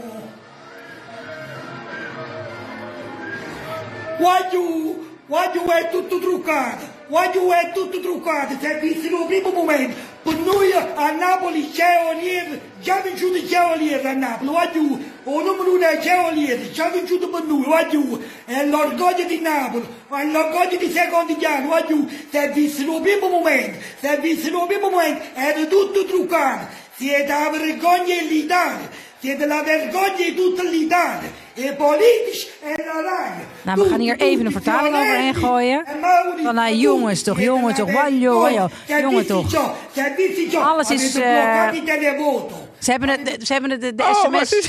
Why 4.19 4.41
you, 4.51 4.97
you 5.29 5.67
è 5.67 5.91
tutto 5.91 6.19
truccato? 6.19 6.97
You 7.11 7.51
è 7.51 7.73
tutto 7.73 8.01
truccato? 8.01 8.57
Si 8.59 8.67
è 8.67 8.79
visto 8.81 9.07
in 9.07 9.13
un 9.13 9.27
primo 9.27 9.51
momento. 9.51 9.97
Per 10.23 10.37
noi 10.39 10.73
a 10.73 11.11
Napoli 11.13 11.71
c'è 11.71 12.05
Olier, 12.07 12.61
già 12.81 13.01
vinciuto 13.01 13.39
c'è 13.47 13.61
Olier 13.63 14.05
a 14.07 14.13
Napoli. 14.13 14.51
Why 14.51 14.69
you, 14.73 14.99
o 15.25 15.43
numero 15.43 15.75
uno 15.75 15.87
è 15.87 15.99
c'è 15.99 16.19
Olier, 16.25 16.71
già 16.71 16.89
vinciuto 16.89 17.29
per 17.29 17.45
noi. 17.45 17.65
You, 17.91 18.23
è 18.45 18.65
l'orgoglio 18.67 19.25
di 19.25 19.41
Napoli, 19.41 19.87
è 20.11 20.25
l'orgoglio 20.25 20.77
di 20.77 20.91
secondigliano. 20.91 21.69
Why 21.69 21.85
you, 21.89 22.09
si 22.09 22.37
è 22.37 22.51
visto 22.51 22.83
in 22.83 22.89
un 22.89 23.03
primo 23.03 23.29
momento, 23.29 23.79
si 24.01 24.07
è 24.07 24.19
visto 24.21 24.49
in 24.49 24.55
un 24.55 24.67
primo 24.67 24.91
momento, 24.91 25.23
era 25.35 25.65
tutto 25.65 26.05
truccato. 26.05 26.87
Siete 26.97 27.29
la 27.29 27.49
vergogna 27.51 28.15
dell'Italia. 28.17 29.07
Siete 29.21 29.47
la 29.47 29.63
vergogna 29.65 30.33
tutta 30.37 30.63
l'Italia. 30.63 31.47
E 31.55 31.73
politici 31.73 32.47
e 32.63 32.85
la 32.85 33.01
RAI. 33.03 33.45
Nou, 33.63 33.83
we 33.83 33.89
gaan 33.89 34.01
hier 34.01 34.17
even 34.21 34.47
een 34.47 34.53
vertaling 34.53 34.95
overheen 34.95 35.35
gooien. 35.35 35.85
Van, 36.43 36.55
nou, 36.55 36.75
jongens 36.75 37.23
toch, 37.23 37.41
jongen 37.41 37.75
toch, 37.75 37.93
wajo, 37.93 38.41
wajo, 38.41 38.69
jongen 38.87 39.27
toch. 39.27 39.75
Alles 40.55 40.91
is, 40.91 41.15
eh, 41.15 41.69
Ze 42.81 42.91
hebben 42.91 43.09
het, 43.09 43.47
ze 43.47 43.53
hebben 43.53 43.71
het, 43.71 43.81
de, 43.81 43.95
de 43.95 44.03
Oh, 44.03 44.15
sms, 44.15 44.49
zo 44.49 44.57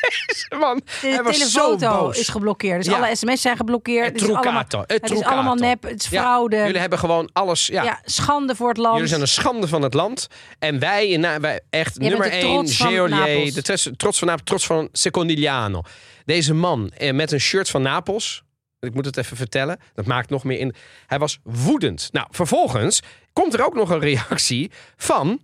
deze 0.00 0.56
man. 0.58 0.80
De 1.00 1.76
boos. 1.80 2.18
is 2.18 2.28
geblokkeerd. 2.28 2.84
Dus 2.84 2.92
Ja. 2.94 2.98
alle 2.98 3.16
sms's 3.16 3.40
zijn 3.40 3.56
geblokkeerd. 3.56 4.04
Het 4.04 4.20
Het 4.20 4.30
is 4.30 4.36
allemaal, 4.36 4.64
het 4.70 4.92
het 5.02 5.10
is 5.10 5.22
allemaal 5.22 5.54
nep, 5.54 5.82
het 5.82 6.02
is 6.04 6.08
Ja, 6.10 6.20
fraude. 6.20 6.56
jullie 6.56 6.80
hebben 6.80 6.98
gewoon 6.98 7.30
alles. 7.32 7.66
Ja, 7.66 7.82
ja, 7.82 8.00
schande 8.04 8.54
voor 8.56 8.68
het 8.68 8.76
land. 8.76 8.94
Jullie 8.94 9.08
zijn 9.08 9.20
een 9.20 9.28
schande 9.28 9.68
van 9.68 9.82
het 9.82 9.94
land. 9.94 10.26
En 10.58 10.78
wij, 10.78 11.08
in, 11.08 11.20
Na- 11.20 11.40
wij 11.40 11.60
echt 11.70 11.94
Jij 11.98 12.08
nummer 12.08 12.28
bent 12.28 12.40
de 12.40 12.46
1, 12.46 12.54
trots 12.56 12.76
van 12.76 12.86
Geolier, 12.90 13.54
de 13.54 13.62
trots, 13.62 13.88
trots 13.96 14.18
van 14.18 14.28
Napels, 14.28 14.46
trots 14.48 14.66
van 14.66 14.88
Secondigliano. 14.92 15.80
Deze 16.24 16.54
man 16.54 16.90
eh, 16.96 17.12
met 17.12 17.32
een 17.32 17.40
shirt 17.40 17.70
van 17.70 17.82
Napels. 17.82 18.42
Ik 18.80 18.94
moet 18.94 19.04
het 19.04 19.16
even 19.16 19.36
vertellen. 19.36 19.80
Dat 19.94 20.06
maakt 20.06 20.30
nog 20.30 20.44
meer 20.44 20.58
in. 20.58 20.74
Hij 21.06 21.18
was 21.18 21.38
woedend. 21.42 22.08
Nou, 22.12 22.26
vervolgens 22.30 23.00
komt 23.32 23.54
er 23.54 23.64
ook 23.64 23.74
nog 23.74 23.90
een 23.90 24.00
reactie 24.00 24.70
van 24.96 25.40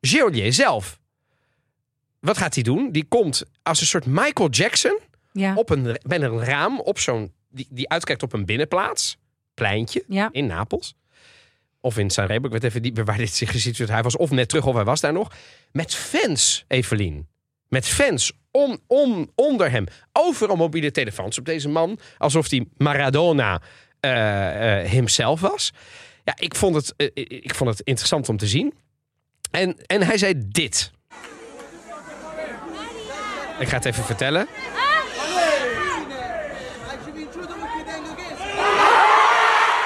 Geolier 0.00 0.52
zelf. 0.52 0.98
Wat 2.20 2.38
gaat 2.38 2.54
hij 2.54 2.62
doen? 2.62 2.92
Die 2.92 3.04
komt 3.04 3.44
als 3.62 3.80
een 3.80 3.86
soort 3.86 4.06
Michael 4.06 4.48
Jackson 4.48 4.98
ja. 5.32 5.54
op 5.54 5.70
een, 5.70 5.98
bij 6.02 6.20
een 6.20 6.44
raam 6.44 6.80
op 6.80 6.98
zo'n. 6.98 7.32
Die, 7.48 7.66
die 7.70 7.88
uitkijkt 7.88 8.22
op 8.22 8.32
een 8.32 8.44
binnenplaats. 8.44 9.16
Pleintje 9.54 10.04
ja. 10.08 10.28
in 10.32 10.46
Napels. 10.46 10.94
Of 11.80 11.98
in 11.98 12.10
Sanremo, 12.10 12.46
ik 12.46 12.52
weet 12.52 12.64
even 12.64 12.82
niet 12.82 13.00
waar 13.04 13.16
dit 13.16 13.34
zich 13.34 13.50
gesitueerd 13.50 13.90
Hij 13.90 14.02
was 14.02 14.16
of 14.16 14.30
net 14.30 14.48
terug 14.48 14.66
of 14.66 14.74
hij 14.74 14.84
was 14.84 15.00
daar 15.00 15.12
nog. 15.12 15.32
Met 15.72 15.94
fans, 15.94 16.64
Evelien. 16.68 17.26
Met 17.68 17.86
fans 17.86 18.32
om, 18.50 18.78
om, 18.86 19.30
onder 19.34 19.70
hem. 19.70 19.86
Overal 20.12 20.56
mobiele 20.56 20.90
telefoons 20.90 21.38
op 21.38 21.44
deze 21.44 21.68
man. 21.68 21.98
Alsof 22.18 22.50
hij 22.50 22.66
Maradona 22.76 23.62
eh 24.00 24.90
himself 24.90 25.40
was. 25.40 25.72
Ja, 26.24 26.34
ik 26.38 26.54
vond, 26.54 26.74
het, 26.74 26.94
eh, 26.96 27.10
ik 27.14 27.54
vond 27.54 27.70
het 27.70 27.80
interessant 27.80 28.28
om 28.28 28.36
te 28.36 28.46
zien. 28.46 28.74
En, 29.56 29.76
en 29.86 30.02
hij 30.02 30.18
zei 30.18 30.34
dit. 30.36 30.90
Ik 33.58 33.68
ga 33.68 33.76
het 33.76 33.84
even 33.84 34.04
vertellen. 34.04 34.46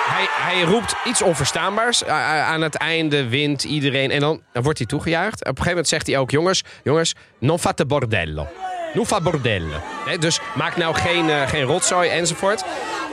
Hij, 0.08 0.26
hij 0.30 0.62
roept 0.62 0.94
iets 1.04 1.22
onverstaanbaars. 1.22 2.04
Aan 2.04 2.60
het 2.60 2.74
einde 2.74 3.28
wint 3.28 3.64
iedereen. 3.64 4.10
En 4.10 4.20
dan, 4.20 4.42
dan 4.52 4.62
wordt 4.62 4.78
hij 4.78 4.86
toegejuicht. 4.86 5.40
Op 5.40 5.46
een 5.46 5.48
gegeven 5.48 5.70
moment 5.70 5.88
zegt 5.88 6.06
hij 6.06 6.18
ook: 6.18 6.30
Jongens, 6.30 6.62
jongens, 6.84 7.14
non 7.38 7.58
fate 7.58 7.86
bordello. 7.86 8.46
Non 8.94 9.06
fa 9.06 9.20
bordello. 9.20 9.80
Dus 10.20 10.40
maak 10.54 10.76
nou 10.76 10.94
geen, 10.94 11.30
eh, 11.30 11.48
geen 11.48 11.62
rotzooi 11.62 12.08
enzovoort. 12.08 12.62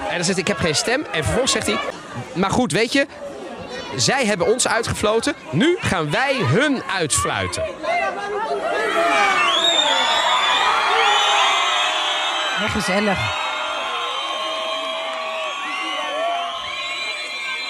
En 0.09 0.15
dan 0.15 0.23
zegt 0.23 0.27
hij: 0.27 0.39
Ik 0.39 0.47
heb 0.47 0.57
geen 0.57 0.75
stem. 0.75 1.05
En 1.11 1.23
vervolgens 1.23 1.51
zegt 1.51 1.67
hij: 1.67 1.79
Maar 2.33 2.51
goed, 2.51 2.71
weet 2.71 2.93
je. 2.93 3.07
Zij 3.95 4.25
hebben 4.25 4.47
ons 4.47 4.67
uitgefloten. 4.67 5.33
Nu 5.51 5.77
gaan 5.79 6.11
wij 6.11 6.35
hun 6.35 6.83
uitfluiten. 6.83 7.63
Ja, 12.59 12.67
gezellig. 12.67 13.36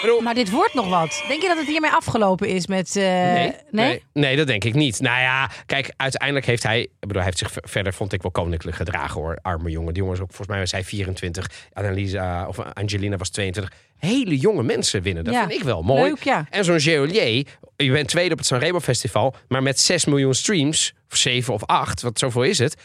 Bedoel, 0.01 0.21
Maar 0.21 0.33
dit 0.33 0.49
wordt 0.49 0.73
nog 0.73 0.89
wat. 0.89 1.23
Denk 1.27 1.41
je 1.41 1.47
dat 1.47 1.57
het 1.57 1.67
hiermee 1.67 1.91
afgelopen 1.91 2.47
is 2.47 2.67
met... 2.67 2.95
eh, 2.95 3.03
Nee, 3.03 3.53
nee? 3.71 4.03
nee, 4.13 4.35
dat 4.35 4.47
denk 4.47 4.63
ik 4.63 4.73
niet. 4.73 4.99
Nou 4.99 5.19
ja, 5.21 5.49
kijk, 5.65 5.93
uiteindelijk 5.97 6.45
heeft 6.45 6.63
hij, 6.63 6.79
ik 6.81 6.89
bedoel, 6.99 7.15
hij 7.15 7.25
heeft 7.25 7.37
zich 7.37 7.51
ver- 7.51 7.63
verder, 7.69 7.93
vond 7.93 8.13
ik 8.13 8.21
wel 8.21 8.31
koninklijk 8.31 8.77
gedragen 8.77 9.21
hoor. 9.21 9.37
Arme 9.41 9.69
jongen. 9.69 9.93
Die 9.93 10.01
jongen 10.01 10.15
is 10.17 10.21
ook, 10.21 10.27
volgens 10.27 10.47
mij 10.49 10.59
was 10.59 10.71
hij 10.71 10.83
24, 10.83 11.49
Annalisa 11.73 12.47
of 12.47 12.59
Angelina 12.73 13.17
was 13.17 13.29
22. 13.29 13.73
Hele 13.97 14.37
jonge 14.37 14.63
mensen 14.63 15.01
winnen. 15.01 15.23
Dat 15.23 15.33
Ja, 15.33 15.39
vind 15.47 15.59
ik 15.59 15.63
wel 15.65 15.81
mooi. 15.81 16.01
leuk, 16.03 16.23
ja. 16.23 16.47
En 16.49 16.63
zo'n 16.65 16.79
Geolier, 16.79 17.45
je 17.75 17.91
bent 17.91 18.07
tweede 18.07 18.31
op 18.31 18.37
het 18.37 18.47
Sanremo 18.47 18.79
Festival, 18.79 19.35
maar 19.47 19.63
met 19.63 19.79
6 19.79 20.05
miljoen 20.05 20.33
streams, 20.33 20.93
of 21.11 21.17
7 21.17 21.53
of 21.53 21.63
8, 21.65 22.01
wat 22.01 22.19
zoveel 22.19 22.43
is 22.43 22.57
het. 22.59 22.75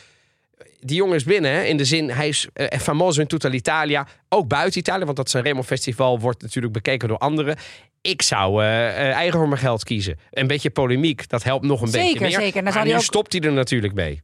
Die 0.85 0.97
jongen 0.97 1.15
is 1.17 1.25
binnen, 1.25 1.51
hè, 1.53 1.63
in 1.63 1.77
de 1.77 1.85
zin, 1.85 2.11
hij 2.11 2.29
is 2.29 2.49
eh, 2.53 2.79
famoso 2.79 3.21
in 3.21 3.27
tutta 3.27 3.49
l'Italia. 3.49 4.07
Ook 4.29 4.49
buiten 4.49 4.81
Italië, 4.81 5.05
want 5.05 5.17
dat 5.17 5.31
Sanremo 5.31 5.63
Festival 5.63 6.19
wordt 6.21 6.43
natuurlijk 6.43 6.73
bekeken 6.73 7.09
door 7.09 7.19
anderen. 7.19 7.57
Ik 8.01 8.23
zou 8.23 8.63
eh, 8.63 9.11
eigen 9.11 9.39
voor 9.39 9.49
mijn 9.49 9.61
geld 9.61 9.85
kiezen. 9.85 10.19
Een 10.31 10.47
beetje 10.47 10.71
polemiek, 10.71 11.29
dat 11.29 11.43
helpt 11.43 11.65
nog 11.65 11.81
een 11.81 11.89
Zeker, 11.89 12.07
beetje 12.13 12.21
meer. 12.39 12.47
zeker. 12.47 12.65
Dan 12.65 12.75
Maar 12.75 12.85
nu 12.85 12.95
ook- 12.95 13.01
stopt 13.03 13.33
hij 13.33 13.43
er 13.43 13.53
natuurlijk 13.53 13.95
mee, 13.95 14.23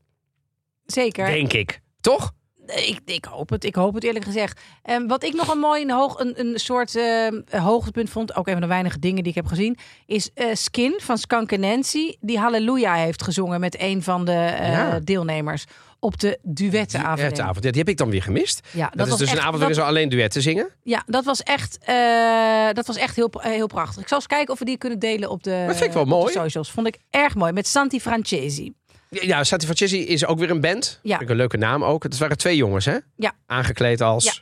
Zeker. 0.87 1.27
denk 1.27 1.53
ik. 1.53 1.81
Toch? 2.01 2.33
Ik, 2.67 3.01
ik 3.05 3.25
hoop 3.25 3.49
het, 3.51 3.65
ik 3.65 3.75
hoop 3.75 3.95
het 3.95 4.05
eerlijk 4.05 4.25
gezegd. 4.25 4.61
En 4.83 5.07
wat 5.07 5.23
ik 5.25 5.35
nog 5.35 5.49
een 5.53 5.59
mooi 5.59 5.83
een 5.83 5.91
hoog, 5.91 6.19
een, 6.19 6.41
een 6.41 6.59
soort 6.59 6.97
eh, 6.97 7.29
hoogtepunt 7.63 8.11
vond, 8.11 8.37
ook 8.37 8.47
een 8.47 8.53
van 8.53 8.63
de 8.63 8.69
weinige 8.69 8.99
dingen 8.99 9.23
die 9.23 9.29
ik 9.29 9.35
heb 9.35 9.47
gezien, 9.47 9.77
is 10.07 10.31
Skin 10.53 11.01
van 11.03 11.19
Skank 11.19 11.57
Nancy, 11.57 12.17
die 12.21 12.39
Halleluja 12.39 12.95
heeft 12.95 13.23
gezongen 13.23 13.61
met 13.61 13.81
een 13.81 14.03
van 14.03 14.25
de 14.25 14.33
eh, 14.33 14.73
Ja. 14.73 15.01
deelnemers 15.05 15.65
op 16.01 16.19
de 16.21 16.39
duettenavond. 16.43 17.19
Duettenavond. 17.19 17.65
Ja, 17.65 17.71
die 17.71 17.81
heb 17.81 17.89
ik 17.89 17.97
dan 17.97 18.11
weer 18.11 18.23
gemist. 18.23 18.67
Ja, 18.71 18.91
Dat, 18.95 19.05
is 19.07 19.11
was 19.11 19.19
dus 19.19 19.31
een 19.33 19.41
avond 19.41 19.57
waarin 19.57 19.75
ze 19.75 19.83
alleen 19.83 20.09
duetten 20.09 20.43
zingen. 20.43 20.69
Ja, 20.83 21.03
dat 21.07 21.25
was 21.25 21.43
echt, 21.43 21.79
eh, 21.85 22.69
dat 22.73 22.87
was 22.87 22.97
echt 22.97 23.17
heel, 23.17 23.31
heel 23.39 23.67
prachtig. 23.67 24.03
Ik 24.03 24.09
zal 24.09 24.19
eens 24.19 24.27
kijken 24.27 24.53
of 24.53 24.59
we 24.59 24.65
die 24.65 24.79
kunnen 24.79 24.99
delen 24.99 25.31
op 25.31 25.43
de, 25.43 25.65
Dat 25.67 25.77
vind 25.77 25.89
ik 25.89 25.93
wel 25.93 26.05
mooi. 26.05 26.33
socials. 26.33 26.71
Vond 26.71 26.87
ik 26.87 26.99
erg 27.11 27.35
mooi. 27.35 27.53
Met 27.53 27.67
Santi 27.67 28.01
Francesi. 28.01 28.73
Ja, 29.11 29.45
Sati 29.45 29.65
Francesi 29.65 30.07
is 30.07 30.27
ook 30.27 30.39
weer 30.39 30.51
een 30.51 30.61
band. 30.61 30.99
Ja. 31.03 31.11
Vind 31.11 31.23
ik 31.23 31.29
een 31.29 31.37
leuke 31.37 31.57
naam 31.57 31.85
ook. 31.85 32.03
Het 32.03 32.19
waren 32.19 32.37
twee 32.39 32.57
jongens, 32.57 32.85
hè? 32.85 32.97
Ja. 33.17 33.33
Aangekleed 33.47 34.01
als... 34.01 34.25
Ja. 34.25 34.33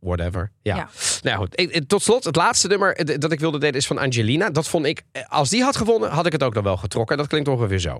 Whatever. 0.00 0.50
Ja. 0.62 0.76
Ja. 0.76 0.88
Nou 1.26 1.38
goed, 1.38 1.60
ik- 1.60 1.88
tot 1.88 2.02
slot, 2.02 2.24
het 2.24 2.36
laatste 2.36 2.68
nummer 2.68 3.18
dat 3.20 3.32
ik 3.32 3.40
wilde 3.40 3.58
delen 3.58 3.74
is 3.74 3.86
van 3.86 3.98
Angelina. 3.98 4.50
Dat 4.50 4.68
vond 4.68 4.86
ik, 4.86 5.02
eh, 5.12 5.22
als 5.28 5.48
die 5.50 5.62
had 5.62 5.76
gewonnen, 5.76 6.10
had 6.10 6.26
ik 6.26 6.32
het 6.32 6.42
ook 6.42 6.54
nog 6.54 6.64
wel 6.64 6.76
getrokken. 6.76 7.16
Dat 7.16 7.26
klinkt 7.26 7.48
ongeveer 7.48 7.78
zo. 7.78 7.96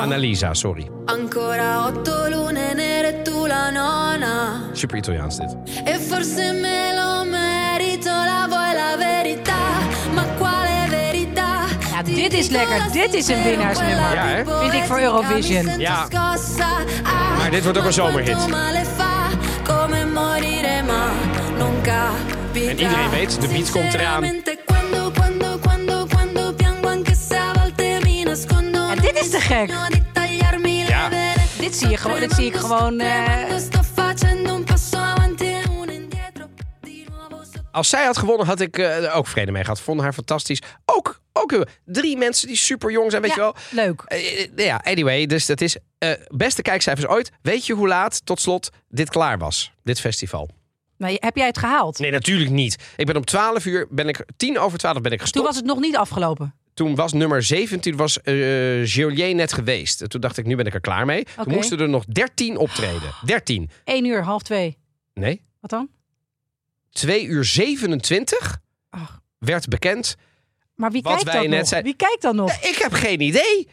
Annalisa, 0.00 0.54
sorry. 0.54 0.88
Ancora 1.04 1.86
otto 1.86 2.24
lune 2.28 2.74
nere 2.74 3.22
tu 3.22 3.46
la 3.46 3.70
nona. 3.70 4.60
Super 4.72 4.96
Italiaans 4.96 5.36
dit. 5.36 5.56
E 5.84 5.98
forse 5.98 6.52
me 6.52 6.92
lo 6.96 7.24
merito, 7.30 8.10
la 8.10 8.46
vuoi 8.48 8.74
la 8.74 8.96
verità? 8.98 9.58
Ma 10.14 10.24
quale 10.38 10.86
verità? 10.88 11.64
Ja, 11.90 12.02
dit 12.02 12.32
is 12.32 12.48
lekker. 12.48 12.92
Dit 12.92 13.14
is 13.14 13.28
een 13.28 13.42
winnaarsnummer. 13.42 14.14
Ja, 14.14 14.26
hè? 14.26 14.44
Vind 14.60 14.72
ik 14.72 14.82
voor 14.84 15.00
Eurovision. 15.00 15.78
Ja. 15.78 16.06
Maar 17.38 17.50
dit 17.50 17.62
wordt 17.62 17.78
ook 17.78 17.84
een 17.84 17.92
zomerhit. 17.92 18.36
Come 19.64 20.04
morire 20.06 20.82
ma 20.86 21.06
non. 21.58 21.76
En 22.54 22.78
iedereen 22.78 23.10
weet, 23.10 23.40
de 23.40 23.48
beat 23.48 23.70
komt 23.70 23.94
eraan. 23.94 24.24
Ja, 28.88 28.94
dit 28.94 29.18
is 29.20 29.30
te 29.30 29.40
gek. 29.40 29.68
Ja. 30.88 31.08
Dit 31.60 31.76
zie 31.76 31.88
je 31.88 31.96
gewoon, 31.96 32.20
dit 32.20 32.32
zie 32.32 32.46
ik 32.46 32.54
gewoon. 32.56 33.00
eh, 33.00 33.44
Als 37.72 37.88
zij 37.88 38.04
had 38.04 38.18
gewonnen, 38.18 38.46
had 38.46 38.60
ik 38.60 38.78
eh, 38.78 39.04
er 39.04 39.12
ook 39.12 39.26
vrede 39.26 39.52
mee 39.52 39.62
gehad. 39.62 39.80
Vond 39.80 40.00
haar 40.00 40.12
fantastisch. 40.12 40.62
Ook, 40.84 41.20
ook 41.32 41.66
drie 41.84 42.16
mensen 42.16 42.46
die 42.48 42.56
super 42.56 42.90
jong 42.90 43.10
zijn, 43.10 43.22
weet 43.22 43.34
ja, 43.34 43.36
je 43.36 43.52
wel. 43.70 43.84
leuk. 43.86 44.02
Eh, 44.06 44.48
ja, 44.66 44.80
anyway, 44.84 45.26
dus 45.26 45.46
dat 45.46 45.60
is 45.60 45.76
eh, 45.98 46.10
beste 46.28 46.62
kijkcijfers 46.62 47.06
ooit. 47.08 47.30
Weet 47.42 47.66
je 47.66 47.72
hoe 47.74 47.88
laat, 47.88 48.26
tot 48.26 48.40
slot, 48.40 48.70
dit 48.88 49.10
klaar 49.10 49.38
was? 49.38 49.72
Dit 49.84 50.00
festival. 50.00 50.50
Maar 50.98 51.10
heb 51.14 51.36
jij 51.36 51.46
het 51.46 51.58
gehaald? 51.58 51.98
Nee, 51.98 52.10
natuurlijk 52.10 52.50
niet. 52.50 52.76
Ik 52.96 53.06
ben 53.06 53.16
om 53.16 53.24
12 53.24 53.64
uur, 53.64 53.86
ben 53.90 54.08
ik, 54.08 54.24
10 54.36 54.58
over 54.58 54.78
12 54.78 55.00
ben 55.00 55.04
ik 55.12 55.18
Toen 55.18 55.20
gestopt. 55.26 55.46
was 55.46 55.56
het 55.56 55.64
nog 55.64 55.78
niet 55.80 55.96
afgelopen. 55.96 56.54
Toen 56.74 56.94
was 56.94 57.12
nummer 57.12 57.42
17, 57.42 57.96
was 57.96 58.20
eh 58.22 58.34
Geolier 58.82 59.34
net 59.34 59.52
geweest. 59.52 60.00
En 60.02 60.08
Toen 60.08 60.20
dacht 60.20 60.36
ik, 60.38 60.46
nu 60.46 60.56
ben 60.56 60.66
ik 60.66 60.74
er 60.74 60.80
klaar 60.80 61.06
mee. 61.06 61.20
Oké. 61.20 61.42
Toen 61.44 61.54
moesten 61.54 61.80
er 61.80 61.88
nog 61.88 62.04
13 62.04 62.56
optreden. 62.56 63.14
13. 63.24 63.70
1 63.84 64.04
uur, 64.04 64.22
half 64.22 64.42
twee. 64.42 64.78
Nee, 65.14 65.42
Wat 65.60 65.70
dan? 65.70 65.88
2 66.90 67.24
uur 67.24 67.44
27 67.44 68.58
Ach. 68.90 69.20
werd 69.38 69.68
bekend. 69.68 70.16
Maar 70.74 70.90
wie 70.90 71.02
kijkt 71.02 71.22
wij 71.22 71.46
net 71.46 71.70
nog? 71.70 71.82
Wie 71.82 71.96
kijkt 71.96 72.22
dan 72.22 72.36
nog? 72.36 72.52
Ik 72.52 72.76
heb 72.78 72.92
geen 72.92 73.20
idee. 73.20 73.68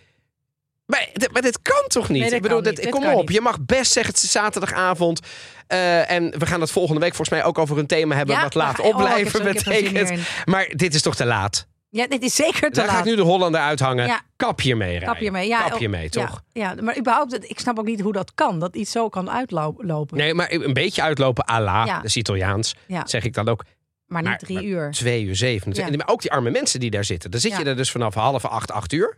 Maar, 0.85 1.09
dit- 1.13 1.31
maar 1.31 1.41
dit 1.41 1.61
kan 1.61 1.83
toch 1.87 2.09
niet? 2.09 2.21
Nee, 2.21 2.31
ik 2.33 2.41
bedoel, 2.41 2.61
dit. 2.61 2.75
Dit 2.75 2.89
kom 2.89 3.05
op. 3.05 3.19
niet. 3.19 3.31
Je 3.31 3.41
mag 3.41 3.61
best 3.61 3.91
zeggen, 3.91 4.13
het 4.13 4.23
is 4.23 4.31
zaterdagavond. 4.31 5.19
Eh, 5.67 6.11
en 6.11 6.39
we 6.39 6.45
gaan 6.45 6.61
het 6.61 6.71
volgende 6.71 6.99
week 6.99 7.15
volgens 7.15 7.29
mij 7.37 7.43
ook 7.43 7.57
over 7.57 7.77
een 7.77 7.87
thema 7.87 8.15
hebben. 8.15 8.35
Ja, 8.35 8.41
wat 8.41 8.53
laat 8.53 8.75
ga- 8.75 8.83
oh, 8.83 8.87
opblijven 8.89 9.31
zin 9.43 9.53
betekent. 9.53 10.19
Maar 10.45 10.67
dit 10.75 10.93
is 10.93 11.01
toch 11.01 11.15
te 11.15 11.25
laat? 11.25 11.67
Ja, 11.89 12.07
dit 12.07 12.23
is 12.23 12.35
zeker 12.35 12.69
te 12.71 12.79
Daar 12.79 12.87
ga 12.87 12.91
laat. 12.93 13.05
ik 13.05 13.09
nu 13.11 13.15
de 13.15 13.21
Hollander 13.21 13.61
uithangen. 13.61 14.05
Ja. 14.07 14.21
Kap 14.35 14.61
je 14.61 14.75
mee, 14.75 14.91
Rijn. 14.91 15.11
Kap 15.11 15.17
je 15.21 15.31
mee. 15.31 15.47
Ja, 15.47 15.67
Kap 15.67 15.79
je 15.79 15.85
oh, 15.85 15.91
mee, 15.91 16.09
toch? 16.09 16.41
Ja, 16.51 16.75
maar 16.81 16.97
überhaupt, 16.97 17.49
ik 17.49 17.59
snap 17.59 17.79
ook 17.79 17.85
niet 17.85 18.01
hoe 18.01 18.13
dat 18.13 18.31
kan. 18.35 18.59
Dat 18.59 18.75
iets 18.75 18.91
zo 18.91 19.09
kan 19.09 19.31
uitlopen. 19.31 20.17
Nee, 20.17 20.33
maar 20.33 20.51
een 20.51 20.73
beetje 20.73 21.01
uitlopen 21.01 21.49
à 21.49 21.59
la, 21.61 21.85
dat 21.85 22.03
is 22.03 22.15
Italiaans. 22.15 22.75
Zeg 23.03 23.23
ik 23.23 23.33
dan 23.33 23.47
ook. 23.49 23.63
maar 24.05 24.21
niet 24.21 24.29
maar- 24.29 24.39
drie 24.39 24.55
maar 24.55 24.63
uur. 24.65 24.91
Twee 24.91 25.23
uur 25.23 25.35
zeven. 25.35 25.97
Maar 25.97 26.07
ook 26.07 26.21
die 26.21 26.31
arme 26.31 26.49
mensen 26.49 26.79
die 26.79 26.89
daar 26.89 27.05
zitten. 27.05 27.31
Dan 27.31 27.39
zit 27.39 27.57
je 27.57 27.63
er 27.63 27.75
dus 27.75 27.91
vanaf 27.91 28.13
half 28.13 28.45
acht, 28.45 28.71
acht 28.71 28.93
uur. 28.93 29.17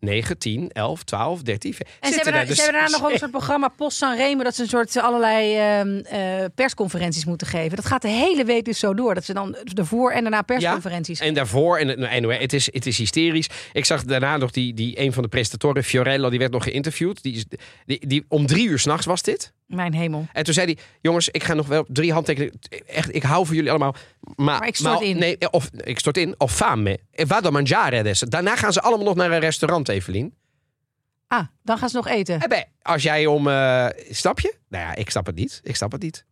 9, 0.00 0.38
10, 0.38 0.70
11, 0.72 1.02
12, 1.04 1.42
13. 1.42 1.74
En 2.00 2.08
ze 2.08 2.14
hebben, 2.14 2.32
daar, 2.32 2.46
dus- 2.46 2.56
ze 2.56 2.62
hebben 2.62 2.80
daarna 2.80 2.98
nog 2.98 3.10
een 3.12 3.18
soort 3.18 3.30
programma 3.30 3.68
Post 3.68 3.96
San 3.96 4.16
Remo. 4.16 4.42
Dat 4.42 4.54
ze 4.54 4.62
een 4.62 4.68
soort 4.68 4.96
allerlei 4.96 5.56
ehm, 5.56 5.98
eh, 5.98 6.44
persconferenties 6.54 7.24
moeten 7.24 7.46
geven. 7.46 7.76
Dat 7.76 7.86
gaat 7.86 8.02
de 8.02 8.08
hele 8.08 8.44
week 8.44 8.64
dus 8.64 8.78
zo 8.78 8.94
door. 8.94 9.14
Dat 9.14 9.24
ze 9.24 9.34
dan 9.34 9.56
ervoor 9.74 10.10
en 10.12 10.22
daarna 10.22 10.42
persconferenties 10.42 11.20
En 11.20 11.34
daarvoor, 11.34 11.78
en 11.78 12.08
anyway, 12.08 12.38
het 12.38 12.52
is, 12.52 12.68
het 12.72 12.86
is 12.86 12.98
hysterisch. 12.98 13.48
Ik 13.72 13.84
zag 13.84 14.04
daarna 14.04 14.36
nog 14.36 14.50
die, 14.50 14.74
die 14.74 15.00
een 15.00 15.12
van 15.12 15.22
de 15.22 15.28
presentatoren, 15.28 15.84
Fiorello, 15.84 16.30
die 16.30 16.38
werd 16.38 16.52
nog 16.52 16.62
geïnterviewd. 16.64 17.22
Die, 17.22 17.34
is- 17.34 17.44
die, 17.86 18.06
die, 18.06 18.24
om 18.28 18.46
drie 18.46 18.68
uur 18.68 18.78
s'nachts 18.78 19.06
was 19.06 19.22
dit. 19.22 19.52
Mijn 19.66 19.94
hemel. 19.94 20.26
En 20.32 20.44
toen 20.44 20.54
zei 20.54 20.66
hij: 20.66 20.78
Jongens, 21.00 21.28
ik 21.28 21.44
ga 21.44 21.54
nog 21.54 21.66
wel 21.66 21.84
drie 21.88 22.12
handtekeningen. 22.12 22.58
Echt, 22.86 23.14
ik 23.14 23.22
hou 23.22 23.46
voor 23.46 23.54
jullie 23.54 23.70
allemaal. 23.70 23.94
Maar, 24.20 24.58
Maar 24.58 24.66
ik 24.68 24.76
stort 24.76 25.00
in. 25.00 25.18
Nee, 25.18 25.50
of 25.50 25.70
ik 25.72 25.98
stort 25.98 26.16
in. 26.16 26.34
Of 26.38 26.52
fame. 26.54 26.98
Vado 27.12 27.48
a 27.48 27.50
mangiare 27.50 27.98
adesso. 27.98 28.26
Daarna 28.26 28.56
gaan 28.56 28.72
ze 28.72 28.80
allemaal 28.80 29.04
nog 29.06 29.14
naar 29.14 29.30
een 29.30 29.40
restaurant, 29.40 29.88
Evelien. 29.88 30.34
Ah, 31.28 31.46
dan 31.62 31.78
gaan 31.78 31.88
ze 31.88 31.96
nog 31.96 32.08
eten. 32.08 32.40
Eh, 32.40 32.60
als 32.82 33.02
jij 33.02 33.26
om. 33.26 33.48
eh 33.48 33.86
snap 34.10 34.40
je? 34.40 34.54
Nou 34.68 34.84
ja, 34.84 34.94
ik 34.94 35.10
snap 35.10 35.26
het 35.26 35.34
niet. 35.34 35.60
Ik 35.62 35.76
snap 35.76 35.92
het 35.92 36.02
niet. 36.02 36.24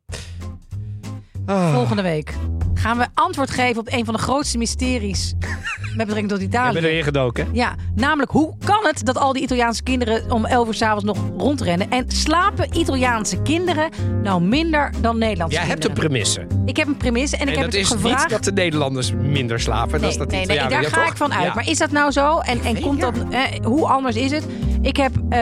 Volgende 1.47 2.03
week 2.03 2.32
gaan 2.75 2.99
we 2.99 3.07
antwoord 3.14 3.51
geven 3.51 3.81
op 3.81 3.89
een 3.93 4.05
van 4.05 4.14
de 4.14 4.20
grootste 4.20 4.59
mysteries 4.59 5.35
met 5.97 6.07
betrekking 6.07 6.29
tot 6.29 6.41
Ik 6.41 6.47
Italië. 6.47 6.75
ben 6.81 6.85
erin 6.91 7.03
gedoken. 7.05 7.49
Ja, 7.53 7.75
namelijk 7.95 8.31
hoe 8.31 8.55
kan 8.64 8.79
het 8.83 9.05
dat 9.07 9.18
al 9.18 9.33
die 9.33 9.43
Italiaanse 9.43 9.83
kinderen 9.83 10.31
om 10.31 10.45
11 10.45 10.66
uur 10.66 10.75
s'avonds 10.75 11.05
nog 11.05 11.18
rondrennen? 11.39 11.91
En 11.91 12.05
slapen 12.09 12.77
Italiaanse 12.79 13.43
kinderen 13.43 13.91
nou 14.22 14.43
minder 14.43 14.93
dan 15.01 15.18
Nederlandse 15.18 15.59
Jij 15.59 15.66
hebt 15.66 15.85
een 15.85 15.93
kinderen? 15.93 16.11
premisse. 16.11 16.47
Ik 16.66 16.77
heb 16.77 16.87
een 16.87 16.97
premisse 16.97 17.37
en 17.37 17.49
ik 17.49 17.55
heb 17.55 17.64
het 17.64 17.75
is 17.75 17.89
gevraagd. 17.89 18.20
niet 18.20 18.31
dat 18.31 18.45
de 18.45 18.53
Nederlanders 18.53 19.12
minder 19.12 19.61
slapen. 19.61 19.91
dat 19.91 20.01
Nee, 20.01 20.11
is 20.11 20.16
dat 20.16 20.31
nee, 20.31 20.39
die 20.39 20.47
nee, 20.49 20.57
Italianen, 20.57 20.91
daar 20.91 20.91
ja, 20.91 20.97
ga 20.97 21.03
toch? 21.03 21.11
ik 21.12 21.16
van 21.16 21.35
uit. 21.35 21.45
Ja. 21.47 21.55
Maar 21.55 21.68
is 21.68 21.79
dat 21.79 21.91
nou 21.91 22.11
zo? 22.11 22.39
En, 22.39 22.61
en 22.64 22.81
komt 22.81 22.99
ja. 23.01 23.11
dat, 23.11 23.25
eh, 23.31 23.41
hoe 23.64 23.87
anders 23.87 24.16
is 24.16 24.31
het? 24.31 24.47
Ik 24.83 24.97
heb 24.97 25.12
eh, 25.16 25.39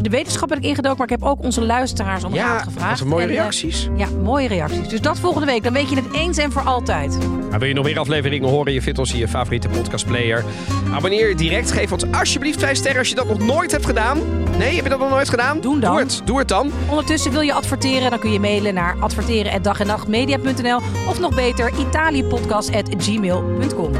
de 0.00 0.10
wetenschap 0.10 0.54
ik 0.54 0.62
ingedoken, 0.64 0.96
maar 0.98 1.06
ik 1.10 1.20
heb 1.20 1.22
ook 1.28 1.42
onze 1.42 1.64
luisteraars 1.64 2.24
om 2.24 2.34
Ja, 2.34 2.58
gevraagd. 2.58 2.88
dat 2.88 2.96
zijn 2.98 3.08
mooie 3.10 3.22
En, 3.24 3.28
eh, 3.30 3.34
reacties. 3.36 3.88
ja, 3.96 4.06
mooie 4.22 4.48
reacties. 4.48 4.88
Dus 4.88 5.00
dat 5.00 5.18
volgende 5.18 5.46
week. 5.46 5.62
Dan 5.62 5.72
weet 5.72 5.90
je 5.90 5.96
het 5.96 6.12
eens 6.14 6.38
en 6.38 6.52
voor 6.52 6.59
altijd. 6.64 7.18
Maar 7.50 7.58
wil 7.58 7.68
je 7.68 7.74
nog 7.74 7.84
meer 7.84 7.98
afleveringen 7.98 8.48
horen? 8.48 8.72
Je 8.72 8.82
vindt 8.82 8.98
ons 8.98 9.12
in 9.12 9.18
je 9.18 9.28
favoriete 9.28 9.68
podcastplayer. 9.68 10.44
Abonneer 10.92 11.28
je 11.28 11.34
direct. 11.34 11.72
Geef 11.72 11.92
ons 11.92 12.12
alsjeblieft 12.12 12.58
5 12.58 12.76
sterren 12.76 12.98
als 12.98 13.08
je 13.08 13.14
dat 13.14 13.26
nog 13.26 13.38
nooit 13.38 13.70
hebt 13.70 13.86
gedaan. 13.86 14.18
Nee, 14.58 14.74
heb 14.74 14.84
je 14.84 14.90
dat 14.90 14.98
nog 14.98 15.10
nooit 15.10 15.28
gedaan? 15.28 15.60
Dan. 15.60 15.80
Doe 15.80 15.98
het. 15.98 16.22
Doe 16.24 16.38
het 16.38 16.48
dan. 16.48 16.70
Ondertussen 16.88 17.32
wil 17.32 17.40
je 17.40 17.52
adverteren, 17.52 18.10
dan 18.10 18.18
kun 18.18 18.32
je 18.32 18.40
mailen 18.40 18.74
naar 18.74 18.96
adverteren@dagennachtmedia.nl 19.00 20.80
of 21.08 21.20
nog 21.20 21.34
beter 21.34 21.72
italiëpodcast@gmail.com. 21.78 23.92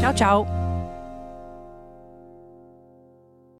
Ciao, 0.00 0.14
ciao. 0.14 0.57